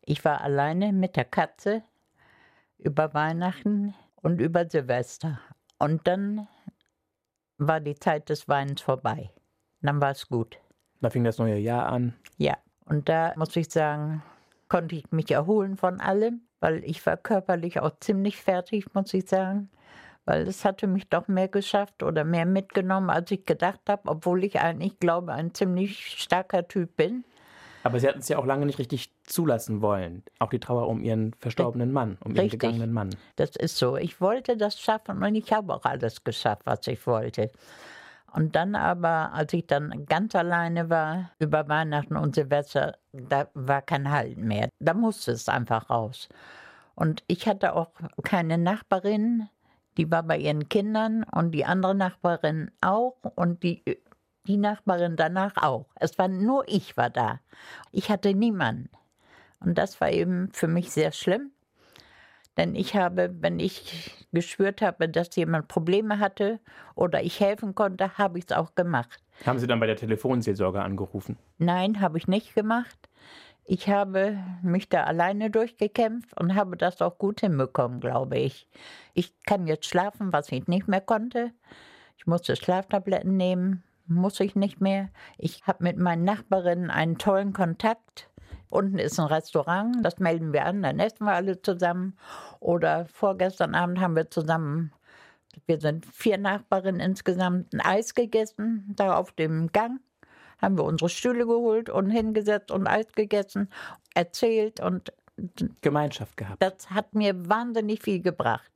Ich 0.01 0.25
war 0.25 0.41
alleine 0.41 0.91
mit 0.91 1.15
der 1.15 1.25
Katze 1.25 1.83
über 2.79 3.13
Weihnachten 3.13 3.93
und 4.15 4.41
über 4.41 4.67
Silvester. 4.67 5.39
Und 5.77 6.07
dann 6.07 6.47
war 7.57 7.79
die 7.79 7.95
Zeit 7.95 8.29
des 8.29 8.47
Weinens 8.47 8.81
vorbei. 8.81 9.31
Dann 9.81 10.01
war 10.01 10.11
es 10.11 10.27
gut. 10.27 10.57
Da 11.01 11.09
fing 11.09 11.23
das 11.23 11.37
neue 11.37 11.57
Jahr 11.57 11.85
an. 11.85 12.13
Ja, 12.37 12.57
und 12.85 13.09
da 13.09 13.33
muss 13.35 13.55
ich 13.55 13.69
sagen, 13.69 14.23
konnte 14.69 14.95
ich 14.95 15.11
mich 15.11 15.29
erholen 15.29 15.77
von 15.77 15.99
allem, 15.99 16.41
weil 16.59 16.83
ich 16.83 17.05
war 17.05 17.17
körperlich 17.17 17.79
auch 17.79 17.91
ziemlich 17.99 18.37
fertig, 18.37 18.93
muss 18.93 19.13
ich 19.13 19.29
sagen. 19.29 19.69
Weil 20.25 20.47
es 20.47 20.63
hatte 20.63 20.87
mich 20.87 21.09
doch 21.09 21.27
mehr 21.27 21.49
geschafft 21.49 22.01
oder 22.01 22.23
mehr 22.23 22.45
mitgenommen, 22.45 23.09
als 23.09 23.29
ich 23.31 23.45
gedacht 23.45 23.81
habe, 23.87 24.03
obwohl 24.09 24.43
ich 24.43 24.59
eigentlich 24.59 24.99
glaube, 24.99 25.33
ein 25.33 25.53
ziemlich 25.53 26.21
starker 26.21 26.67
Typ 26.67 26.95
bin. 26.95 27.25
Aber 27.83 27.99
sie 27.99 28.07
hatten 28.07 28.19
es 28.19 28.29
ja 28.29 28.37
auch 28.37 28.45
lange 28.45 28.65
nicht 28.65 28.79
richtig 28.79 29.11
zulassen 29.23 29.81
wollen. 29.81 30.23
Auch 30.39 30.49
die 30.49 30.59
Trauer 30.59 30.87
um 30.87 31.01
ihren 31.01 31.33
verstorbenen 31.39 31.91
Mann, 31.91 32.17
um 32.23 32.31
ihren 32.31 32.43
Richtig. 32.43 32.61
gegangenen 32.61 32.93
Mann. 32.93 33.09
Das 33.35 33.57
ist 33.57 33.77
so. 33.77 33.97
Ich 33.97 34.21
wollte 34.21 34.55
das 34.55 34.79
schaffen 34.79 35.21
und 35.21 35.35
ich 35.35 35.51
habe 35.51 35.73
auch 35.73 35.83
alles 35.83 36.23
geschafft, 36.23 36.61
was 36.65 36.87
ich 36.87 37.05
wollte. 37.05 37.51
Und 38.31 38.55
dann 38.55 38.75
aber, 38.75 39.31
als 39.33 39.53
ich 39.53 39.67
dann 39.67 40.05
ganz 40.07 40.33
alleine 40.33 40.89
war, 40.89 41.31
über 41.39 41.67
Weihnachten 41.67 42.15
und 42.15 42.35
Silvester, 42.35 42.97
da 43.11 43.47
war 43.53 43.81
kein 43.81 44.09
Halt 44.09 44.37
mehr. 44.37 44.69
Da 44.79 44.93
musste 44.93 45.33
es 45.33 45.47
einfach 45.49 45.89
raus. 45.89 46.29
Und 46.95 47.23
ich 47.27 47.47
hatte 47.47 47.75
auch 47.75 47.91
keine 48.23 48.57
Nachbarin, 48.57 49.49
die 49.97 50.09
war 50.09 50.23
bei 50.23 50.37
ihren 50.37 50.69
Kindern 50.69 51.23
und 51.23 51.51
die 51.51 51.65
andere 51.65 51.95
Nachbarin 51.95 52.71
auch 52.81 53.17
und 53.35 53.63
die, 53.63 53.83
die 54.47 54.57
Nachbarin 54.57 55.15
danach 55.15 55.57
auch. 55.57 55.87
Es 55.95 56.17
war 56.17 56.27
nur 56.27 56.67
ich 56.67 56.97
war 56.97 57.09
da. 57.09 57.39
Ich 57.91 58.09
hatte 58.09 58.33
niemanden. 58.33 58.89
Und 59.59 59.77
das 59.77 60.01
war 60.01 60.11
eben 60.11 60.49
für 60.51 60.67
mich 60.67 60.91
sehr 60.91 61.11
schlimm. 61.11 61.51
Denn 62.57 62.75
ich 62.75 62.95
habe, 62.95 63.33
wenn 63.39 63.59
ich 63.59 64.27
geschwört 64.31 64.81
habe, 64.81 65.09
dass 65.09 65.35
jemand 65.35 65.67
Probleme 65.67 66.19
hatte 66.19 66.59
oder 66.93 67.23
ich 67.23 67.39
helfen 67.39 67.73
konnte, 67.73 68.17
habe 68.17 68.37
ich 68.37 68.45
es 68.49 68.55
auch 68.55 68.75
gemacht. 68.75 69.19
Haben 69.45 69.57
Sie 69.57 69.65
dann 69.65 69.79
bei 69.79 69.87
der 69.87 69.95
Telefonseelsorge 69.95 70.81
angerufen? 70.81 71.37
Nein, 71.57 71.99
habe 71.99 72.19
ich 72.19 72.27
nicht 72.27 72.53
gemacht. 72.53 73.09
Ich 73.65 73.87
habe 73.87 74.37
mich 74.61 74.89
da 74.89 75.03
alleine 75.03 75.49
durchgekämpft 75.49 76.37
und 76.39 76.55
habe 76.55 76.75
das 76.75 77.01
auch 77.01 77.17
gut 77.17 77.41
hinbekommen, 77.41 78.01
glaube 78.01 78.37
ich. 78.37 78.67
Ich 79.13 79.33
kann 79.45 79.67
jetzt 79.67 79.85
schlafen, 79.85 80.33
was 80.33 80.51
ich 80.51 80.67
nicht 80.67 80.87
mehr 80.87 81.01
konnte. 81.01 81.51
Ich 82.17 82.27
musste 82.27 82.55
Schlaftabletten 82.55 83.37
nehmen, 83.37 83.83
muss 84.05 84.39
ich 84.41 84.55
nicht 84.55 84.81
mehr. 84.81 85.09
Ich 85.37 85.65
habe 85.65 85.83
mit 85.83 85.97
meinen 85.97 86.25
Nachbarinnen 86.25 86.89
einen 86.89 87.17
tollen 87.17 87.53
Kontakt. 87.53 88.29
Unten 88.69 88.97
ist 88.97 89.19
ein 89.19 89.27
Restaurant, 89.27 90.03
das 90.03 90.19
melden 90.19 90.51
wir 90.51 90.65
an, 90.65 90.81
dann 90.81 90.99
essen 90.99 91.25
wir 91.25 91.33
alle 91.33 91.61
zusammen. 91.61 92.17
Oder 92.59 93.05
vorgestern 93.05 93.75
Abend 93.75 93.99
haben 94.01 94.15
wir 94.15 94.29
zusammen, 94.29 94.91
wir 95.67 95.79
sind 95.79 96.05
vier 96.05 96.37
Nachbarinnen 96.37 96.99
insgesamt, 96.99 97.73
ein 97.73 97.81
Eis 97.81 98.15
gegessen, 98.15 98.93
da 98.95 99.15
auf 99.15 99.31
dem 99.31 99.71
Gang. 99.71 99.99
Haben 100.61 100.77
wir 100.77 100.83
unsere 100.83 101.09
Stühle 101.09 101.45
geholt 101.45 101.89
und 101.89 102.09
hingesetzt 102.09 102.71
und 102.71 102.87
Eis 102.87 103.11
gegessen, 103.13 103.69
erzählt 104.13 104.79
und 104.79 105.11
Gemeinschaft 105.81 106.37
gehabt. 106.37 106.61
das 106.61 106.91
hat 106.91 107.15
mir 107.15 107.49
wahnsinnig 107.49 108.01
viel 108.03 108.21
gebracht. 108.21 108.71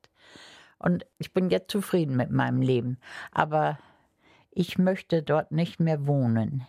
Und 0.80 1.06
ich 1.18 1.34
bin 1.34 1.50
jetzt 1.50 1.72
zufrieden 1.72 2.16
mit 2.16 2.32
meinem 2.32 2.62
Leben. 2.62 3.00
Aber 3.32 3.80
ich 4.52 4.78
möchte 4.78 5.24
dort 5.24 5.52
nicht 5.52 5.80
mehr 5.80 6.08
wohnen, 6.08 6.66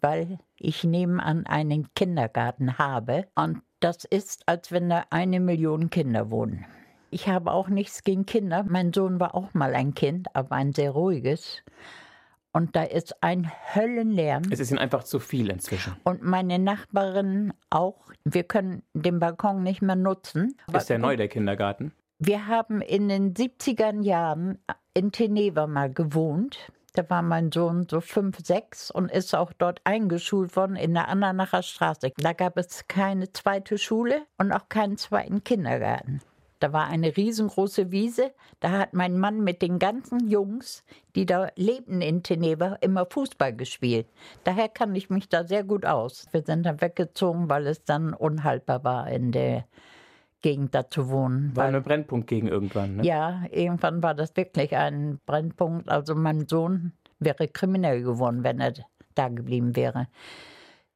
weil 0.00 0.38
ich 0.56 0.84
nebenan 0.84 1.46
einen 1.46 1.92
Kindergarten 1.94 2.78
habe. 2.78 3.26
Und 3.34 3.62
das 3.80 4.04
ist, 4.04 4.48
als 4.48 4.70
wenn 4.72 4.88
da 4.88 5.04
eine 5.10 5.40
Million 5.40 5.90
Kinder 5.90 6.30
wohnen. 6.30 6.64
Ich 7.10 7.28
habe 7.28 7.52
auch 7.52 7.68
nichts 7.68 8.04
gegen 8.04 8.24
Kinder. 8.24 8.64
Mein 8.66 8.92
Sohn 8.92 9.20
war 9.20 9.34
auch 9.34 9.52
mal 9.52 9.74
ein 9.74 9.92
Kind, 9.94 10.34
aber 10.34 10.56
ein 10.56 10.72
sehr 10.72 10.92
ruhiges. 10.92 11.62
Und 12.52 12.76
da 12.76 12.82
ist 12.82 13.22
ein 13.22 13.50
Höllenlärm. 13.74 14.42
Es 14.50 14.60
ist 14.60 14.70
Ihnen 14.70 14.78
einfach 14.78 15.04
zu 15.04 15.18
viel 15.18 15.50
inzwischen. 15.50 15.96
Und 16.04 16.22
meine 16.22 16.58
Nachbarin 16.58 17.52
auch. 17.70 18.12
Wir 18.24 18.44
können 18.44 18.82
den 18.92 19.18
Balkon 19.18 19.62
nicht 19.62 19.80
mehr 19.82 19.96
nutzen. 19.96 20.56
Ist 20.72 20.90
der 20.90 20.98
neu, 20.98 21.16
der 21.16 21.28
Kindergarten? 21.28 21.92
Wir 22.18 22.46
haben 22.46 22.82
in 22.82 23.08
den 23.08 23.34
70er 23.34 24.02
Jahren 24.02 24.58
in 24.94 25.10
Teneva 25.12 25.66
mal 25.66 25.92
gewohnt. 25.92 26.70
Da 26.94 27.08
war 27.08 27.22
mein 27.22 27.50
Sohn 27.50 27.86
so 27.90 28.02
fünf, 28.02 28.38
sechs 28.44 28.90
und 28.90 29.10
ist 29.10 29.34
auch 29.34 29.54
dort 29.54 29.80
eingeschult 29.84 30.54
worden 30.54 30.76
in 30.76 30.92
der 30.92 31.08
Andernacher 31.08 31.62
Straße. 31.62 32.12
Da 32.18 32.34
gab 32.34 32.58
es 32.58 32.86
keine 32.86 33.32
zweite 33.32 33.78
Schule 33.78 34.26
und 34.36 34.52
auch 34.52 34.68
keinen 34.68 34.98
zweiten 34.98 35.42
Kindergarten. 35.42 36.20
Da 36.62 36.72
war 36.72 36.86
eine 36.86 37.16
riesengroße 37.16 37.90
Wiese. 37.90 38.30
Da 38.60 38.70
hat 38.70 38.94
mein 38.94 39.18
Mann 39.18 39.42
mit 39.42 39.62
den 39.62 39.80
ganzen 39.80 40.30
Jungs, 40.30 40.84
die 41.16 41.26
da 41.26 41.48
lebten 41.56 42.00
in 42.00 42.22
Teneva, 42.22 42.76
immer 42.80 43.04
Fußball 43.04 43.52
gespielt. 43.52 44.06
Daher 44.44 44.68
kann 44.68 44.94
ich 44.94 45.10
mich 45.10 45.28
da 45.28 45.42
sehr 45.42 45.64
gut 45.64 45.84
aus. 45.84 46.28
Wir 46.30 46.42
sind 46.42 46.64
dann 46.64 46.80
weggezogen, 46.80 47.50
weil 47.50 47.66
es 47.66 47.82
dann 47.82 48.14
unhaltbar 48.14 48.84
war, 48.84 49.10
in 49.10 49.32
der 49.32 49.64
Gegend 50.40 50.72
da 50.72 50.88
zu 50.88 51.10
wohnen. 51.10 51.50
War 51.56 51.66
weil- 51.66 51.74
ein 51.74 51.82
Brennpunkt 51.82 52.28
gegen 52.28 52.46
irgendwann, 52.46 52.98
ne? 52.98 53.04
ja, 53.04 53.42
irgendwann 53.50 54.00
war 54.00 54.14
das 54.14 54.36
wirklich 54.36 54.76
ein 54.76 55.18
Brennpunkt. 55.26 55.88
Also 55.88 56.14
mein 56.14 56.46
Sohn 56.46 56.92
wäre 57.18 57.48
kriminell 57.48 58.04
geworden, 58.04 58.44
wenn 58.44 58.60
er 58.60 58.74
da 59.16 59.28
geblieben 59.28 59.74
wäre. 59.74 60.06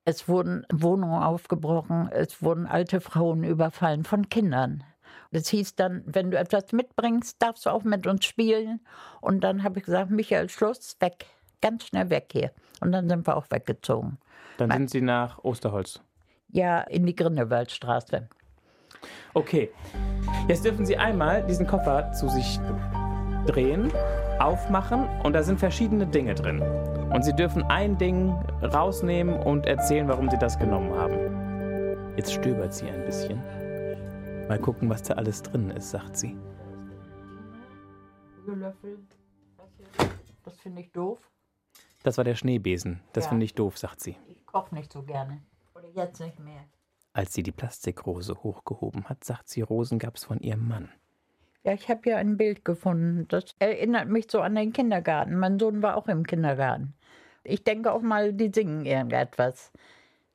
Es 0.05 0.29
wurden 0.29 0.65
Wohnungen 0.73 1.21
aufgebrochen, 1.25 2.09
es 2.13 2.41
wurden 2.41 2.67
alte 2.67 3.01
Frauen 3.01 3.43
überfallen 3.43 4.05
von 4.05 4.29
Kindern. 4.29 4.85
Das 5.33 5.49
hieß 5.49 5.75
dann, 5.75 6.03
wenn 6.07 6.31
du 6.31 6.39
etwas 6.39 6.73
mitbringst, 6.73 7.41
darfst 7.41 7.67
du 7.67 7.71
auch 7.71 7.85
mit 7.85 8.07
uns 8.07 8.25
spielen. 8.25 8.81
Und 9.21 9.43
dann 9.43 9.63
habe 9.63 9.79
ich 9.79 9.85
gesagt, 9.85 10.11
Michael, 10.11 10.49
Schluss, 10.49 10.97
weg, 11.01 11.27
ganz 11.61 11.87
schnell 11.87 12.11
weg 12.11 12.29
hier. 12.33 12.53
Und 12.81 12.93
dann 12.93 13.09
sind 13.09 13.27
wir 13.27 13.37
auch 13.37 13.47
weggezogen. 13.51 14.19
Dann 14.59 14.71
sind 14.71 14.91
Sie 14.91 15.01
nach 15.01 15.43
Osterholz. 15.45 16.01
Ja, 16.51 16.81
in 16.81 17.05
die 17.07 17.15
Grindelwaldstraße. 17.15 18.29
Okay. 19.35 19.71
Jetzt 20.49 20.65
dürfen 20.65 20.87
Sie 20.87 20.97
einmal 20.97 21.45
diesen 21.47 21.67
Koffer 21.67 22.13
zu 22.13 22.29
sich 22.29 22.59
drehen, 23.47 23.93
aufmachen 24.39 25.09
und 25.23 25.33
da 25.33 25.43
sind 25.43 25.59
verschiedene 25.59 26.07
Dinge 26.07 26.35
drin. 26.35 26.63
Und 27.13 27.25
Sie 27.25 27.35
dürfen 27.35 27.63
ein 27.65 27.97
Ding 27.99 28.33
rausnehmen 28.63 29.35
und 29.35 29.67
erzählen, 29.67 30.09
warum 30.09 30.31
Sie 30.31 30.39
das 30.39 30.59
genommen 30.59 30.93
haben. 30.95 31.47
Jetzt 32.17 32.33
stöbert 32.33 32.73
sie 32.73 32.89
ein 32.89 33.05
bisschen. 33.05 33.43
Mal 34.49 34.59
gucken, 34.61 34.89
was 34.89 35.03
da 35.03 35.15
alles 35.15 35.43
drin 35.43 35.71
ist, 35.71 35.91
sagt 35.91 36.17
sie. 36.17 36.37
Löffel. 38.47 38.99
Das 40.45 40.57
finde 40.61 40.83
ich 40.83 40.93
doof. 40.93 41.19
Das 42.05 42.17
war 42.17 42.25
der 42.25 42.37
Schneebesen. 42.37 43.01
Das 43.13 43.25
Ja. 43.25 43.31
finde 43.31 43.45
ich 43.45 43.55
doof, 43.55 43.77
sagt 43.77 44.01
sie. 44.01 44.17
Ich 44.29 44.47
koche 44.47 44.73
nicht 44.75 44.93
so 44.93 45.03
gerne. 45.03 45.43
Oder 45.75 45.89
jetzt 45.89 46.21
nicht 46.21 46.39
mehr. 46.39 46.63
Als 47.13 47.35
sie 47.35 47.43
die 47.43 47.51
Plastikrose 47.51 48.35
hochgehoben 48.45 49.09
hat, 49.09 49.25
sagt 49.25 49.49
sie, 49.49 49.63
Rosen 49.63 49.99
gab's 49.99 50.25
von 50.25 50.39
ihrem 50.39 50.69
Mann. 50.69 50.91
Ja, 51.65 51.73
ich 51.73 51.89
habe 51.89 52.09
ja 52.09 52.17
ein 52.19 52.37
Bild 52.37 52.65
gefunden. 52.65 53.27
Das 53.27 53.57
erinnert 53.59 54.09
mich 54.09 54.31
so 54.31 54.41
an 54.41 54.55
den 54.55 54.73
Kindergarten. 54.73 55.37
Mein 55.37 55.59
Sohn 55.59 55.83
war 55.83 55.97
auch 55.97 56.07
im 56.07 56.25
Kindergarten. 56.25 56.95
Ich 57.43 57.65
denke 57.65 57.93
auch 57.93 58.03
mal, 58.03 58.33
die 58.33 58.53
singen 58.55 58.85
irgendetwas. 58.87 59.73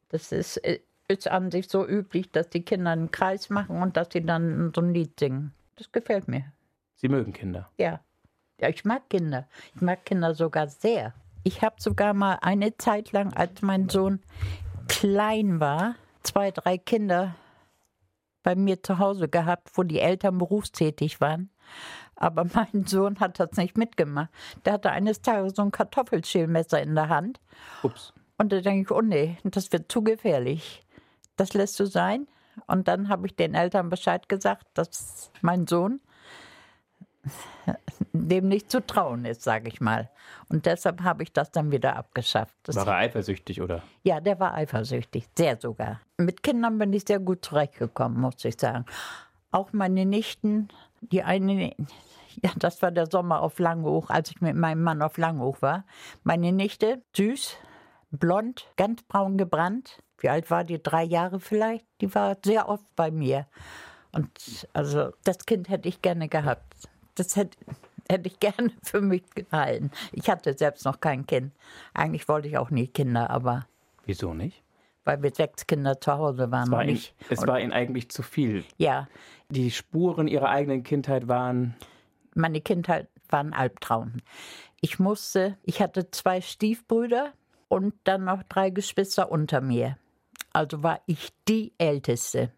Das 0.09 0.33
ist, 0.33 0.57
äh, 0.57 0.81
ist 1.11 1.29
an 1.29 1.51
sich 1.51 1.67
so 1.67 1.85
üblich, 1.87 2.31
dass 2.31 2.49
die 2.49 2.63
Kinder 2.63 2.91
einen 2.91 3.11
Kreis 3.11 3.49
machen 3.49 3.81
und 3.81 3.97
dass 3.97 4.09
sie 4.11 4.25
dann 4.25 4.71
so 4.73 4.81
ein 4.81 4.93
Lied 4.93 5.19
singen. 5.19 5.53
Das 5.75 5.91
gefällt 5.91 6.27
mir. 6.27 6.45
Sie 6.95 7.09
mögen 7.09 7.33
Kinder. 7.33 7.69
Ja. 7.77 7.99
Ja, 8.59 8.69
ich 8.69 8.85
mag 8.85 9.09
Kinder. 9.09 9.47
Ich 9.75 9.81
mag 9.81 10.05
Kinder 10.05 10.35
sogar 10.35 10.67
sehr. 10.67 11.13
Ich 11.43 11.63
habe 11.63 11.75
sogar 11.79 12.13
mal 12.13 12.37
eine 12.41 12.77
Zeit 12.77 13.11
lang, 13.11 13.33
als 13.33 13.61
mein 13.61 13.89
Sohn 13.89 14.21
klein 14.87 15.59
war, 15.59 15.95
zwei, 16.23 16.51
drei 16.51 16.77
Kinder 16.77 17.35
bei 18.43 18.55
mir 18.55 18.83
zu 18.83 18.99
Hause 18.99 19.27
gehabt, 19.27 19.71
wo 19.75 19.83
die 19.83 19.99
Eltern 19.99 20.37
berufstätig 20.37 21.21
waren. 21.21 21.49
Aber 22.15 22.45
mein 22.53 22.85
Sohn 22.85 23.19
hat 23.19 23.39
das 23.39 23.53
nicht 23.53 23.77
mitgemacht. 23.77 24.29
Der 24.65 24.73
hatte 24.73 24.91
eines 24.91 25.21
Tages 25.21 25.53
so 25.55 25.63
ein 25.63 25.71
Kartoffelschälmesser 25.71 26.81
in 26.81 26.95
der 26.95 27.09
Hand. 27.09 27.39
Ups. 27.81 28.13
Und 28.37 28.51
da 28.51 28.61
denke 28.61 28.81
ich, 28.81 28.91
oh 28.91 29.01
nee, 29.01 29.37
das 29.43 29.71
wird 29.71 29.91
zu 29.91 30.03
gefährlich. 30.03 30.83
Das 31.41 31.55
lässt 31.55 31.79
du 31.79 31.87
sein. 31.87 32.27
Und 32.67 32.87
dann 32.87 33.09
habe 33.09 33.25
ich 33.25 33.35
den 33.35 33.55
Eltern 33.55 33.89
Bescheid 33.89 34.29
gesagt, 34.29 34.67
dass 34.75 35.31
mein 35.41 35.65
Sohn 35.65 35.99
dem 38.13 38.47
nicht 38.47 38.69
zu 38.69 38.85
trauen 38.85 39.25
ist, 39.25 39.41
sage 39.41 39.67
ich 39.67 39.81
mal. 39.81 40.11
Und 40.49 40.67
deshalb 40.67 41.01
habe 41.01 41.23
ich 41.23 41.33
das 41.33 41.51
dann 41.51 41.71
wieder 41.71 41.95
abgeschafft. 41.95 42.55
Das 42.61 42.75
War 42.75 42.85
er 42.89 42.97
eifersüchtig, 42.97 43.59
oder? 43.59 43.81
ja, 44.03 44.19
der 44.19 44.39
war 44.39 44.53
eifersüchtig, 44.53 45.29
sehr 45.35 45.59
sogar. 45.59 45.99
Mit 46.17 46.43
Kindern 46.43 46.77
bin 46.77 46.93
ich 46.93 47.05
sehr 47.07 47.19
gut 47.19 47.43
zurechtgekommen, 47.43 48.21
muss 48.21 48.45
ich 48.45 48.59
sagen. 48.59 48.85
Auch 49.49 49.73
meine 49.73 50.05
Nichten, 50.05 50.67
die 50.99 51.23
eine, 51.23 51.73
ja, 52.43 52.51
das 52.55 52.83
war 52.83 52.91
der 52.91 53.09
Sommer 53.09 53.41
auf 53.41 53.57
Langhoch, 53.57 54.11
als 54.11 54.29
ich 54.29 54.41
mit 54.41 54.55
meinem 54.55 54.83
Mann 54.83 55.01
auf 55.01 55.17
Langhoch 55.17 55.63
war. 55.63 55.85
Meine 56.23 56.51
Nichte, 56.51 57.01
süß, 57.15 57.57
blond, 58.11 58.67
ganz 58.77 59.01
braun 59.01 59.39
gebrannt. 59.39 60.03
Wie 60.21 60.29
alt 60.29 60.49
war 60.49 60.63
die? 60.63 60.81
Drei 60.81 61.03
Jahre 61.03 61.39
vielleicht? 61.39 61.85
Die 61.99 62.13
war 62.15 62.37
sehr 62.45 62.69
oft 62.69 62.85
bei 62.95 63.11
mir. 63.11 63.47
Und 64.13 64.29
also 64.73 65.11
das 65.23 65.45
Kind 65.45 65.67
hätte 65.69 65.89
ich 65.89 66.01
gerne 66.01 66.29
gehabt. 66.29 66.75
Das 67.15 67.35
hätte, 67.35 67.57
hätte 68.09 68.27
ich 68.27 68.39
gerne 68.39 68.71
für 68.83 69.01
mich 69.01 69.23
gehalten. 69.35 69.91
Ich 70.11 70.29
hatte 70.29 70.57
selbst 70.57 70.85
noch 70.85 70.99
kein 70.99 71.25
Kind. 71.25 71.51
Eigentlich 71.93 72.27
wollte 72.27 72.47
ich 72.47 72.57
auch 72.57 72.69
nie 72.69 72.87
Kinder, 72.87 73.29
aber 73.29 73.65
Wieso 74.05 74.33
nicht? 74.33 74.61
weil 75.03 75.23
wir 75.23 75.33
sechs 75.33 75.65
Kinder 75.65 75.99
zu 75.99 76.11
Hause 76.13 76.51
waren. 76.51 76.65
Es 76.65 76.71
war, 76.71 76.85
ich, 76.85 77.15
es 77.29 77.47
war 77.47 77.59
ihnen 77.59 77.73
eigentlich 77.73 78.09
zu 78.09 78.21
viel. 78.21 78.63
ja, 78.77 79.07
Die 79.49 79.71
Spuren 79.71 80.27
ihrer 80.27 80.49
eigenen 80.49 80.83
Kindheit 80.83 81.27
waren. 81.27 81.73
meine 82.35 82.61
Kindheit 82.61 83.07
war 83.29 83.39
ein 83.39 83.53
Albtraum. 83.53 84.17
Ich 84.79 84.99
musste, 84.99 85.57
ich 85.63 85.81
hatte 85.81 86.11
zwei 86.11 86.39
Stiefbrüder 86.41 87.31
und 87.67 87.95
dann 88.03 88.25
noch 88.25 88.43
drei 88.43 88.69
Geschwister 88.69 89.31
unter 89.31 89.59
mir. 89.61 89.97
Also 90.53 90.83
war 90.83 91.01
ich 91.05 91.29
die 91.47 91.73
Älteste. 91.77 92.51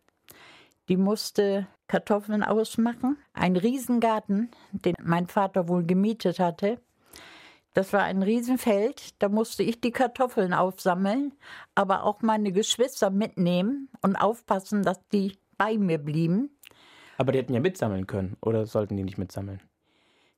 Die 0.90 0.98
musste 0.98 1.68
Kartoffeln 1.88 2.44
ausmachen. 2.44 3.18
Ein 3.34 3.56
Riesengarten, 3.56 4.52
den 4.72 4.96
mein 5.02 5.28
Vater 5.28 5.68
wohl 5.68 5.84
gemietet 5.86 6.40
hatte. 6.40 6.82
Das 7.74 7.94
war 7.94 8.04
ein 8.04 8.22
Riesenfeld. 8.22 9.22
Da 9.22 9.30
musste 9.30 9.64
ich 9.64 9.82
die 9.82 9.92
Kartoffeln 9.92 10.54
aufsammeln, 10.54 11.34
aber 11.76 12.04
auch 12.04 12.22
meine 12.22 12.52
Geschwister 12.52 13.10
mitnehmen 13.10 13.90
und 14.02 14.16
aufpassen, 14.16 14.84
dass 14.84 15.08
die 15.10 15.38
bei 15.58 15.78
mir 15.78 15.98
blieben. 15.98 16.50
Aber 17.18 17.32
die 17.32 17.40
hätten 17.40 17.54
ja 17.54 17.60
mitsammeln 17.60 18.08
können. 18.08 18.38
Oder 18.42 18.66
sollten 18.66 18.98
die 18.98 19.04
nicht 19.04 19.18
mitsammeln? 19.18 19.62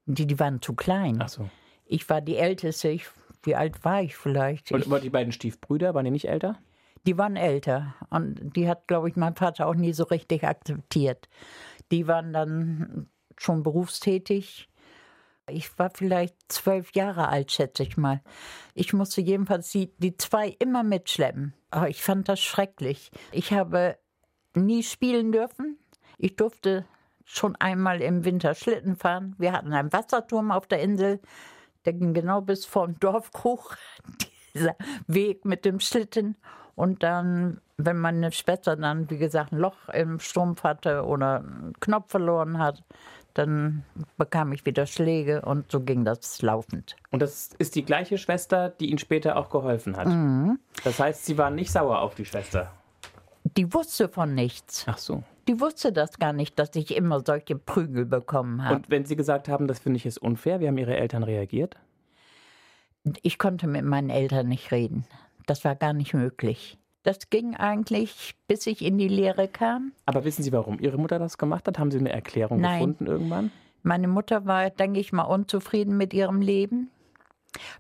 Die, 0.06 0.28
die 0.28 0.40
waren 0.40 0.62
zu 0.62 0.74
klein. 0.74 1.20
Ach 1.22 1.30
so. 1.30 1.50
Ich 1.86 2.10
war 2.10 2.22
die 2.22 2.38
Älteste. 2.38 2.90
Ich, 2.90 3.06
wie 3.44 3.56
alt 3.56 3.84
war 3.84 4.02
ich 4.02 4.16
vielleicht? 4.16 4.72
Und 4.72 4.82
Ich, 4.82 4.88
aber 4.88 5.00
die 5.00 5.10
beiden 5.10 5.32
Stiefbrüder, 5.32 5.94
waren 5.94 6.06
die 6.06 6.12
nicht 6.12 6.28
älter? 6.28 6.60
Die 7.06 7.18
waren 7.18 7.36
älter. 7.36 7.96
Und 8.10 8.56
die 8.56 8.68
hat, 8.68 8.88
glaube 8.88 9.10
ich, 9.10 9.16
mein 9.16 9.36
Vater 9.36 9.68
auch 9.68 9.76
nie 9.76 9.94
so 9.94 10.04
richtig 10.06 10.44
akzeptiert. 10.44 11.30
Die 11.92 12.08
waren 12.08 12.34
dann 12.34 13.10
schon 13.38 13.64
berufstätig. 13.64 14.70
Ich 15.48 15.78
war 15.78 15.92
vielleicht 15.92 16.36
zwölf 16.48 16.96
Jahre 16.96 17.28
alt, 17.28 17.52
schätze 17.52 17.84
ich 17.84 17.98
mal. 17.98 18.22
Ich 18.74 18.94
musste 18.94 19.22
jedenfalls 19.22 19.72
die, 19.72 19.92
die 19.98 20.18
zwei 20.18 20.50
immer 20.60 20.84
mitschleppen. 20.84 21.54
Aber 21.70 21.90
ich 21.90 22.02
fand 22.02 22.28
das 22.28 22.40
schrecklich. 22.40 23.12
Ich 23.32 23.54
habe 23.54 23.98
nie 24.56 24.82
spielen 24.82 25.32
dürfen. 25.32 25.78
Ich 26.18 26.36
durfte 26.36 26.86
schon 27.26 27.56
einmal 27.58 28.02
im 28.02 28.26
Winter 28.26 28.56
Schlitten 28.56 28.96
fahren. 28.96 29.36
Wir 29.38 29.52
hatten 29.52 29.74
einen 29.74 29.94
Wasserturm 29.94 30.52
auf 30.52 30.68
der 30.68 30.82
Insel. 30.82 31.20
Der 31.86 31.94
ging 31.94 32.14
genau 32.14 32.42
bis 32.42 32.66
vorm 32.66 33.00
Dorfkrug. 33.00 33.78
Dieser 34.54 34.76
Weg 35.08 35.46
mit 35.46 35.66
dem 35.66 35.80
Schlitten. 35.80 36.38
Und 36.76 37.04
dann, 37.04 37.62
wenn 37.78 37.98
meine 37.98 38.32
Schwester 38.32 38.76
dann, 38.76 39.10
wie 39.10 39.18
gesagt, 39.18 39.54
ein 39.54 39.58
Loch 39.58 39.90
im 39.94 40.20
Strumpf 40.20 40.64
hatte 40.64 41.06
oder 41.06 41.38
einen 41.38 41.74
Knopf 41.80 42.12
verloren 42.12 42.60
hat, 42.60 42.84
dann 43.34 43.84
bekam 44.18 44.54
ich 44.54 44.66
wieder 44.66 44.86
Schläge 44.86 45.42
und 45.42 45.70
so 45.70 45.82
ging 45.82 46.06
das 46.06 46.42
laufend. 46.42 46.96
Und 47.12 47.22
das 47.22 47.50
ist 47.58 47.76
die 47.76 47.84
gleiche 47.84 48.18
Schwester, 48.18 48.70
die 48.70 48.90
ihnen 48.90 48.98
später 48.98 49.36
auch 49.36 49.50
geholfen 49.50 49.98
hat. 49.98 50.08
Mhm. 50.08 50.58
Das 50.84 51.00
heißt, 51.00 51.26
sie 51.26 51.38
waren 51.38 51.56
nicht 51.56 51.72
sauer 51.72 52.00
auf 52.00 52.16
die 52.16 52.26
Schwester. 52.26 52.72
Die 53.58 53.74
wusste 53.74 54.10
von 54.10 54.34
nichts. 54.34 54.86
Ach 54.88 54.98
so. 54.98 55.24
Die 55.48 55.60
wusste 55.60 55.92
das 55.92 56.18
gar 56.18 56.34
nicht, 56.34 56.58
dass 56.58 56.76
ich 56.76 56.96
immer 56.96 57.24
solche 57.24 57.56
Prügel 57.56 58.06
bekommen 58.06 58.64
habe. 58.64 58.76
Und 58.78 58.90
wenn 58.90 59.06
sie 59.06 59.16
gesagt 59.16 59.48
haben, 59.48 59.68
das 59.68 59.80
finde 59.80 59.98
ich 59.98 60.06
jetzt 60.06 60.22
unfair, 60.22 60.60
wie 60.60 60.68
haben 60.68 60.78
ihre 60.78 60.98
Eltern 60.98 61.24
reagiert? 61.24 61.78
Ich 63.22 63.38
konnte 63.38 63.68
mit 63.68 63.84
meinen 63.86 64.10
Eltern 64.10 64.48
nicht 64.48 64.72
reden. 64.72 65.06
Das 65.46 65.64
war 65.64 65.76
gar 65.76 65.94
nicht 65.94 66.14
möglich. 66.14 66.78
Das 67.04 67.30
ging 67.30 67.56
eigentlich, 67.56 68.36
bis 68.48 68.66
ich 68.66 68.84
in 68.84 68.98
die 68.98 69.08
Lehre 69.08 69.48
kam. 69.48 69.92
Aber 70.06 70.26
wissen 70.26 70.42
Sie, 70.42 70.52
warum 70.52 70.80
Ihre 70.80 70.98
Mutter 70.98 71.20
das 71.20 71.38
gemacht 71.38 71.68
hat? 71.68 71.78
Haben 71.78 71.92
Sie 71.92 72.00
eine 72.00 72.12
Erklärung 72.12 72.60
Nein. 72.60 72.80
gefunden 72.80 73.06
irgendwann? 73.06 73.52
Meine 73.84 74.08
Mutter 74.08 74.48
war, 74.48 74.72
denke 74.72 75.00
ich 75.00 75.14
mal, 75.14 75.24
unzufrieden 75.24 75.96
mit 75.98 76.12
ihrem 76.16 76.42
Leben, 76.42 76.90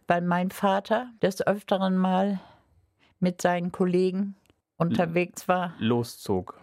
weil 0.08 0.22
mein 0.22 0.52
Vater 0.52 1.10
des 1.24 1.46
Öfteren 1.46 1.98
mal 1.98 2.40
mit 3.20 3.42
seinen 3.42 3.72
Kollegen 3.72 4.36
unterwegs 4.78 5.48
war 5.48 5.74
Loszog. 5.80 6.62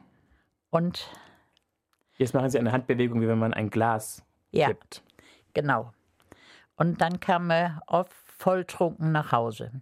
und 0.71 1.11
Jetzt 2.17 2.35
machen 2.35 2.51
Sie 2.51 2.59
eine 2.61 2.71
Handbewegung, 2.71 3.21
wie 3.21 3.27
wenn 3.27 3.41
man 3.41 3.53
ein 3.53 3.71
Glas 3.71 4.23
ja, 4.53 4.69
kippt. 4.69 5.03
genau. 5.55 5.93
Und 6.77 7.01
dann 7.01 7.19
kam 7.19 7.51
er 7.51 7.83
oft 7.89 8.13
volltrunken 8.13 9.11
nach 9.11 9.33
Hause. 9.33 9.73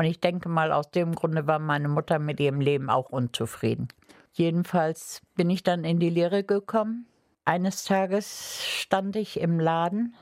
Und 0.00 0.06
ich 0.06 0.18
denke 0.18 0.48
mal, 0.48 0.72
aus 0.72 0.90
dem 0.90 1.14
Grunde 1.14 1.46
war 1.46 1.58
meine 1.58 1.88
Mutter 1.88 2.18
mit 2.18 2.40
ihrem 2.40 2.62
Leben 2.62 2.88
auch 2.88 3.10
unzufrieden. 3.10 3.88
Jedenfalls 4.32 5.20
bin 5.34 5.50
ich 5.50 5.62
dann 5.62 5.84
in 5.84 5.98
die 5.98 6.08
Lehre 6.08 6.42
gekommen. 6.42 7.06
Eines 7.44 7.84
Tages 7.84 8.64
stand 8.66 9.14
ich 9.14 9.38
im 9.38 9.60
Laden. 9.60 10.14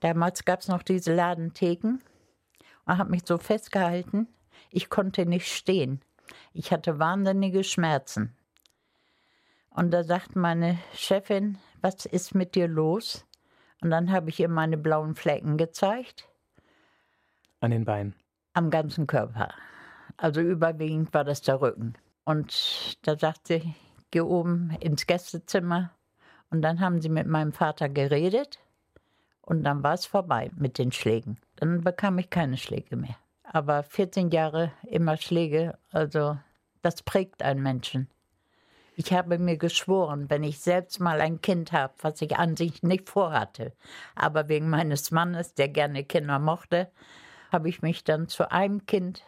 Damals 0.00 0.44
gab 0.44 0.60
es 0.60 0.68
noch 0.68 0.82
diese 0.82 1.14
Ladentheken. 1.14 1.98
Und 2.84 2.98
habe 2.98 3.08
mich 3.08 3.22
so 3.24 3.38
festgehalten. 3.38 4.28
Ich 4.68 4.90
konnte 4.90 5.24
nicht 5.24 5.50
stehen. 5.50 6.02
Ich 6.52 6.70
hatte 6.70 6.98
wahnsinnige 6.98 7.64
Schmerzen. 7.64 8.36
Und 9.70 9.92
da 9.92 10.04
sagt 10.04 10.36
meine 10.36 10.78
Chefin, 10.92 11.56
was 11.80 12.04
ist 12.04 12.34
mit 12.34 12.54
dir 12.54 12.68
los? 12.68 13.24
Und 13.80 13.88
dann 13.88 14.12
habe 14.12 14.28
ich 14.28 14.40
ihr 14.40 14.50
meine 14.50 14.76
blauen 14.76 15.14
Flecken 15.14 15.56
gezeigt, 15.56 16.28
An 17.60 17.70
den 17.70 17.86
Beinen. 17.86 18.14
Am 18.56 18.70
ganzen 18.70 19.06
Körper. 19.06 19.50
Also 20.16 20.40
überwiegend 20.40 21.12
war 21.12 21.24
das 21.24 21.42
der 21.42 21.60
Rücken. 21.60 21.94
Und 22.24 22.98
da 23.02 23.16
sagt 23.18 23.48
sie, 23.48 23.74
geh 24.10 24.22
oben 24.22 24.70
ins 24.80 25.06
Gästezimmer. 25.06 25.90
Und 26.50 26.62
dann 26.62 26.80
haben 26.80 27.02
sie 27.02 27.10
mit 27.10 27.26
meinem 27.26 27.52
Vater 27.52 27.88
geredet. 27.88 28.58
Und 29.42 29.62
dann 29.62 29.82
war 29.82 29.94
es 29.94 30.06
vorbei 30.06 30.50
mit 30.56 30.78
den 30.78 30.90
Schlägen. 30.90 31.38
Dann 31.56 31.82
bekam 31.82 32.18
ich 32.18 32.30
keine 32.30 32.56
Schläge 32.56 32.96
mehr. 32.96 33.16
Aber 33.44 33.82
14 33.82 34.30
Jahre 34.30 34.72
immer 34.84 35.18
Schläge, 35.18 35.78
also 35.92 36.38
das 36.82 37.02
prägt 37.02 37.42
einen 37.42 37.62
Menschen. 37.62 38.08
Ich 38.96 39.12
habe 39.12 39.38
mir 39.38 39.58
geschworen, 39.58 40.30
wenn 40.30 40.42
ich 40.42 40.60
selbst 40.60 40.98
mal 41.00 41.20
ein 41.20 41.42
Kind 41.42 41.72
habe, 41.72 41.92
was 42.00 42.22
ich 42.22 42.36
an 42.38 42.56
sich 42.56 42.82
nicht 42.82 43.10
vorhatte, 43.10 43.74
aber 44.14 44.48
wegen 44.48 44.70
meines 44.70 45.10
Mannes, 45.10 45.52
der 45.52 45.68
gerne 45.68 46.02
Kinder 46.04 46.38
mochte, 46.38 46.90
habe 47.56 47.70
ich 47.70 47.80
mich 47.80 48.04
dann 48.04 48.28
zu 48.28 48.50
einem 48.52 48.84
Kind, 48.84 49.24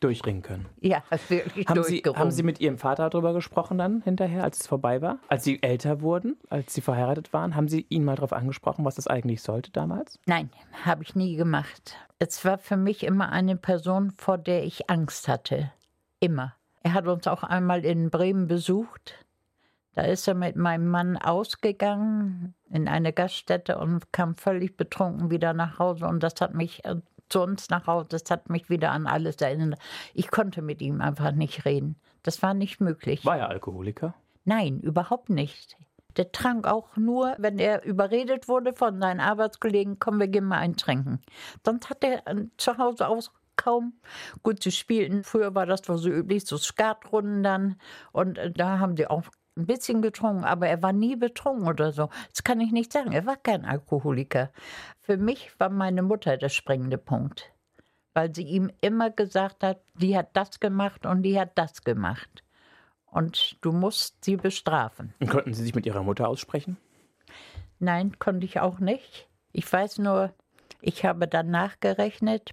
Durchringen 0.00 0.42
können. 0.42 0.66
ja, 0.80 1.02
wirklich 1.28 1.68
Haben 1.68 1.84
Sie, 1.84 1.98
haben 1.98 2.30
Sie 2.30 2.42
mit 2.42 2.58
Ihrem 2.58 2.78
Vater 2.78 3.08
darüber 3.10 3.34
gesprochen 3.34 3.76
dann 3.76 4.00
hinterher, 4.00 4.42
als 4.42 4.60
es 4.60 4.66
vorbei 4.66 5.00
war? 5.00 5.18
Als 5.28 5.44
Sie 5.44 5.62
älter 5.62 6.00
wurden, 6.00 6.38
als 6.48 6.74
Sie 6.74 6.80
verheiratet 6.80 7.32
waren? 7.34 7.54
Haben 7.54 7.68
Sie 7.68 7.86
ihn 7.88 8.04
mal 8.04 8.16
darauf 8.16 8.32
angesprochen, 8.32 8.84
was 8.84 8.94
das 8.94 9.06
eigentlich 9.06 9.42
sollte 9.42 9.70
damals? 9.70 10.18
Nein, 10.24 10.50
habe 10.84 11.02
ich 11.02 11.14
nie 11.14 11.36
gemacht. 11.36 11.98
Es 12.18 12.44
war 12.46 12.56
für 12.58 12.78
mich 12.78 13.04
immer 13.04 13.30
eine 13.30 13.56
Person, 13.56 14.10
vor 14.10 14.38
der 14.38 14.64
ich 14.64 14.90
Angst 14.90 15.28
hatte. 15.28 15.70
Immer. 16.18 16.56
Er 16.82 16.94
hat 16.94 17.06
uns 17.06 17.26
auch 17.26 17.42
einmal 17.42 17.84
in 17.84 18.08
Bremen 18.10 18.48
besucht. 18.48 19.14
Da 19.94 20.02
ist 20.02 20.26
er 20.26 20.34
mit 20.34 20.56
meinem 20.56 20.88
Mann 20.88 21.18
ausgegangen 21.18 22.54
in 22.70 22.88
eine 22.88 23.12
Gaststätte 23.12 23.76
und 23.76 24.12
kam 24.12 24.36
völlig 24.36 24.76
betrunken 24.76 25.30
wieder 25.30 25.52
nach 25.52 25.78
Hause. 25.78 26.06
Und 26.06 26.22
das 26.22 26.40
hat 26.40 26.54
mich 26.54 26.84
äh, 26.84 26.96
zu 27.30 27.40
uns 27.40 27.70
nach 27.70 27.86
Hause. 27.86 28.08
Das 28.10 28.24
hat 28.30 28.50
mich 28.50 28.68
wieder 28.68 28.90
an 28.90 29.06
alles 29.06 29.36
erinnert. 29.36 29.80
Ich 30.14 30.30
konnte 30.30 30.62
mit 30.62 30.82
ihm 30.82 31.00
einfach 31.00 31.32
nicht 31.32 31.64
reden. 31.64 31.96
Das 32.22 32.42
war 32.42 32.54
nicht 32.54 32.80
möglich. 32.80 33.24
War 33.24 33.38
er 33.38 33.48
Alkoholiker? 33.48 34.14
Nein, 34.44 34.80
überhaupt 34.80 35.30
nicht. 35.30 35.76
Der 36.16 36.32
trank 36.32 36.66
auch 36.66 36.96
nur, 36.96 37.36
wenn 37.38 37.58
er 37.58 37.84
überredet 37.84 38.48
wurde 38.48 38.72
von 38.72 39.00
seinen 39.00 39.20
Arbeitskollegen, 39.20 39.98
komm, 39.98 40.18
wir 40.18 40.28
gehen 40.28 40.44
mal 40.44 40.58
eintrinken. 40.58 41.20
Sonst 41.64 41.88
hat 41.88 42.02
er 42.02 42.26
äh, 42.26 42.46
zu 42.56 42.78
Hause 42.78 43.06
aus 43.06 43.30
kaum. 43.56 43.92
Gut, 44.42 44.62
sie 44.62 44.72
spielten, 44.72 45.22
früher 45.22 45.54
war 45.54 45.66
das 45.66 45.82
so 45.84 46.08
üblich, 46.08 46.46
so 46.46 46.56
Skatrunden 46.56 47.42
dann. 47.42 47.76
Und 48.12 48.38
äh, 48.38 48.50
da 48.50 48.78
haben 48.78 48.96
sie 48.96 49.06
auch 49.06 49.24
ein 49.56 49.66
bisschen 49.66 50.02
getrunken, 50.02 50.44
aber 50.44 50.68
er 50.68 50.82
war 50.82 50.92
nie 50.92 51.16
betrunken 51.16 51.66
oder 51.66 51.92
so. 51.92 52.08
Das 52.30 52.44
kann 52.44 52.60
ich 52.60 52.72
nicht 52.72 52.92
sagen. 52.92 53.12
Er 53.12 53.26
war 53.26 53.36
kein 53.36 53.64
Alkoholiker. 53.64 54.50
Für 55.00 55.16
mich 55.16 55.52
war 55.58 55.70
meine 55.70 56.02
Mutter 56.02 56.36
der 56.36 56.48
springende 56.48 56.98
Punkt, 56.98 57.52
weil 58.14 58.34
sie 58.34 58.44
ihm 58.44 58.70
immer 58.80 59.10
gesagt 59.10 59.62
hat, 59.62 59.80
die 59.94 60.16
hat 60.16 60.30
das 60.34 60.60
gemacht 60.60 61.06
und 61.06 61.22
die 61.22 61.38
hat 61.38 61.52
das 61.56 61.82
gemacht. 61.82 62.44
Und 63.06 63.56
du 63.60 63.72
musst 63.72 64.24
sie 64.24 64.36
bestrafen. 64.36 65.14
Und 65.18 65.30
konnten 65.30 65.52
Sie 65.52 65.64
sich 65.64 65.74
mit 65.74 65.84
Ihrer 65.84 66.04
Mutter 66.04 66.28
aussprechen? 66.28 66.76
Nein, 67.80 68.18
konnte 68.18 68.46
ich 68.46 68.60
auch 68.60 68.78
nicht. 68.78 69.28
Ich 69.52 69.70
weiß 69.70 69.98
nur, 69.98 70.32
ich 70.80 71.04
habe 71.04 71.26
dann 71.26 71.50
nachgerechnet, 71.50 72.52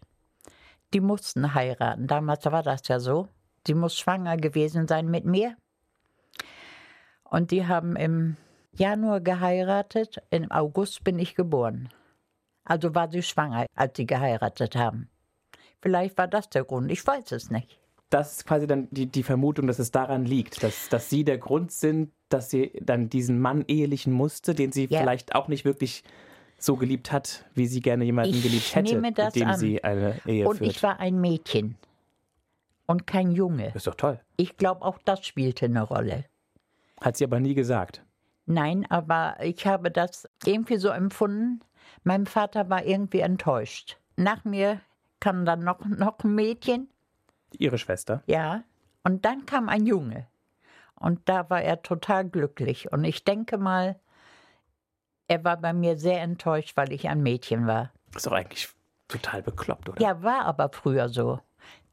die 0.94 1.00
mussten 1.00 1.54
heiraten. 1.54 2.08
Damals 2.08 2.46
war 2.46 2.64
das 2.64 2.88
ja 2.88 3.00
so. 3.00 3.28
Sie 3.68 3.74
muss 3.74 3.98
schwanger 3.98 4.38
gewesen 4.38 4.88
sein 4.88 5.10
mit 5.10 5.26
mir. 5.26 5.56
Und 7.30 7.52
die 7.52 7.66
haben 7.66 7.96
im 7.96 8.38
Januar 8.74 9.22
geheiratet. 9.22 10.22
Im 10.30 10.52
August 10.52 11.04
bin 11.04 11.20
ich 11.20 11.36
geboren. 11.36 11.90
Also 12.64 12.94
war 12.96 13.10
sie 13.10 13.24
schwanger, 13.24 13.66
als 13.76 13.96
sie 13.96 14.06
geheiratet 14.06 14.76
haben. 14.76 15.10
Vielleicht 15.82 16.18
war 16.18 16.28
das 16.28 16.50
der 16.50 16.64
Grund. 16.64 16.92
Ich 16.92 17.06
weiß 17.06 17.32
es 17.32 17.50
nicht. 17.50 17.80
Das 18.10 18.34
ist 18.38 18.46
quasi 18.46 18.68
dann 18.68 18.88
die, 18.92 19.06
die 19.06 19.24
Vermutung, 19.24 19.68
dass 19.68 19.80
es 19.80 19.92
daran 19.92 20.26
liegt, 20.26 20.64
dass, 20.64 20.88
dass 20.90 21.10
Sie 21.10 21.26
der 21.26 21.38
Grund 21.38 21.72
sind, 21.72 22.12
dass 22.30 22.50
sie 22.50 22.72
dann 22.82 23.10
diesen 23.10 23.40
Mann 23.40 23.66
ehelichen 23.68 24.14
musste, 24.14 24.56
den 24.56 24.72
sie 24.72 24.86
ja. 24.86 25.00
vielleicht 25.00 25.36
auch 25.36 25.48
nicht 25.48 25.66
wirklich 25.66 26.04
so 26.58 26.76
geliebt 26.76 27.12
hat, 27.12 27.46
wie 27.54 27.68
sie 27.68 27.82
gerne 27.82 28.04
jemanden 28.06 28.34
ich 28.36 28.44
geliebt 28.44 28.76
hätte, 28.76 29.00
mit 29.00 29.18
dem 29.18 29.48
an. 29.48 29.60
sie 29.60 29.84
eine 29.84 30.20
Ehe 30.26 30.48
Und 30.48 30.58
führt. 30.58 30.72
ich 30.72 30.84
war 30.84 31.00
ein 31.00 31.20
Mädchen 31.20 31.76
und 32.86 33.06
kein 33.06 33.32
Junge. 33.32 33.72
Ist 33.76 33.88
doch 33.88 33.96
toll. 33.96 34.20
Ich 34.38 34.58
glaube, 34.58 34.84
auch 34.84 34.98
das 35.04 35.26
spielte 35.26 35.66
eine 35.66 35.84
Rolle. 35.84 36.26
Hat 37.02 37.18
sie 37.18 37.24
aber 37.24 37.40
nie 37.40 37.54
gesagt. 37.54 38.04
Nein, 38.46 38.86
aber 38.90 39.36
ich 39.42 39.68
habe 39.68 39.92
das 39.92 40.28
irgendwie 40.46 40.78
so 40.78 40.90
empfunden. 40.90 41.60
Mein 42.04 42.26
Vater 42.26 42.70
war 42.70 42.86
irgendwie 42.86 43.20
enttäuscht. 43.20 43.98
Nach 44.16 44.46
mir 44.46 44.82
kam 45.20 45.46
dann 45.46 45.60
noch, 45.60 45.84
noch 45.86 46.24
ein 46.24 46.34
Mädchen. 46.34 46.90
Ihre 47.58 47.78
Schwester? 47.78 48.24
Ja. 48.26 48.64
Und 49.04 49.26
dann 49.26 49.46
kam 49.46 49.70
ein 49.70 49.86
Junge. 49.86 50.28
Und 50.96 51.30
da 51.30 51.50
war 51.50 51.62
er 51.62 51.82
total 51.82 52.28
glücklich. 52.28 52.92
Und 52.92 53.04
ich 53.04 53.24
denke 53.24 53.58
mal, 53.58 54.00
er 55.28 55.44
war 55.44 55.58
bei 55.58 55.74
mir 55.74 55.98
sehr 55.98 56.22
enttäuscht, 56.22 56.76
weil 56.76 56.92
ich 56.92 57.08
ein 57.08 57.22
Mädchen 57.22 57.68
war. 57.68 57.92
Ist 58.16 58.26
doch 58.26 58.32
eigentlich 58.32 58.70
total 59.08 59.44
bekloppt, 59.44 59.90
oder? 59.90 60.02
Ja, 60.02 60.24
war 60.24 60.46
aber 60.46 60.70
früher 60.70 61.10
so. 61.10 61.40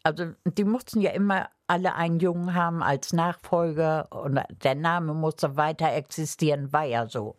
Also 0.05 0.32
die 0.44 0.64
mussten 0.64 1.00
ja 1.00 1.12
immer 1.12 1.48
alle 1.66 1.94
einen 1.94 2.20
Jungen 2.20 2.55
haben 2.55 2.82
als 2.82 3.14
Nachfolger 3.14 4.12
und 4.12 4.38
der 4.62 4.74
Name 4.74 5.14
musste 5.14 5.57
weiter 5.57 5.92
existieren, 5.92 6.72
war 6.74 6.84
ja 6.84 7.07
so. 7.07 7.36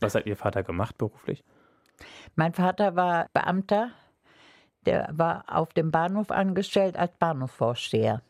Was 0.00 0.14
hat 0.14 0.24
Ihr 0.26 0.36
Vater 0.36 0.62
gemacht 0.62 0.96
beruflich? 0.96 1.44
Mein 2.36 2.54
Vater 2.54 2.96
war 2.96 3.28
Beamter, 3.34 3.90
der 4.86 5.10
war 5.12 5.44
auf 5.46 5.74
dem 5.74 5.90
Bahnhof 5.90 6.30
angestellt 6.30 6.96
als 6.96 7.12
Bahnhofvorsteher. 7.18 8.22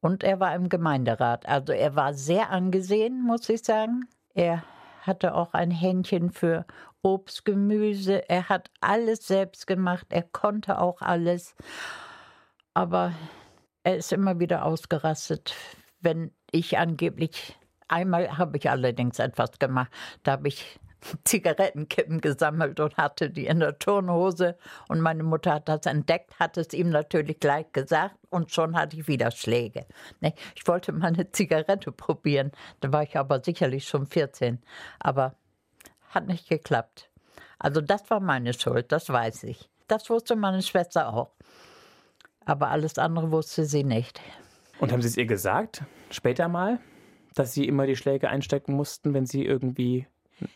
Und 0.00 0.24
er 0.24 0.40
war 0.40 0.54
im 0.54 0.70
Gemeinderat. 0.70 1.46
Also 1.46 1.74
er 1.74 1.94
war 1.94 2.14
sehr 2.14 2.50
angesehen, 2.50 3.22
muss 3.22 3.48
ich 3.50 3.62
sagen. 3.62 4.08
Er 4.32 4.64
hatte 5.02 5.34
auch 5.34 5.52
ein 5.52 5.70
Händchen 5.70 6.30
für 6.30 6.64
Obst, 7.02 7.44
Gemüse. 7.44 8.26
Er 8.30 8.48
hat 8.48 8.70
alles 8.80 9.26
selbst 9.26 9.66
gemacht. 9.66 10.06
Er 10.08 10.22
konnte 10.22 10.78
auch 10.78 11.02
alles. 11.02 11.54
Aber 12.74 13.12
er 13.82 13.96
ist 13.96 14.12
immer 14.12 14.38
wieder 14.38 14.64
ausgerastet, 14.64 15.54
wenn 16.00 16.32
ich 16.50 16.78
angeblich. 16.78 17.56
Einmal 17.88 18.38
habe 18.38 18.56
ich 18.58 18.70
allerdings 18.70 19.18
etwas 19.18 19.58
gemacht. 19.58 19.90
Da 20.22 20.32
habe 20.32 20.48
ich 20.48 20.78
Zigarettenkippen 21.24 22.20
gesammelt 22.20 22.80
und 22.80 22.96
hatte 22.96 23.30
die 23.30 23.46
in 23.46 23.60
der 23.60 23.78
Turnhose. 23.78 24.56
Und 24.88 25.00
meine 25.00 25.22
Mutter 25.22 25.54
hat 25.54 25.68
das 25.68 25.86
entdeckt, 25.86 26.38
hat 26.38 26.56
es 26.56 26.72
ihm 26.72 26.90
natürlich 26.90 27.40
gleich 27.40 27.72
gesagt 27.72 28.16
und 28.28 28.52
schon 28.52 28.76
hatte 28.76 28.96
ich 28.96 29.08
wieder 29.08 29.30
Schläge. 29.30 29.86
Ich 30.54 30.66
wollte 30.66 30.92
mal 30.92 31.08
eine 31.08 31.30
Zigarette 31.32 31.92
probieren, 31.92 32.52
da 32.80 32.92
war 32.92 33.02
ich 33.02 33.16
aber 33.16 33.42
sicherlich 33.42 33.86
schon 33.86 34.06
14. 34.06 34.62
Aber 34.98 35.34
hat 36.10 36.26
nicht 36.26 36.48
geklappt. 36.48 37.08
Also 37.58 37.80
das 37.80 38.08
war 38.10 38.20
meine 38.20 38.54
Schuld, 38.54 38.90
das 38.90 39.08
weiß 39.08 39.44
ich. 39.44 39.68
Das 39.86 40.08
wusste 40.08 40.36
meine 40.36 40.62
Schwester 40.62 41.12
auch. 41.12 41.32
Aber 42.44 42.68
alles 42.68 42.98
andere 42.98 43.30
wusste 43.30 43.64
sie 43.64 43.84
nicht. 43.84 44.20
Und 44.80 44.92
haben 44.92 45.02
Sie 45.02 45.08
es 45.08 45.16
ihr 45.16 45.26
gesagt, 45.26 45.82
später 46.10 46.48
mal, 46.48 46.80
dass 47.34 47.52
Sie 47.52 47.66
immer 47.66 47.86
die 47.86 47.96
Schläge 47.96 48.28
einstecken 48.28 48.74
mussten, 48.74 49.12
wenn 49.12 49.26
Sie 49.26 49.44
irgendwie 49.44 50.06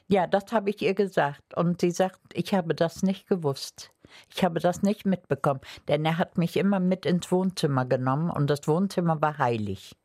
ja, 0.08 0.26
das 0.26 0.52
habe 0.52 0.70
ich 0.70 0.82
ihr 0.82 0.94
gesagt. 0.94 1.54
Und 1.56 1.80
sie 1.80 1.90
sagt, 1.90 2.20
ich 2.32 2.54
habe 2.54 2.74
das 2.74 3.02
nicht 3.02 3.28
gewusst. 3.28 3.90
Ich 4.34 4.44
habe 4.44 4.60
das 4.60 4.82
nicht 4.82 5.06
mitbekommen. 5.06 5.60
Denn 5.88 6.04
er 6.04 6.18
hat 6.18 6.38
mich 6.38 6.56
immer 6.56 6.80
mit 6.80 7.06
ins 7.06 7.30
Wohnzimmer 7.30 7.84
genommen 7.84 8.30
und 8.30 8.48
das 8.48 8.66
Wohnzimmer 8.68 9.20
war 9.20 9.38
heilig. 9.38 9.96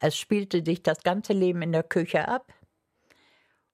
Es 0.00 0.16
spielte 0.16 0.64
sich 0.64 0.82
das 0.82 1.02
ganze 1.02 1.32
Leben 1.32 1.62
in 1.62 1.72
der 1.72 1.82
Küche 1.82 2.28
ab. 2.28 2.52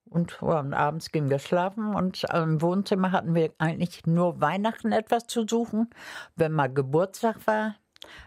Und, 0.09 0.41
und 0.41 0.73
abends 0.73 1.11
gingen 1.11 1.29
wir 1.29 1.39
schlafen 1.39 1.95
und 1.95 2.23
im 2.31 2.61
Wohnzimmer 2.61 3.11
hatten 3.11 3.33
wir 3.33 3.51
eigentlich 3.57 4.05
nur 4.05 4.39
Weihnachten 4.39 4.91
etwas 4.91 5.27
zu 5.27 5.45
suchen, 5.47 5.89
wenn 6.35 6.51
mal 6.51 6.71
Geburtstag 6.71 7.47
war. 7.47 7.75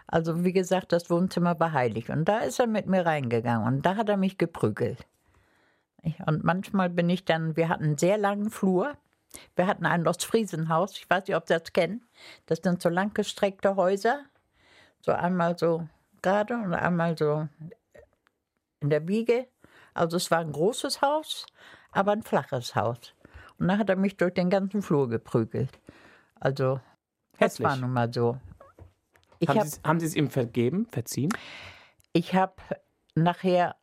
Also 0.07 0.43
wie 0.43 0.53
gesagt, 0.53 0.91
das 0.91 1.09
Wohnzimmer 1.09 1.59
war 1.59 1.71
heilig. 1.71 2.09
Und 2.09 2.25
da 2.25 2.39
ist 2.39 2.59
er 2.59 2.67
mit 2.67 2.87
mir 2.87 3.05
reingegangen 3.05 3.65
und 3.65 3.85
da 3.85 3.95
hat 3.95 4.09
er 4.09 4.17
mich 4.17 4.37
geprügelt. 4.37 5.05
Und 6.25 6.43
manchmal 6.43 6.89
bin 6.89 7.09
ich 7.09 7.25
dann, 7.25 7.55
wir 7.55 7.69
hatten 7.69 7.83
einen 7.83 7.97
sehr 7.97 8.17
langen 8.17 8.49
Flur. 8.49 8.97
Wir 9.55 9.67
hatten 9.67 9.85
ein 9.85 10.07
Ostfriesenhaus, 10.07 10.97
ich 10.97 11.09
weiß 11.09 11.27
nicht, 11.27 11.35
ob 11.35 11.47
Sie 11.47 11.53
das 11.53 11.71
kennen. 11.71 12.03
Das 12.45 12.59
sind 12.63 12.81
so 12.81 12.89
langgestreckte 12.89 13.75
Häuser. 13.75 14.25
So 15.01 15.11
einmal 15.11 15.57
so 15.57 15.87
gerade 16.21 16.55
und 16.55 16.73
einmal 16.73 17.17
so 17.17 17.47
in 18.79 18.89
der 18.89 19.07
Wiege. 19.07 19.47
Also 19.99 20.17
es 20.17 20.31
war 20.31 20.39
ein 20.39 20.51
großes 20.51 21.01
Haus, 21.01 21.45
aber 21.91 22.13
ein 22.13 22.23
flaches 22.23 22.75
Haus. 22.75 23.13
Und 23.57 23.67
dann 23.67 23.77
hat 23.77 23.89
er 23.89 23.95
mich 23.95 24.17
durch 24.17 24.33
den 24.33 24.49
ganzen 24.49 24.81
Flur 24.81 25.09
geprügelt. 25.09 25.79
Also, 26.39 26.79
Hässlich. 27.37 27.67
das 27.67 27.77
war 27.77 27.77
nun 27.77 27.93
mal 27.93 28.13
so. 28.13 28.37
Ich 29.39 29.49
haben, 29.49 29.59
hab, 29.59 29.67
Sie, 29.67 29.79
haben 29.83 29.99
Sie 29.99 30.05
es 30.05 30.15
ihm 30.15 30.29
vergeben, 30.29 30.85
verziehen? 30.85 31.29
Ich 32.13 32.33
habe 32.33 32.53
nachher 33.15 33.75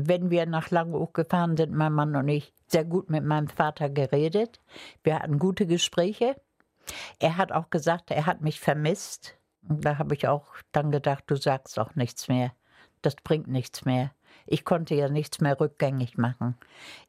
wenn 0.00 0.30
wir 0.30 0.46
nach 0.46 0.70
Langeoog 0.70 1.12
gefahren 1.12 1.56
sind, 1.56 1.72
mein 1.72 1.92
Mann 1.92 2.14
und 2.14 2.28
ich, 2.28 2.52
sehr 2.68 2.84
gut 2.84 3.10
mit 3.10 3.24
meinem 3.24 3.48
Vater 3.48 3.90
geredet. 3.90 4.60
Wir 5.02 5.18
hatten 5.18 5.40
gute 5.40 5.66
Gespräche. 5.66 6.36
Er 7.18 7.36
hat 7.36 7.50
auch 7.50 7.68
gesagt, 7.70 8.12
er 8.12 8.26
hat 8.26 8.40
mich 8.40 8.60
vermisst. 8.60 9.36
Und 9.68 9.84
da 9.84 9.98
habe 9.98 10.14
ich 10.14 10.28
auch 10.28 10.46
dann 10.70 10.92
gedacht, 10.92 11.24
du 11.26 11.34
sagst 11.34 11.80
auch 11.80 11.96
nichts 11.96 12.28
mehr. 12.28 12.52
Das 13.02 13.16
bringt 13.16 13.48
nichts 13.48 13.84
mehr. 13.84 14.12
Ich 14.50 14.64
konnte 14.64 14.94
ja 14.94 15.08
nichts 15.10 15.40
mehr 15.40 15.60
rückgängig 15.60 16.16
machen. 16.16 16.56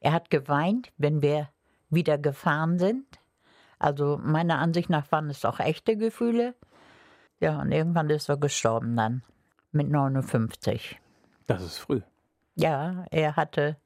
Er 0.00 0.12
hat 0.12 0.28
geweint, 0.28 0.92
wenn 0.98 1.22
wir 1.22 1.48
wieder 1.88 2.18
gefahren 2.18 2.78
sind. 2.78 3.06
Also 3.78 4.20
meiner 4.22 4.58
Ansicht 4.58 4.90
nach 4.90 5.10
waren 5.10 5.30
es 5.30 5.46
auch 5.46 5.58
echte 5.58 5.96
Gefühle. 5.96 6.54
Ja, 7.40 7.58
und 7.60 7.72
irgendwann 7.72 8.10
ist 8.10 8.28
er 8.28 8.36
gestorben 8.36 8.94
dann 8.94 9.22
mit 9.72 9.88
59. 9.88 11.00
Das 11.46 11.62
ist 11.62 11.78
früh. 11.78 12.02
Ja, 12.56 13.06
er 13.10 13.36
hatte, 13.36 13.76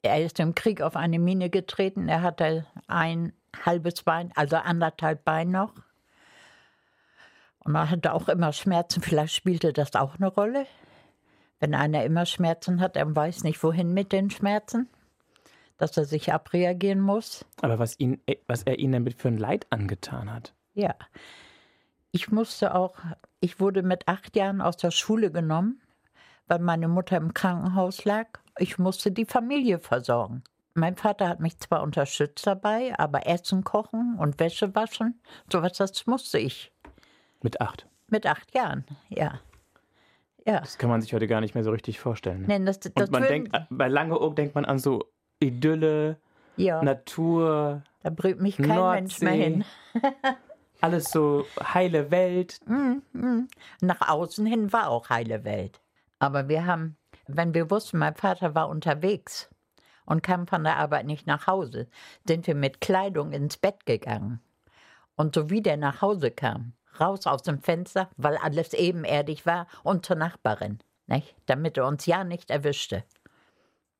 er 0.00 0.24
ist 0.24 0.40
im 0.40 0.54
Krieg 0.54 0.80
auf 0.80 0.96
eine 0.96 1.18
Mine 1.18 1.50
getreten. 1.50 2.08
Er 2.08 2.22
hatte 2.22 2.66
ein 2.86 3.34
halbes 3.66 4.02
Bein, 4.02 4.32
also 4.34 4.56
anderthalb 4.56 5.24
Bein 5.26 5.50
noch. 5.50 5.74
Und 7.58 7.74
er 7.74 7.90
hatte 7.90 8.14
auch 8.14 8.28
immer 8.28 8.54
Schmerzen. 8.54 9.02
Vielleicht 9.02 9.34
spielte 9.34 9.74
das 9.74 9.94
auch 9.94 10.14
eine 10.14 10.28
Rolle. 10.28 10.66
Wenn 11.60 11.74
einer 11.74 12.04
immer 12.04 12.26
Schmerzen 12.26 12.80
hat, 12.80 12.96
er 12.96 13.14
weiß 13.14 13.44
nicht, 13.44 13.62
wohin 13.62 13.94
mit 13.94 14.12
den 14.12 14.30
Schmerzen, 14.30 14.88
dass 15.78 15.96
er 15.96 16.04
sich 16.04 16.32
abreagieren 16.32 17.00
muss. 17.00 17.44
Aber 17.62 17.78
was, 17.78 17.98
ihn, 17.98 18.20
was 18.46 18.62
er 18.64 18.78
ihnen 18.78 18.92
damit 18.92 19.14
für 19.14 19.28
ein 19.28 19.38
Leid 19.38 19.66
angetan 19.70 20.32
hat. 20.32 20.54
Ja. 20.74 20.94
Ich 22.12 22.30
musste 22.30 22.74
auch, 22.74 22.96
ich 23.40 23.60
wurde 23.60 23.82
mit 23.82 24.08
acht 24.08 24.36
Jahren 24.36 24.60
aus 24.60 24.76
der 24.76 24.90
Schule 24.90 25.30
genommen 25.30 25.80
weil 26.46 26.58
meine 26.60 26.88
Mutter 26.88 27.16
im 27.16 27.34
Krankenhaus 27.34 28.04
lag. 28.04 28.26
Ich 28.58 28.78
musste 28.78 29.12
die 29.12 29.24
Familie 29.24 29.78
versorgen. 29.78 30.42
Mein 30.74 30.96
Vater 30.96 31.28
hat 31.28 31.40
mich 31.40 31.58
zwar 31.58 31.82
unterstützt 31.82 32.46
dabei, 32.46 32.98
aber 32.98 33.26
Essen 33.26 33.64
kochen 33.64 34.16
und 34.18 34.38
Wäsche 34.38 34.74
waschen, 34.74 35.20
sowas, 35.50 35.72
das 35.78 36.06
musste 36.06 36.38
ich. 36.38 36.72
Mit 37.42 37.60
acht. 37.60 37.86
Mit 38.08 38.26
acht 38.26 38.54
Jahren, 38.54 38.84
ja. 39.08 39.40
Ja. 40.46 40.60
Das 40.60 40.78
kann 40.78 40.88
man 40.88 41.02
sich 41.02 41.12
heute 41.12 41.26
gar 41.26 41.40
nicht 41.40 41.54
mehr 41.54 41.64
so 41.64 41.72
richtig 41.72 41.98
vorstellen. 41.98 42.42
Ne? 42.42 42.58
Nee, 42.58 42.64
das, 42.64 42.78
das 42.80 42.92
Und 42.94 43.10
man 43.10 43.24
denkt, 43.24 43.54
bei 43.68 43.88
Langeoog 43.88 44.36
denkt 44.36 44.54
man 44.54 44.64
an 44.64 44.78
so 44.78 45.04
Idylle, 45.40 46.18
ja, 46.56 46.82
Natur, 46.82 47.82
da 48.02 48.10
brüht 48.10 48.40
mich 48.40 48.56
kein 48.56 48.68
Mensch 48.68 49.20
mehr 49.20 49.32
Nordsee. 49.32 49.44
hin. 49.44 49.64
alles 50.80 51.10
so 51.10 51.44
heile 51.60 52.10
Welt. 52.10 52.60
Nach 53.80 54.08
außen 54.08 54.46
hin 54.46 54.72
war 54.72 54.88
auch 54.88 55.10
heile 55.10 55.44
Welt. 55.44 55.80
Aber 56.18 56.48
wir 56.48 56.66
haben, 56.66 56.96
wenn 57.26 57.54
wir 57.54 57.70
wussten, 57.70 57.98
mein 57.98 58.14
Vater 58.14 58.54
war 58.54 58.68
unterwegs 58.68 59.50
und 60.04 60.22
kam 60.22 60.46
von 60.46 60.64
der 60.64 60.76
Arbeit 60.76 61.06
nicht 61.06 61.26
nach 61.26 61.46
Hause, 61.46 61.88
sind 62.26 62.46
wir 62.46 62.54
mit 62.54 62.80
Kleidung 62.80 63.32
ins 63.32 63.56
Bett 63.56 63.84
gegangen. 63.86 64.40
Und 65.16 65.34
so 65.34 65.50
wie 65.50 65.62
der 65.62 65.76
nach 65.76 66.02
Hause 66.02 66.30
kam, 66.30 66.72
raus 67.00 67.26
aus 67.26 67.42
dem 67.42 67.60
Fenster, 67.60 68.08
weil 68.16 68.36
alles 68.36 68.72
ebenerdig 68.74 69.46
war, 69.46 69.66
und 69.82 70.04
zur 70.06 70.16
Nachbarin, 70.16 70.78
nicht? 71.06 71.34
damit 71.46 71.76
er 71.76 71.86
uns 71.86 72.06
ja 72.06 72.24
nicht 72.24 72.50
erwischte. 72.50 73.04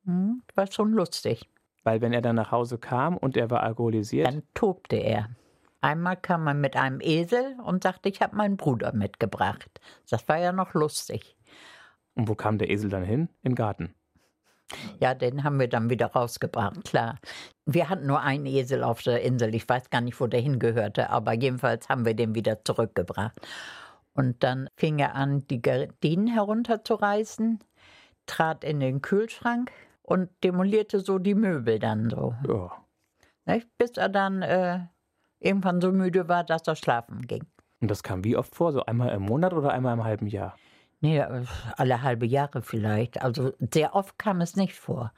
Hm, 0.05 0.41
war 0.55 0.71
schon 0.71 0.91
lustig. 0.93 1.49
Weil 1.83 2.01
wenn 2.01 2.13
er 2.13 2.21
dann 2.21 2.35
nach 2.35 2.51
Hause 2.51 2.77
kam 2.77 3.17
und 3.17 3.37
er 3.37 3.49
war 3.49 3.63
alkoholisiert, 3.63 4.27
Dann 4.27 4.43
tobte 4.53 4.97
er. 4.97 5.29
Einmal 5.79 6.17
kam 6.17 6.47
er 6.47 6.53
mit 6.53 6.75
einem 6.75 6.99
Esel 7.01 7.55
und 7.63 7.83
sagte, 7.83 8.09
ich 8.09 8.21
habe 8.21 8.35
meinen 8.35 8.57
Bruder 8.57 8.93
mitgebracht. 8.93 9.69
Das 10.09 10.27
war 10.27 10.37
ja 10.37 10.51
noch 10.51 10.73
lustig. 10.73 11.37
und 12.15 12.27
wo 12.27 12.35
kam 12.35 12.57
der 12.57 12.69
Esel 12.69 12.89
dann 12.89 13.03
hin? 13.03 13.29
In 13.43 13.51
den 13.51 13.55
Garten. 13.55 13.93
Ja, 14.99 15.13
den 15.13 15.43
haben 15.43 15.59
wir 15.59 15.69
dann 15.69 15.89
wieder 15.89 16.07
rausgebracht, 16.07 16.83
klar. 16.83 17.19
Wir 17.65 17.89
hatten 17.89 18.07
nur 18.07 18.21
einen 18.21 18.45
Esel 18.45 18.83
auf 18.83 19.01
der 19.01 19.21
Insel. 19.21 19.55
Ich 19.55 19.67
weiß 19.67 19.89
gar 19.89 20.01
nicht, 20.01 20.19
wo 20.19 20.27
der 20.27 20.41
hingehörte, 20.41 21.09
aber 21.09 21.33
jedenfalls 21.33 21.89
haben 21.89 22.05
wir 22.05 22.13
den 22.13 22.35
wieder 22.35 22.63
zurückgebracht. 22.63 23.39
Und 24.13 24.43
dann 24.43 24.69
fing 24.75 24.99
er 24.99 25.15
an, 25.15 25.45
die 25.47 25.61
Gardinen 25.61 26.27
herunterzureißen, 26.27 27.59
trat 28.25 28.63
in 28.63 28.79
den 28.79 29.01
Kühlschrank 29.01 29.71
und 30.01 30.29
demolierte 30.43 30.99
so 30.99 31.19
die 31.19 31.35
Möbel 31.35 31.79
dann 31.79 32.09
so. 32.09 32.33
Ja. 32.47 32.71
Nicht? 33.45 33.67
Bis 33.77 33.91
er 33.91 34.09
dann 34.09 34.41
äh, 34.41 34.79
irgendwann 35.39 35.81
so 35.81 35.91
müde 35.91 36.27
war, 36.27 36.43
dass 36.43 36.67
er 36.67 36.75
schlafen 36.75 37.21
ging. 37.21 37.45
Und 37.79 37.91
das 37.91 38.03
kam 38.03 38.23
wie 38.23 38.35
oft 38.35 38.55
vor? 38.55 38.73
So 38.73 38.85
einmal 38.85 39.13
im 39.13 39.21
Monat 39.23 39.53
oder 39.53 39.71
einmal 39.71 39.93
im 39.93 40.03
halben 40.03 40.27
Jahr? 40.27 40.57
Nee, 40.99 41.19
äh, 41.19 41.45
alle 41.75 42.01
halbe 42.01 42.25
Jahre 42.25 42.61
vielleicht. 42.61 43.21
Also 43.21 43.53
sehr 43.71 43.95
oft 43.95 44.17
kam 44.17 44.41
es 44.41 44.55
nicht 44.55 44.73
vor. 44.73 45.13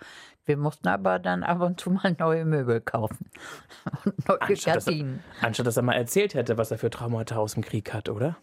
Wir 0.45 0.57
mussten 0.57 0.87
aber 0.87 1.19
dann 1.19 1.43
ab 1.43 1.61
und 1.61 1.79
zu 1.79 1.91
mal 1.91 2.15
neue 2.17 2.43
Möbel 2.43 2.81
kaufen. 2.81 3.29
Und 4.03 4.27
neue 4.27 4.41
Anstatt 4.41 4.75
dass, 4.77 4.87
er, 4.87 5.05
anstatt 5.41 5.67
dass 5.67 5.77
er 5.77 5.83
mal 5.83 5.93
erzählt 5.93 6.33
hätte, 6.33 6.57
was 6.57 6.71
er 6.71 6.79
für 6.79 6.89
Traumata 6.89 7.37
aus 7.37 7.53
dem 7.53 7.63
Krieg 7.63 7.93
hat, 7.93 8.09
oder? 8.09 8.35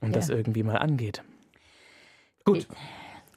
Und 0.00 0.16
das 0.16 0.30
irgendwie 0.30 0.62
mal 0.62 0.78
angeht. 0.78 1.22
Gut. 2.44 2.66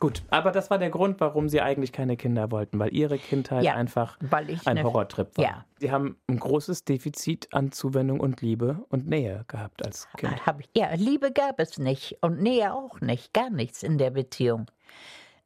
Gut, 0.01 0.23
aber 0.31 0.51
das 0.51 0.71
war 0.71 0.79
der 0.79 0.89
Grund, 0.89 1.19
warum 1.19 1.47
sie 1.47 1.61
eigentlich 1.61 1.91
keine 1.91 2.17
Kinder 2.17 2.49
wollten, 2.49 2.79
weil 2.79 2.91
ihre 2.91 3.19
Kindheit 3.19 3.63
Ja, 3.63 3.75
einfach 3.75 4.17
ein 4.65 4.83
Horrortrip 4.83 5.37
war. 5.37 5.45
Ja. 5.45 5.65
Sie 5.77 5.91
haben 5.91 6.17
ein 6.27 6.39
großes 6.39 6.85
Defizit 6.85 7.53
an 7.53 7.71
Zuwendung 7.71 8.19
und 8.19 8.41
Liebe 8.41 8.83
und 8.89 9.07
Nähe 9.07 9.45
gehabt 9.47 9.85
als 9.85 10.07
Kind. 10.17 10.33
Ja, 10.75 10.95
Liebe 10.95 11.31
gab 11.31 11.59
es 11.59 11.77
nicht 11.77 12.17
und 12.21 12.41
Nähe 12.41 12.73
auch 12.73 12.99
nicht. 12.99 13.31
Gar 13.31 13.51
nichts 13.51 13.83
in 13.83 13.99
der 13.99 14.09
Beziehung. 14.09 14.71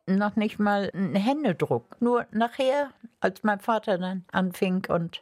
Noch 0.08 0.38
nicht 0.38 0.58
mal 0.58 0.90
ein 0.94 1.16
Händedruck. 1.16 1.98
Nur 2.00 2.26
nachher, 2.32 2.92
als 3.20 3.44
mein 3.44 3.60
Vater 3.60 3.98
dann 3.98 4.24
anfing 4.32 4.86
und 4.88 5.22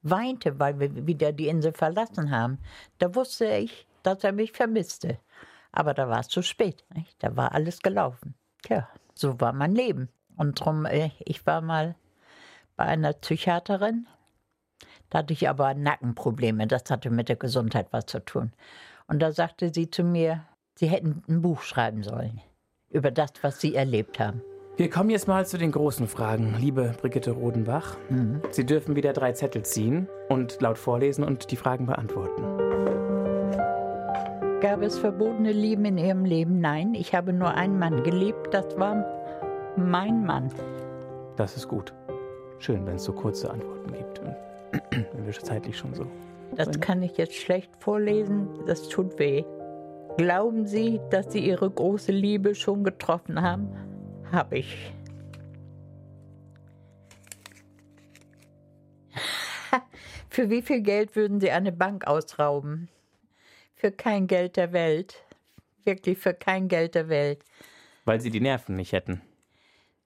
weinte, 0.00 0.58
weil 0.58 0.80
wir 0.80 1.06
wieder 1.06 1.32
die 1.32 1.48
Insel 1.48 1.74
verlassen 1.74 2.30
haben, 2.30 2.58
da 2.96 3.14
wusste 3.14 3.44
ich, 3.44 3.86
dass 4.04 4.24
er 4.24 4.32
mich 4.32 4.52
vermisste. 4.52 5.18
Aber 5.70 5.92
da 5.92 6.08
war 6.08 6.20
es 6.20 6.28
zu 6.28 6.40
spät. 6.40 6.82
Nicht? 6.94 7.22
Da 7.22 7.36
war 7.36 7.52
alles 7.52 7.80
gelaufen. 7.82 8.34
Tja, 8.62 8.88
so 9.14 9.40
war 9.40 9.52
mein 9.52 9.74
Leben. 9.74 10.08
Und 10.36 10.60
drum, 10.60 10.86
äh, 10.86 11.10
ich 11.20 11.46
war 11.46 11.60
mal 11.60 11.96
bei 12.76 12.84
einer 12.84 13.12
Psychiaterin. 13.12 14.06
Da 15.10 15.18
hatte 15.18 15.32
ich 15.32 15.48
aber 15.48 15.74
Nackenprobleme. 15.74 16.66
Das 16.66 16.84
hatte 16.88 17.10
mit 17.10 17.28
der 17.28 17.36
Gesundheit 17.36 17.88
was 17.90 18.06
zu 18.06 18.24
tun. 18.24 18.52
Und 19.06 19.20
da 19.20 19.32
sagte 19.32 19.72
sie 19.74 19.90
zu 19.90 20.04
mir, 20.04 20.44
sie 20.76 20.88
hätten 20.88 21.22
ein 21.28 21.42
Buch 21.42 21.62
schreiben 21.62 22.02
sollen 22.02 22.40
über 22.90 23.10
das, 23.10 23.30
was 23.42 23.60
sie 23.60 23.74
erlebt 23.74 24.18
haben. 24.18 24.42
Wir 24.76 24.88
kommen 24.88 25.10
jetzt 25.10 25.28
mal 25.28 25.46
zu 25.46 25.58
den 25.58 25.72
großen 25.72 26.08
Fragen. 26.08 26.56
Liebe 26.58 26.94
Brigitte 27.00 27.32
Rodenbach, 27.32 27.96
Sie 28.50 28.64
dürfen 28.64 28.96
wieder 28.96 29.12
drei 29.12 29.32
Zettel 29.32 29.62
ziehen 29.62 30.08
und 30.28 30.60
laut 30.60 30.78
vorlesen 30.78 31.22
und 31.22 31.50
die 31.50 31.56
Fragen 31.56 31.86
beantworten. 31.86 32.89
Gab 34.60 34.82
es 34.82 34.98
verbotene 34.98 35.52
Lieben 35.52 35.86
in 35.86 35.96
ihrem 35.96 36.26
Leben? 36.26 36.60
Nein, 36.60 36.92
ich 36.92 37.14
habe 37.14 37.32
nur 37.32 37.54
einen 37.54 37.78
Mann 37.78 38.02
geliebt. 38.02 38.48
Das 38.52 38.78
war 38.78 39.06
mein 39.74 40.26
Mann. 40.26 40.52
Das 41.36 41.56
ist 41.56 41.66
gut. 41.66 41.94
Schön, 42.58 42.84
wenn 42.86 42.96
es 42.96 43.04
so 43.04 43.14
kurze 43.14 43.50
Antworten 43.50 43.90
gibt. 43.94 44.20
Wenn 45.14 45.24
wir 45.24 45.32
zeitlich 45.32 45.78
schon 45.78 45.94
so. 45.94 46.06
Das 46.54 46.78
kann 46.78 47.02
ich 47.02 47.16
jetzt 47.16 47.34
schlecht 47.36 47.70
vorlesen. 47.78 48.48
Das 48.66 48.86
tut 48.86 49.18
weh. 49.18 49.44
Glauben 50.18 50.66
Sie, 50.66 51.00
dass 51.08 51.32
Sie 51.32 51.40
Ihre 51.40 51.70
große 51.70 52.12
Liebe 52.12 52.54
schon 52.54 52.84
getroffen 52.84 53.40
haben? 53.40 53.70
Habe 54.30 54.58
ich. 54.58 54.92
Für 60.28 60.50
wie 60.50 60.60
viel 60.60 60.82
Geld 60.82 61.16
würden 61.16 61.40
Sie 61.40 61.50
eine 61.50 61.72
Bank 61.72 62.06
ausrauben? 62.06 62.90
Für 63.80 63.92
kein 63.92 64.26
Geld 64.26 64.58
der 64.58 64.74
Welt. 64.74 65.24
Wirklich 65.84 66.18
für 66.18 66.34
kein 66.34 66.68
Geld 66.68 66.94
der 66.94 67.08
Welt. 67.08 67.42
Weil 68.04 68.20
sie 68.20 68.28
die 68.28 68.40
Nerven 68.40 68.76
nicht 68.76 68.92
hätten. 68.92 69.22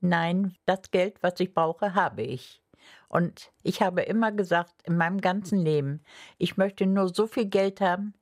Nein, 0.01 0.55
das 0.65 0.93
Geld, 0.93 1.17
was 1.23 1.41
ich 1.41 1.53
brauche, 1.53 1.93
habe 1.95 2.23
ich. 2.23 2.63
Und 3.09 3.51
ich 3.65 3.83
habe 3.83 4.03
immer 4.03 4.31
gesagt, 4.31 4.73
in 4.85 4.97
meinem 4.97 5.21
ganzen 5.21 5.59
Leben, 5.59 6.05
ich 6.39 6.57
möchte 6.57 6.87
nur 6.87 7.13
so 7.13 7.27
viel 7.27 7.47
Geld 7.47 7.81
haben, 7.81 8.15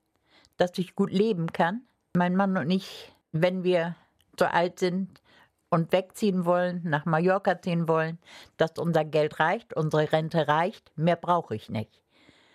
dass 0.57 0.75
ich 0.79 0.95
gut 0.95 1.11
leben 1.11 1.51
kann. 1.51 1.81
Mein 2.15 2.35
Mann 2.35 2.57
und 2.57 2.71
ich, 2.71 3.13
wenn 3.31 3.63
wir 3.63 3.95
so 4.39 4.45
alt 4.45 4.79
sind 4.79 5.21
und 5.69 5.91
wegziehen 5.91 6.45
wollen, 6.45 6.81
nach 6.83 7.05
Mallorca 7.05 7.61
ziehen 7.61 7.87
wollen, 7.87 8.17
dass 8.57 8.71
unser 8.79 9.05
Geld 9.05 9.39
reicht, 9.39 9.75
unsere 9.75 10.11
Rente 10.11 10.47
reicht, 10.47 10.91
mehr 10.97 11.15
brauche 11.15 11.55
ich 11.55 11.69
nicht. 11.69 12.01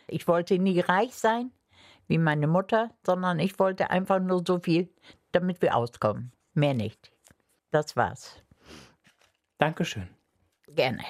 Ich 0.09 0.27
wollte 0.27 0.59
nie 0.59 0.81
reich 0.81 1.15
sein, 1.15 1.53
wie 2.09 2.19
meine 2.19 2.47
Mutter, 2.47 2.91
sondern 3.07 3.39
ich 3.39 3.59
wollte 3.59 3.91
einfach 3.91 4.19
nur 4.21 4.43
so 4.47 4.59
viel, 4.59 4.93
damit 5.33 5.63
wir 5.63 5.77
auskommen. 5.77 6.33
Mehr 6.55 6.75
nicht. 6.75 7.13
Das 7.71 7.95
war's. 7.97 8.43
Dankeschön. 9.59 10.09
Gerne. 10.69 11.03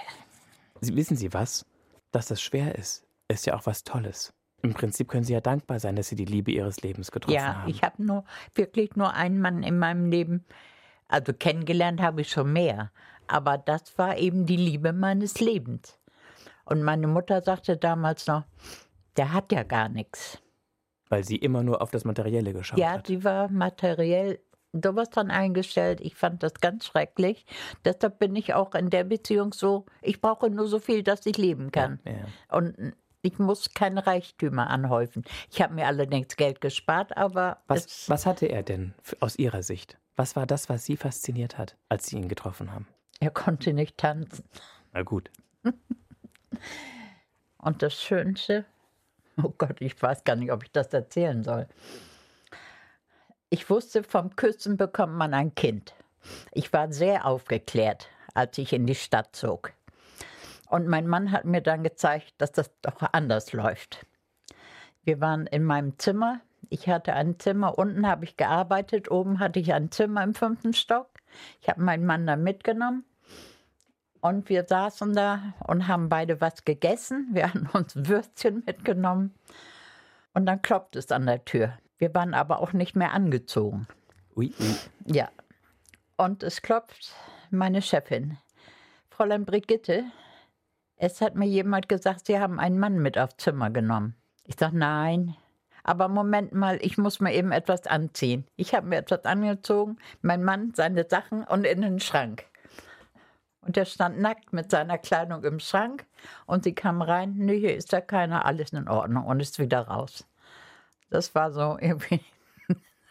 Sie, 0.80 0.94
wissen 0.96 1.16
Sie 1.16 1.32
was? 1.32 1.64
Dass 2.10 2.26
das 2.26 2.40
schwer 2.40 2.74
ist, 2.76 3.06
ist 3.28 3.46
ja 3.46 3.54
auch 3.56 3.66
was 3.66 3.84
Tolles. 3.84 4.32
Im 4.62 4.74
Prinzip 4.74 5.08
können 5.08 5.24
Sie 5.24 5.32
ja 5.34 5.40
dankbar 5.40 5.78
sein, 5.78 5.94
dass 5.96 6.08
Sie 6.08 6.16
die 6.16 6.24
Liebe 6.24 6.50
Ihres 6.50 6.80
Lebens 6.82 7.10
getroffen 7.12 7.34
Ja, 7.34 7.62
haben. 7.62 7.70
ich 7.70 7.82
habe 7.82 8.02
nur 8.04 8.24
wirklich 8.54 8.96
nur 8.96 9.14
einen 9.14 9.40
Mann 9.40 9.62
in 9.62 9.78
meinem 9.78 10.10
Leben. 10.10 10.44
Also 11.06 11.32
kennengelernt 11.32 12.00
habe 12.00 12.22
ich 12.22 12.30
schon 12.30 12.52
mehr, 12.52 12.90
aber 13.28 13.56
das 13.56 13.96
war 13.98 14.18
eben 14.18 14.46
die 14.46 14.56
Liebe 14.56 14.92
meines 14.92 15.40
Lebens. 15.40 15.98
Und 16.64 16.82
meine 16.82 17.06
Mutter 17.06 17.40
sagte 17.42 17.76
damals 17.76 18.26
noch, 18.26 18.44
der 19.16 19.32
hat 19.32 19.52
ja 19.52 19.62
gar 19.62 19.88
nichts. 19.88 20.38
Weil 21.08 21.24
sie 21.24 21.36
immer 21.36 21.62
nur 21.62 21.80
auf 21.82 21.90
das 21.90 22.04
Materielle 22.04 22.52
geschaut 22.52 22.78
Ja, 22.78 22.92
hat. 22.92 23.08
die 23.08 23.24
war 23.24 23.48
materiell 23.50 24.38
sowas 24.72 25.08
dann 25.10 25.30
eingestellt. 25.30 26.00
Ich 26.02 26.14
fand 26.14 26.42
das 26.42 26.54
ganz 26.54 26.86
schrecklich. 26.86 27.46
Deshalb 27.84 28.18
bin 28.18 28.36
ich 28.36 28.52
auch 28.54 28.74
in 28.74 28.90
der 28.90 29.04
Beziehung 29.04 29.52
so, 29.54 29.86
ich 30.02 30.20
brauche 30.20 30.50
nur 30.50 30.68
so 30.68 30.78
viel, 30.78 31.02
dass 31.02 31.24
ich 31.26 31.38
leben 31.38 31.72
kann. 31.72 32.00
Ja. 32.04 32.56
Und 32.56 32.92
ich 33.22 33.38
muss 33.38 33.72
keine 33.74 34.06
Reichtümer 34.06 34.68
anhäufen. 34.68 35.24
Ich 35.50 35.60
habe 35.62 35.74
mir 35.74 35.86
allerdings 35.86 36.36
Geld 36.36 36.60
gespart, 36.60 37.16
aber 37.16 37.58
Was, 37.66 38.08
was 38.08 38.26
hatte 38.26 38.46
er 38.46 38.62
denn 38.62 38.94
aus 39.20 39.36
Ihrer 39.36 39.62
Sicht? 39.62 39.98
Was 40.16 40.36
war 40.36 40.46
das, 40.46 40.68
was 40.68 40.84
Sie 40.84 40.96
fasziniert 40.96 41.56
hat, 41.58 41.76
als 41.88 42.06
Sie 42.08 42.16
ihn 42.16 42.28
getroffen 42.28 42.72
haben? 42.72 42.86
er 43.20 43.30
konnte 43.30 43.72
nicht 43.72 43.98
tanzen. 43.98 44.44
Na 44.92 45.02
gut. 45.02 45.30
Und 47.58 47.82
das 47.82 48.00
Schönste, 48.00 48.64
oh 49.42 49.54
Gott, 49.56 49.80
ich 49.80 50.00
weiß 50.00 50.24
gar 50.24 50.36
nicht, 50.36 50.52
ob 50.52 50.64
ich 50.64 50.72
das 50.72 50.92
erzählen 50.92 51.42
soll. 51.42 51.66
Ich 53.50 53.70
wusste, 53.70 54.02
vom 54.02 54.36
Küssen 54.36 54.76
bekommt 54.76 55.14
man 55.14 55.32
ein 55.32 55.54
Kind. 55.54 55.94
Ich 56.52 56.72
war 56.72 56.92
sehr 56.92 57.24
aufgeklärt, 57.24 58.08
als 58.34 58.58
ich 58.58 58.72
in 58.72 58.86
die 58.86 58.94
Stadt 58.94 59.34
zog. 59.34 59.72
Und 60.68 60.86
mein 60.86 61.06
Mann 61.06 61.32
hat 61.32 61.46
mir 61.46 61.62
dann 61.62 61.82
gezeigt, 61.82 62.34
dass 62.38 62.52
das 62.52 62.70
doch 62.82 63.00
anders 63.12 63.52
läuft. 63.52 64.04
Wir 65.04 65.20
waren 65.20 65.46
in 65.46 65.64
meinem 65.64 65.98
Zimmer. 65.98 66.40
Ich 66.68 66.88
hatte 66.88 67.14
ein 67.14 67.38
Zimmer, 67.38 67.78
unten 67.78 68.06
habe 68.06 68.26
ich 68.26 68.36
gearbeitet, 68.36 69.10
oben 69.10 69.38
hatte 69.38 69.58
ich 69.60 69.72
ein 69.72 69.90
Zimmer 69.90 70.22
im 70.22 70.34
fünften 70.34 70.74
Stock. 70.74 71.08
Ich 71.62 71.70
habe 71.70 71.80
meinen 71.80 72.04
Mann 72.04 72.26
da 72.26 72.36
mitgenommen. 72.36 73.04
Und 74.28 74.50
wir 74.50 74.66
saßen 74.68 75.14
da 75.14 75.54
und 75.66 75.88
haben 75.88 76.10
beide 76.10 76.42
was 76.42 76.66
gegessen. 76.66 77.28
Wir 77.32 77.48
haben 77.48 77.66
uns 77.72 77.96
Würstchen 77.96 78.62
mitgenommen. 78.66 79.34
Und 80.34 80.44
dann 80.44 80.60
klopft 80.60 80.96
es 80.96 81.10
an 81.10 81.24
der 81.24 81.46
Tür. 81.46 81.78
Wir 81.96 82.14
waren 82.14 82.34
aber 82.34 82.60
auch 82.60 82.74
nicht 82.74 82.94
mehr 82.94 83.14
angezogen. 83.14 83.88
Ui, 84.36 84.52
ui. 84.60 84.76
Ja. 85.06 85.30
Und 86.18 86.42
es 86.42 86.60
klopft 86.60 87.14
meine 87.50 87.80
Chefin. 87.80 88.36
Fräulein 89.08 89.46
Brigitte, 89.46 90.04
es 90.96 91.22
hat 91.22 91.34
mir 91.34 91.46
jemand 91.46 91.88
gesagt, 91.88 92.26
Sie 92.26 92.38
haben 92.38 92.60
einen 92.60 92.78
Mann 92.78 92.98
mit 92.98 93.16
aufs 93.16 93.38
Zimmer 93.38 93.70
genommen. 93.70 94.14
Ich 94.44 94.56
sage, 94.58 94.76
nein. 94.76 95.36
Aber 95.84 96.08
Moment 96.08 96.52
mal, 96.52 96.78
ich 96.82 96.98
muss 96.98 97.20
mir 97.20 97.32
eben 97.32 97.50
etwas 97.50 97.86
anziehen. 97.86 98.46
Ich 98.56 98.74
habe 98.74 98.88
mir 98.88 98.96
etwas 98.96 99.24
angezogen, 99.24 99.96
mein 100.20 100.44
Mann 100.44 100.74
seine 100.74 101.06
Sachen 101.08 101.44
und 101.44 101.64
in 101.64 101.80
den 101.80 101.98
Schrank. 101.98 102.44
Und 103.68 103.76
er 103.76 103.84
stand 103.84 104.18
nackt 104.18 104.54
mit 104.54 104.70
seiner 104.70 104.96
Kleidung 104.96 105.44
im 105.44 105.60
Schrank 105.60 106.06
und 106.46 106.64
sie 106.64 106.74
kam 106.74 107.02
rein, 107.02 107.34
nee, 107.36 107.58
hier 107.60 107.76
ist 107.76 107.92
ja 107.92 108.00
keiner, 108.00 108.46
alles 108.46 108.72
in 108.72 108.88
Ordnung 108.88 109.26
und 109.26 109.40
ist 109.40 109.58
wieder 109.58 109.82
raus. 109.82 110.26
Das 111.10 111.34
war 111.34 111.52
so 111.52 111.76
irgendwie 111.78 112.22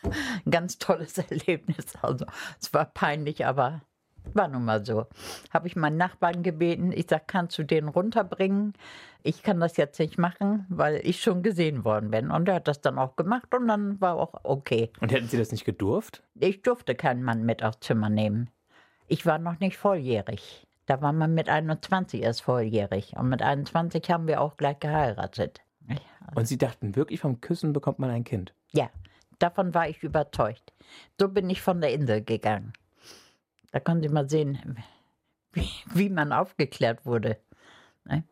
ein 0.01 0.51
ganz 0.51 0.79
tolles 0.79 1.15
Erlebnis. 1.29 1.93
Also 2.01 2.25
es 2.59 2.73
war 2.73 2.85
peinlich, 2.85 3.45
aber 3.45 3.81
war 4.33 4.47
nun 4.47 4.65
mal 4.65 4.83
so. 4.83 5.05
Habe 5.53 5.67
ich 5.67 5.75
meinen 5.75 5.97
Nachbarn 5.97 6.41
gebeten, 6.41 6.91
ich 6.91 7.05
sage, 7.07 7.25
kannst 7.27 7.55
du 7.59 7.63
den 7.63 7.87
runterbringen? 7.87 8.73
Ich 9.21 9.43
kann 9.43 9.59
das 9.59 9.77
jetzt 9.77 9.99
nicht 9.99 10.17
machen, 10.17 10.65
weil 10.69 11.01
ich 11.03 11.21
schon 11.21 11.43
gesehen 11.43 11.85
worden 11.85 12.09
bin. 12.09 12.31
Und 12.31 12.49
er 12.49 12.55
hat 12.55 12.67
das 12.67 12.81
dann 12.81 12.97
auch 12.97 13.15
gemacht 13.15 13.53
und 13.53 13.67
dann 13.67 14.01
war 14.01 14.15
auch 14.15 14.33
okay. 14.41 14.91
Und 15.01 15.11
hätten 15.11 15.27
Sie 15.27 15.37
das 15.37 15.51
nicht 15.51 15.65
gedurft? 15.65 16.23
Ich 16.33 16.63
durfte 16.63 16.95
keinen 16.95 17.21
Mann 17.21 17.43
mit 17.43 17.63
aufs 17.63 17.81
Zimmer 17.81 18.09
nehmen. 18.09 18.49
Ich 19.07 19.25
war 19.25 19.39
noch 19.39 19.59
nicht 19.59 19.77
volljährig. 19.77 20.67
Da 20.85 21.01
war 21.01 21.13
man 21.13 21.33
mit 21.33 21.49
21 21.49 22.21
erst 22.21 22.41
volljährig. 22.41 23.15
Und 23.17 23.29
mit 23.29 23.41
21 23.41 24.09
haben 24.09 24.27
wir 24.27 24.41
auch 24.41 24.57
gleich 24.57 24.79
geheiratet. 24.79 25.61
Und 26.35 26.47
Sie 26.47 26.57
dachten 26.57 26.95
wirklich, 26.95 27.21
vom 27.21 27.39
Küssen 27.41 27.73
bekommt 27.73 27.99
man 27.99 28.09
ein 28.09 28.23
Kind? 28.23 28.53
Ja, 28.71 28.89
davon 29.39 29.73
war 29.73 29.87
ich 29.87 30.03
überzeugt. 30.03 30.73
So 31.19 31.29
bin 31.29 31.49
ich 31.49 31.61
von 31.61 31.81
der 31.81 31.93
Insel 31.93 32.23
gegangen. 32.23 32.73
Da 33.71 33.79
können 33.79 34.01
Sie 34.01 34.09
mal 34.09 34.29
sehen, 34.29 34.77
wie, 35.53 35.69
wie 35.93 36.09
man 36.09 36.31
aufgeklärt 36.31 37.05
wurde. 37.05 37.37
Ne? 38.05 38.23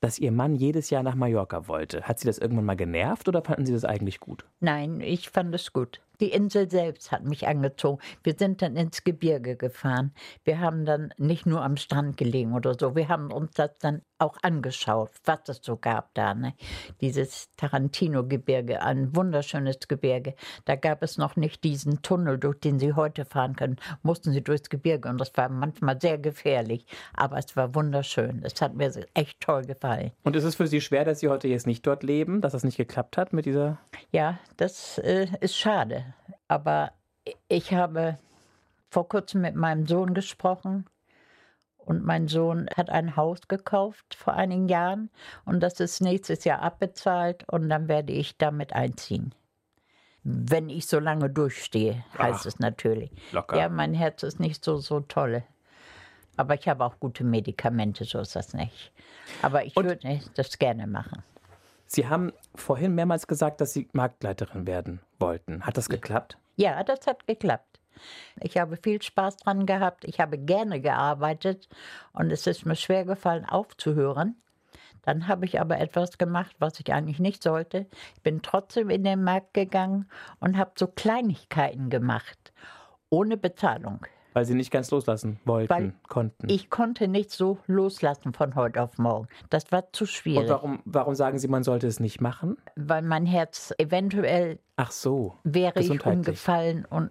Dass 0.00 0.18
Ihr 0.18 0.32
Mann 0.32 0.54
jedes 0.54 0.90
Jahr 0.90 1.02
nach 1.02 1.14
Mallorca 1.14 1.66
wollte. 1.68 2.02
Hat 2.02 2.18
Sie 2.18 2.26
das 2.26 2.38
irgendwann 2.38 2.64
mal 2.64 2.76
genervt 2.76 3.28
oder 3.28 3.42
fanden 3.42 3.66
Sie 3.66 3.72
das 3.72 3.84
eigentlich 3.84 4.20
gut? 4.20 4.44
Nein, 4.64 5.00
ich 5.00 5.28
fand 5.28 5.52
es 5.56 5.72
gut. 5.72 6.00
Die 6.20 6.30
Insel 6.30 6.70
selbst 6.70 7.10
hat 7.10 7.24
mich 7.24 7.48
angezogen. 7.48 8.00
Wir 8.22 8.34
sind 8.38 8.62
dann 8.62 8.76
ins 8.76 9.02
Gebirge 9.02 9.56
gefahren. 9.56 10.12
Wir 10.44 10.60
haben 10.60 10.84
dann 10.84 11.12
nicht 11.18 11.46
nur 11.46 11.64
am 11.64 11.76
Strand 11.76 12.16
gelegen 12.16 12.52
oder 12.52 12.76
so. 12.78 12.94
Wir 12.94 13.08
haben 13.08 13.32
uns 13.32 13.54
das 13.54 13.76
dann 13.80 14.02
auch 14.18 14.36
angeschaut, 14.42 15.10
was 15.24 15.40
es 15.48 15.60
so 15.62 15.76
gab 15.76 16.14
da. 16.14 16.32
Ne? 16.34 16.54
Dieses 17.00 17.48
Tarantino-Gebirge, 17.56 18.82
ein 18.82 19.16
wunderschönes 19.16 19.88
Gebirge. 19.88 20.36
Da 20.64 20.76
gab 20.76 21.02
es 21.02 21.18
noch 21.18 21.34
nicht 21.34 21.64
diesen 21.64 22.02
Tunnel, 22.02 22.38
durch 22.38 22.60
den 22.60 22.78
Sie 22.78 22.92
heute 22.92 23.24
fahren 23.24 23.56
können. 23.56 23.76
Mussten 24.04 24.30
Sie 24.30 24.42
durchs 24.42 24.70
Gebirge 24.70 25.08
und 25.08 25.18
das 25.18 25.36
war 25.36 25.48
manchmal 25.48 26.00
sehr 26.00 26.18
gefährlich. 26.18 26.86
Aber 27.14 27.36
es 27.38 27.56
war 27.56 27.74
wunderschön. 27.74 28.42
Es 28.44 28.62
hat 28.62 28.76
mir 28.76 28.92
echt 29.14 29.40
toll 29.40 29.64
gefallen. 29.64 30.12
Und 30.22 30.36
ist 30.36 30.44
es 30.44 30.54
für 30.54 30.68
Sie 30.68 30.80
schwer, 30.80 31.04
dass 31.04 31.18
Sie 31.18 31.28
heute 31.28 31.48
jetzt 31.48 31.66
nicht 31.66 31.84
dort 31.84 32.04
leben, 32.04 32.40
dass 32.40 32.52
das 32.52 32.62
nicht 32.62 32.76
geklappt 32.76 33.16
hat 33.16 33.32
mit 33.32 33.44
dieser? 33.44 33.78
Ja, 34.12 34.38
das 34.56 34.98
äh, 34.98 35.28
ist 35.40 35.56
schade. 35.56 36.14
Aber 36.48 36.92
ich 37.48 37.72
habe 37.72 38.18
vor 38.90 39.08
kurzem 39.08 39.40
mit 39.40 39.54
meinem 39.54 39.86
Sohn 39.86 40.14
gesprochen 40.14 40.86
und 41.78 42.04
mein 42.04 42.28
Sohn 42.28 42.68
hat 42.76 42.90
ein 42.90 43.16
Haus 43.16 43.40
gekauft 43.48 44.14
vor 44.14 44.34
einigen 44.34 44.68
Jahren 44.68 45.10
und 45.44 45.60
das 45.60 45.80
ist 45.80 46.00
nächstes 46.00 46.44
Jahr 46.44 46.60
abbezahlt 46.60 47.44
und 47.48 47.68
dann 47.68 47.88
werde 47.88 48.12
ich 48.12 48.36
damit 48.36 48.72
einziehen. 48.72 49.34
Wenn 50.24 50.68
ich 50.68 50.86
so 50.86 51.00
lange 51.00 51.28
durchstehe, 51.30 52.04
heißt 52.16 52.40
Ach, 52.42 52.46
es 52.46 52.58
natürlich. 52.60 53.10
Locker. 53.32 53.58
Ja, 53.58 53.68
mein 53.68 53.92
Herz 53.92 54.22
ist 54.22 54.38
nicht 54.38 54.64
so, 54.64 54.76
so 54.76 55.00
toll. 55.00 55.42
Aber 56.36 56.54
ich 56.54 56.68
habe 56.68 56.84
auch 56.84 57.00
gute 57.00 57.24
Medikamente, 57.24 58.04
so 58.04 58.20
ist 58.20 58.36
das 58.36 58.54
nicht. 58.54 58.92
Aber 59.42 59.64
ich 59.64 59.76
und 59.76 59.84
würde 59.84 60.20
das 60.34 60.58
gerne 60.58 60.86
machen. 60.86 61.22
Sie 61.94 62.08
haben 62.08 62.32
vorhin 62.54 62.94
mehrmals 62.94 63.26
gesagt, 63.26 63.60
dass 63.60 63.74
Sie 63.74 63.86
Marktleiterin 63.92 64.66
werden 64.66 65.00
wollten. 65.18 65.66
Hat 65.66 65.76
das 65.76 65.90
geklappt? 65.90 66.38
Ja, 66.56 66.82
das 66.84 67.06
hat 67.06 67.26
geklappt. 67.26 67.80
Ich 68.40 68.56
habe 68.56 68.78
viel 68.78 69.02
Spaß 69.02 69.36
dran 69.36 69.66
gehabt. 69.66 70.04
Ich 70.06 70.18
habe 70.18 70.38
gerne 70.38 70.80
gearbeitet 70.80 71.68
und 72.14 72.32
es 72.32 72.46
ist 72.46 72.64
mir 72.64 72.76
schwer 72.76 73.04
gefallen, 73.04 73.44
aufzuhören. 73.44 74.42
Dann 75.02 75.28
habe 75.28 75.44
ich 75.44 75.60
aber 75.60 75.78
etwas 75.78 76.16
gemacht, 76.16 76.56
was 76.60 76.80
ich 76.80 76.92
eigentlich 76.94 77.18
nicht 77.18 77.42
sollte. 77.42 77.86
Ich 78.14 78.22
bin 78.22 78.40
trotzdem 78.40 78.88
in 78.88 79.04
den 79.04 79.22
Markt 79.22 79.52
gegangen 79.52 80.08
und 80.40 80.56
habe 80.56 80.72
so 80.78 80.86
Kleinigkeiten 80.86 81.90
gemacht, 81.90 82.54
ohne 83.10 83.36
Bezahlung. 83.36 84.06
Weil 84.32 84.44
sie 84.44 84.54
nicht 84.54 84.70
ganz 84.70 84.90
loslassen 84.90 85.38
wollten, 85.44 85.70
Weil 85.70 85.92
konnten. 86.08 86.48
Ich 86.48 86.70
konnte 86.70 87.08
nicht 87.08 87.30
so 87.30 87.58
loslassen 87.66 88.32
von 88.32 88.54
heute 88.54 88.82
auf 88.82 88.98
morgen. 88.98 89.28
Das 89.50 89.70
war 89.72 89.92
zu 89.92 90.06
schwierig. 90.06 90.42
Und 90.42 90.48
warum, 90.48 90.80
warum 90.84 91.14
sagen 91.14 91.38
Sie, 91.38 91.48
man 91.48 91.62
sollte 91.62 91.86
es 91.86 92.00
nicht 92.00 92.20
machen? 92.20 92.56
Weil 92.76 93.02
mein 93.02 93.26
Herz 93.26 93.72
eventuell 93.78 94.58
Ach 94.76 94.90
so, 94.90 95.34
wäre 95.44 95.80
ich 95.80 96.04
umgefallen 96.04 96.86
und 96.88 97.10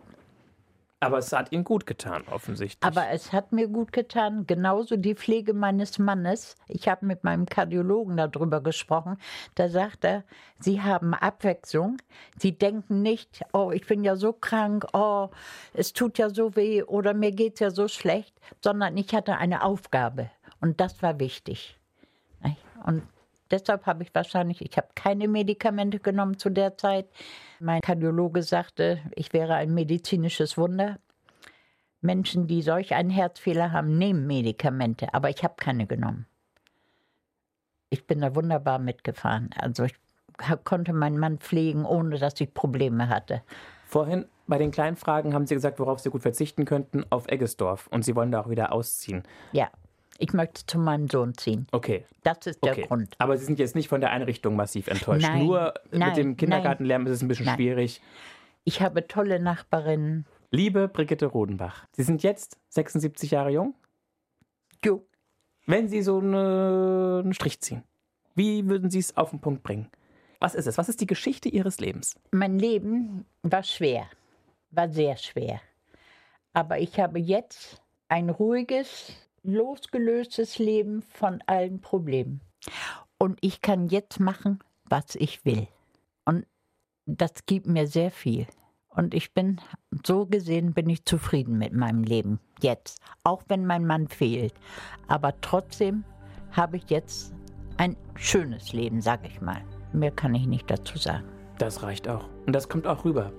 aber 1.02 1.18
es 1.18 1.34
hat 1.34 1.52
Ihnen 1.52 1.64
gut 1.64 1.88
getan, 1.88 2.24
offensichtlich. 2.30 2.88
Aber 2.88 3.10
es 3.10 3.34
hat 3.34 3.52
mir 3.52 3.68
gut 3.68 3.91
getan, 3.91 4.45
genauso 4.45 4.97
die 4.97 5.16
Pflege 5.16 5.54
meines 5.54 5.97
Mannes. 5.97 6.56
Ich 6.68 6.88
habe 6.88 7.08
mit 7.08 7.24
meinem 7.24 7.47
Kardiologen 7.47 8.18
darüber 8.18 8.62
gesprochen. 8.62 9.18
Da 9.56 9.68
sagt 9.68 10.06
er, 10.06 10.24
Sie 10.60 10.82
haben 10.82 11.16
Abwechslung. 11.16 11.97
Sie 12.38 12.56
denken 12.56 13.02
nicht, 13.02 13.41
oh, 13.52 13.72
ich 13.72 13.88
bin 13.88 14.04
ja 14.04 14.16
so 14.16 14.32
krank, 14.32 14.86
oh, 14.93 15.30
es 15.74 15.93
tut 15.93 16.20
ja 16.20 16.30
so 16.30 16.56
weh 16.56 16.84
oder 16.84 17.16
mir 17.16 17.32
geht 17.32 17.56
es 17.56 17.60
ja 17.62 17.72
so 17.72 17.88
schlecht, 17.88 18.39
sondern 18.64 18.95
ich 18.95 19.14
hatte 19.16 19.38
eine 19.38 19.64
Aufgabe. 19.64 20.30
Und 20.60 20.80
das 20.80 21.02
war 21.02 21.20
wichtig. 21.20 21.80
Und 22.86 23.04
deshalb 23.52 23.86
habe 23.86 24.04
ich 24.04 24.14
wahrscheinlich, 24.14 24.62
ich 24.62 24.78
habe 24.78 24.89
keine 24.95 25.28
Medikamente 25.28 25.99
genommen 25.99 26.38
zu 26.38 26.49
der 26.49 26.78
Zeit. 26.78 27.08
Mein 27.60 27.82
Kardiologe 27.82 28.43
sagte, 28.43 28.99
ich 29.16 29.34
wäre 29.34 29.56
ein 29.56 29.74
medizinisches 29.74 30.58
Wunder. 30.58 30.99
Menschen, 32.02 32.47
die 32.47 32.62
solch 32.62 32.95
einen 32.95 33.12
Herzfehler 33.12 33.72
haben, 33.72 33.97
nehmen 33.97 34.26
Medikamente, 34.26 35.14
aber 35.14 35.30
ich 35.30 35.43
habe 35.43 35.54
keine 35.58 35.86
genommen. 35.86 36.26
Ich 37.89 38.08
bin 38.08 38.22
da 38.22 38.36
wunderbar 38.36 38.80
mitgefahren. 38.80 39.49
Also 39.56 39.84
ich 39.84 39.93
konnte 40.64 40.93
meinen 40.93 41.20
Mann 41.20 41.38
pflegen, 41.38 41.86
ohne 41.86 42.18
dass 42.18 42.39
ich 42.39 42.54
Probleme 42.54 43.10
hatte. 43.10 43.43
Vorhin 43.86 44.26
bei 44.47 44.58
den 44.58 44.72
kleinen 44.72 44.95
Fragen 44.95 45.34
haben 45.34 45.45
Sie 45.45 45.56
gesagt, 45.56 45.80
worauf 45.80 45.99
Sie 45.99 46.10
gut 46.10 46.22
verzichten 46.22 46.66
könnten, 46.66 47.06
auf 47.10 47.28
Eggesdorf. 47.28 47.88
Und 47.88 48.04
Sie 48.04 48.16
wollen 48.16 48.32
da 48.32 48.41
auch 48.41 48.49
wieder 48.49 48.72
ausziehen. 48.72 49.24
Ja. 49.52 49.70
Ich 50.22 50.34
möchte 50.34 50.63
zu 50.67 50.78
meinem 50.78 51.09
Sohn 51.09 51.36
ziehen. 51.36 51.65
Okay. 51.72 52.05
Das 52.22 52.45
ist 52.45 52.63
der 52.63 52.74
okay. 52.74 52.86
Grund. 52.88 53.15
Aber 53.17 53.36
Sie 53.39 53.45
sind 53.45 53.57
jetzt 53.57 53.74
nicht 53.76 53.88
von 53.88 54.01
der 54.01 54.11
Einrichtung 54.11 54.55
massiv 54.55 54.88
enttäuscht. 54.88 55.28
Nein, 55.28 55.47
Nur 55.47 55.74
nein, 55.91 56.09
mit 56.09 56.17
dem 56.17 56.38
Kindergartenlärm 56.38 57.07
ist 57.07 57.13
es 57.13 57.22
ein 57.24 57.28
bisschen 57.28 57.47
nein. 57.47 57.55
schwierig. 57.55 58.01
Ich 58.63 58.82
habe 58.82 59.07
tolle 59.07 59.39
Nachbarinnen. 59.39 60.28
Liebe 60.51 60.88
Brigitte 60.88 61.26
Rodenbach, 61.26 61.88
Sie 61.93 62.03
sind 62.03 62.22
jetzt 62.22 62.59
76 62.69 63.32
Jahre 63.32 63.49
jung? 63.49 63.74
Jo. 64.86 65.03
Wenn 65.65 65.88
Sie 65.88 66.03
so 66.03 66.19
eine, 66.19 67.22
einen 67.24 67.34
Strich 67.34 67.59
ziehen, 67.59 67.84
wie 68.36 68.67
würden 68.67 68.91
Sie 68.91 68.99
es 68.99 69.17
auf 69.17 69.32
den 69.32 69.39
Punkt 69.39 69.63
bringen? 69.63 69.89
Was 70.39 70.53
ist 70.53 70.67
es? 70.67 70.78
Was 70.78 70.88
ist 70.88 71.01
die 71.01 71.07
Geschichte 71.07 71.49
Ihres 71.49 71.80
Lebens? 71.80 72.15
Mein 72.30 72.59
Leben 72.59 73.26
war 73.41 73.63
schwer, 73.63 74.05
war 74.69 74.88
sehr 74.89 75.17
schwer. 75.17 75.61
Aber 76.53 76.78
ich 76.78 76.99
habe 76.99 77.17
jetzt 77.17 77.82
ein 78.07 78.30
ruhiges, 78.30 79.13
losgelöstes 79.44 80.60
Leben 80.60 81.02
von 81.02 81.42
allen 81.48 81.82
Problemen. 81.82 82.42
Und 83.18 83.38
ich 83.42 83.62
kann 83.62 83.88
jetzt 83.88 84.20
machen, 84.20 84.60
was 84.86 85.16
ich 85.16 85.46
will. 85.46 85.68
Und 86.26 86.46
das 87.06 87.46
gibt 87.46 87.68
mir 87.68 87.88
sehr 87.88 88.12
viel. 88.12 88.48
Und 88.89 89.14
ich 89.14 89.34
bin, 89.34 89.62
so 90.06 90.26
gesehen, 90.26 90.74
bin 90.74 90.89
ich 90.89 91.06
zufrieden 91.06 91.58
mit 91.58 91.74
meinem 91.74 92.04
Leben 92.04 92.39
jetzt. 92.62 93.00
Auch 93.24 93.44
wenn 93.48 93.66
mein 93.66 93.86
Mann 93.86 94.08
fehlt. 94.08 94.54
Aber 95.08 95.39
trotzdem 95.42 96.04
habe 96.52 96.78
ich 96.78 96.89
jetzt 96.89 97.34
ein 97.78 97.96
schönes 98.16 98.74
Leben, 98.74 99.02
sag 99.02 99.26
ich 99.26 99.39
mal. 99.39 99.64
Mehr 99.94 100.12
kann 100.12 100.36
ich 100.36 100.46
nicht 100.46 100.70
dazu 100.70 100.98
sagen. 100.98 101.26
Das 101.58 101.84
reicht 101.84 102.08
auch. 102.08 102.28
Und 102.46 102.54
das 102.54 102.68
kommt 102.68 102.86
auch 102.86 103.06
rüber. 103.06 103.32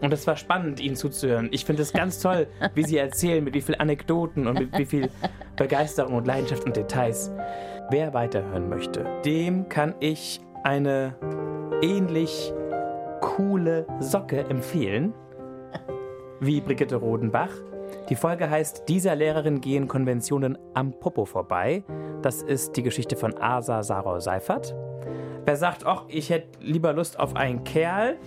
Und 0.00 0.12
es 0.12 0.26
war 0.26 0.36
spannend, 0.36 0.80
Ihnen 0.80 0.96
zuzuhören. 0.96 1.48
Ich 1.50 1.64
finde 1.64 1.82
es 1.82 1.92
ganz 1.92 2.20
toll, 2.20 2.46
wie 2.74 2.84
Sie 2.84 2.96
erzählen, 2.96 3.42
mit 3.42 3.54
wie 3.54 3.60
vielen 3.60 3.80
Anekdoten 3.80 4.46
und 4.46 4.58
mit 4.58 4.78
wie 4.78 4.86
viel 4.86 5.10
Begeisterung 5.56 6.14
und 6.14 6.26
Leidenschaft 6.26 6.64
und 6.64 6.76
Details. 6.76 7.32
Wer 7.90 8.14
weiterhören 8.14 8.68
möchte, 8.68 9.04
dem 9.24 9.68
kann 9.68 9.94
ich 10.00 10.40
eine 10.62 11.16
ähnlich 11.82 12.52
coole 13.20 13.86
Socke 14.00 14.40
empfehlen 14.48 15.14
wie 16.40 16.60
Brigitte 16.60 16.96
Rodenbach. 16.96 17.50
Die 18.08 18.14
Folge 18.14 18.48
heißt 18.48 18.88
Dieser 18.88 19.16
Lehrerin 19.16 19.60
gehen 19.60 19.88
Konventionen 19.88 20.58
am 20.74 20.92
Popo 20.98 21.24
vorbei. 21.24 21.82
Das 22.22 22.42
ist 22.42 22.76
die 22.76 22.82
Geschichte 22.82 23.16
von 23.16 23.36
Asa 23.38 23.82
Saror 23.82 24.20
Seifert. 24.20 24.74
Wer 25.44 25.56
sagt, 25.56 25.86
ach, 25.86 26.04
ich 26.08 26.30
hätte 26.30 26.58
lieber 26.60 26.92
Lust 26.92 27.18
auf 27.18 27.34
einen 27.34 27.64
Kerl, 27.64 28.18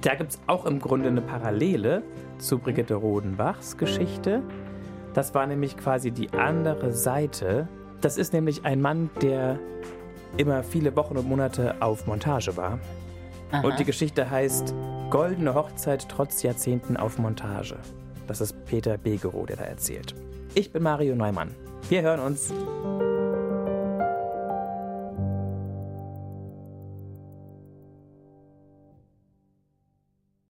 da 0.00 0.14
gibt 0.14 0.32
es 0.32 0.40
auch 0.46 0.66
im 0.66 0.80
Grunde 0.80 1.08
eine 1.08 1.20
Parallele 1.20 2.02
zu 2.38 2.58
Brigitte 2.58 2.94
Rodenbachs 2.94 3.76
Geschichte. 3.76 4.42
Das 5.14 5.34
war 5.34 5.46
nämlich 5.46 5.76
quasi 5.76 6.10
die 6.10 6.30
andere 6.32 6.92
Seite. 6.92 7.68
Das 8.00 8.18
ist 8.18 8.32
nämlich 8.32 8.64
ein 8.64 8.80
Mann, 8.80 9.10
der 9.22 9.58
immer 10.36 10.62
viele 10.62 10.94
Wochen 10.96 11.16
und 11.16 11.28
Monate 11.28 11.76
auf 11.80 12.06
Montage 12.06 12.56
war. 12.56 12.78
Aha. 13.52 13.66
Und 13.66 13.78
die 13.78 13.84
Geschichte 13.84 14.28
heißt 14.28 14.74
Goldene 15.10 15.54
Hochzeit 15.54 16.08
trotz 16.08 16.42
Jahrzehnten 16.42 16.96
auf 16.96 17.18
Montage. 17.18 17.76
Das 18.26 18.40
ist 18.40 18.64
Peter 18.66 18.98
Begerow, 18.98 19.46
der 19.46 19.56
da 19.56 19.64
erzählt. 19.64 20.14
Ich 20.54 20.72
bin 20.72 20.82
Mario 20.82 21.14
Neumann. 21.14 21.54
Wir 21.88 22.02
hören 22.02 22.20
uns. 22.20 22.52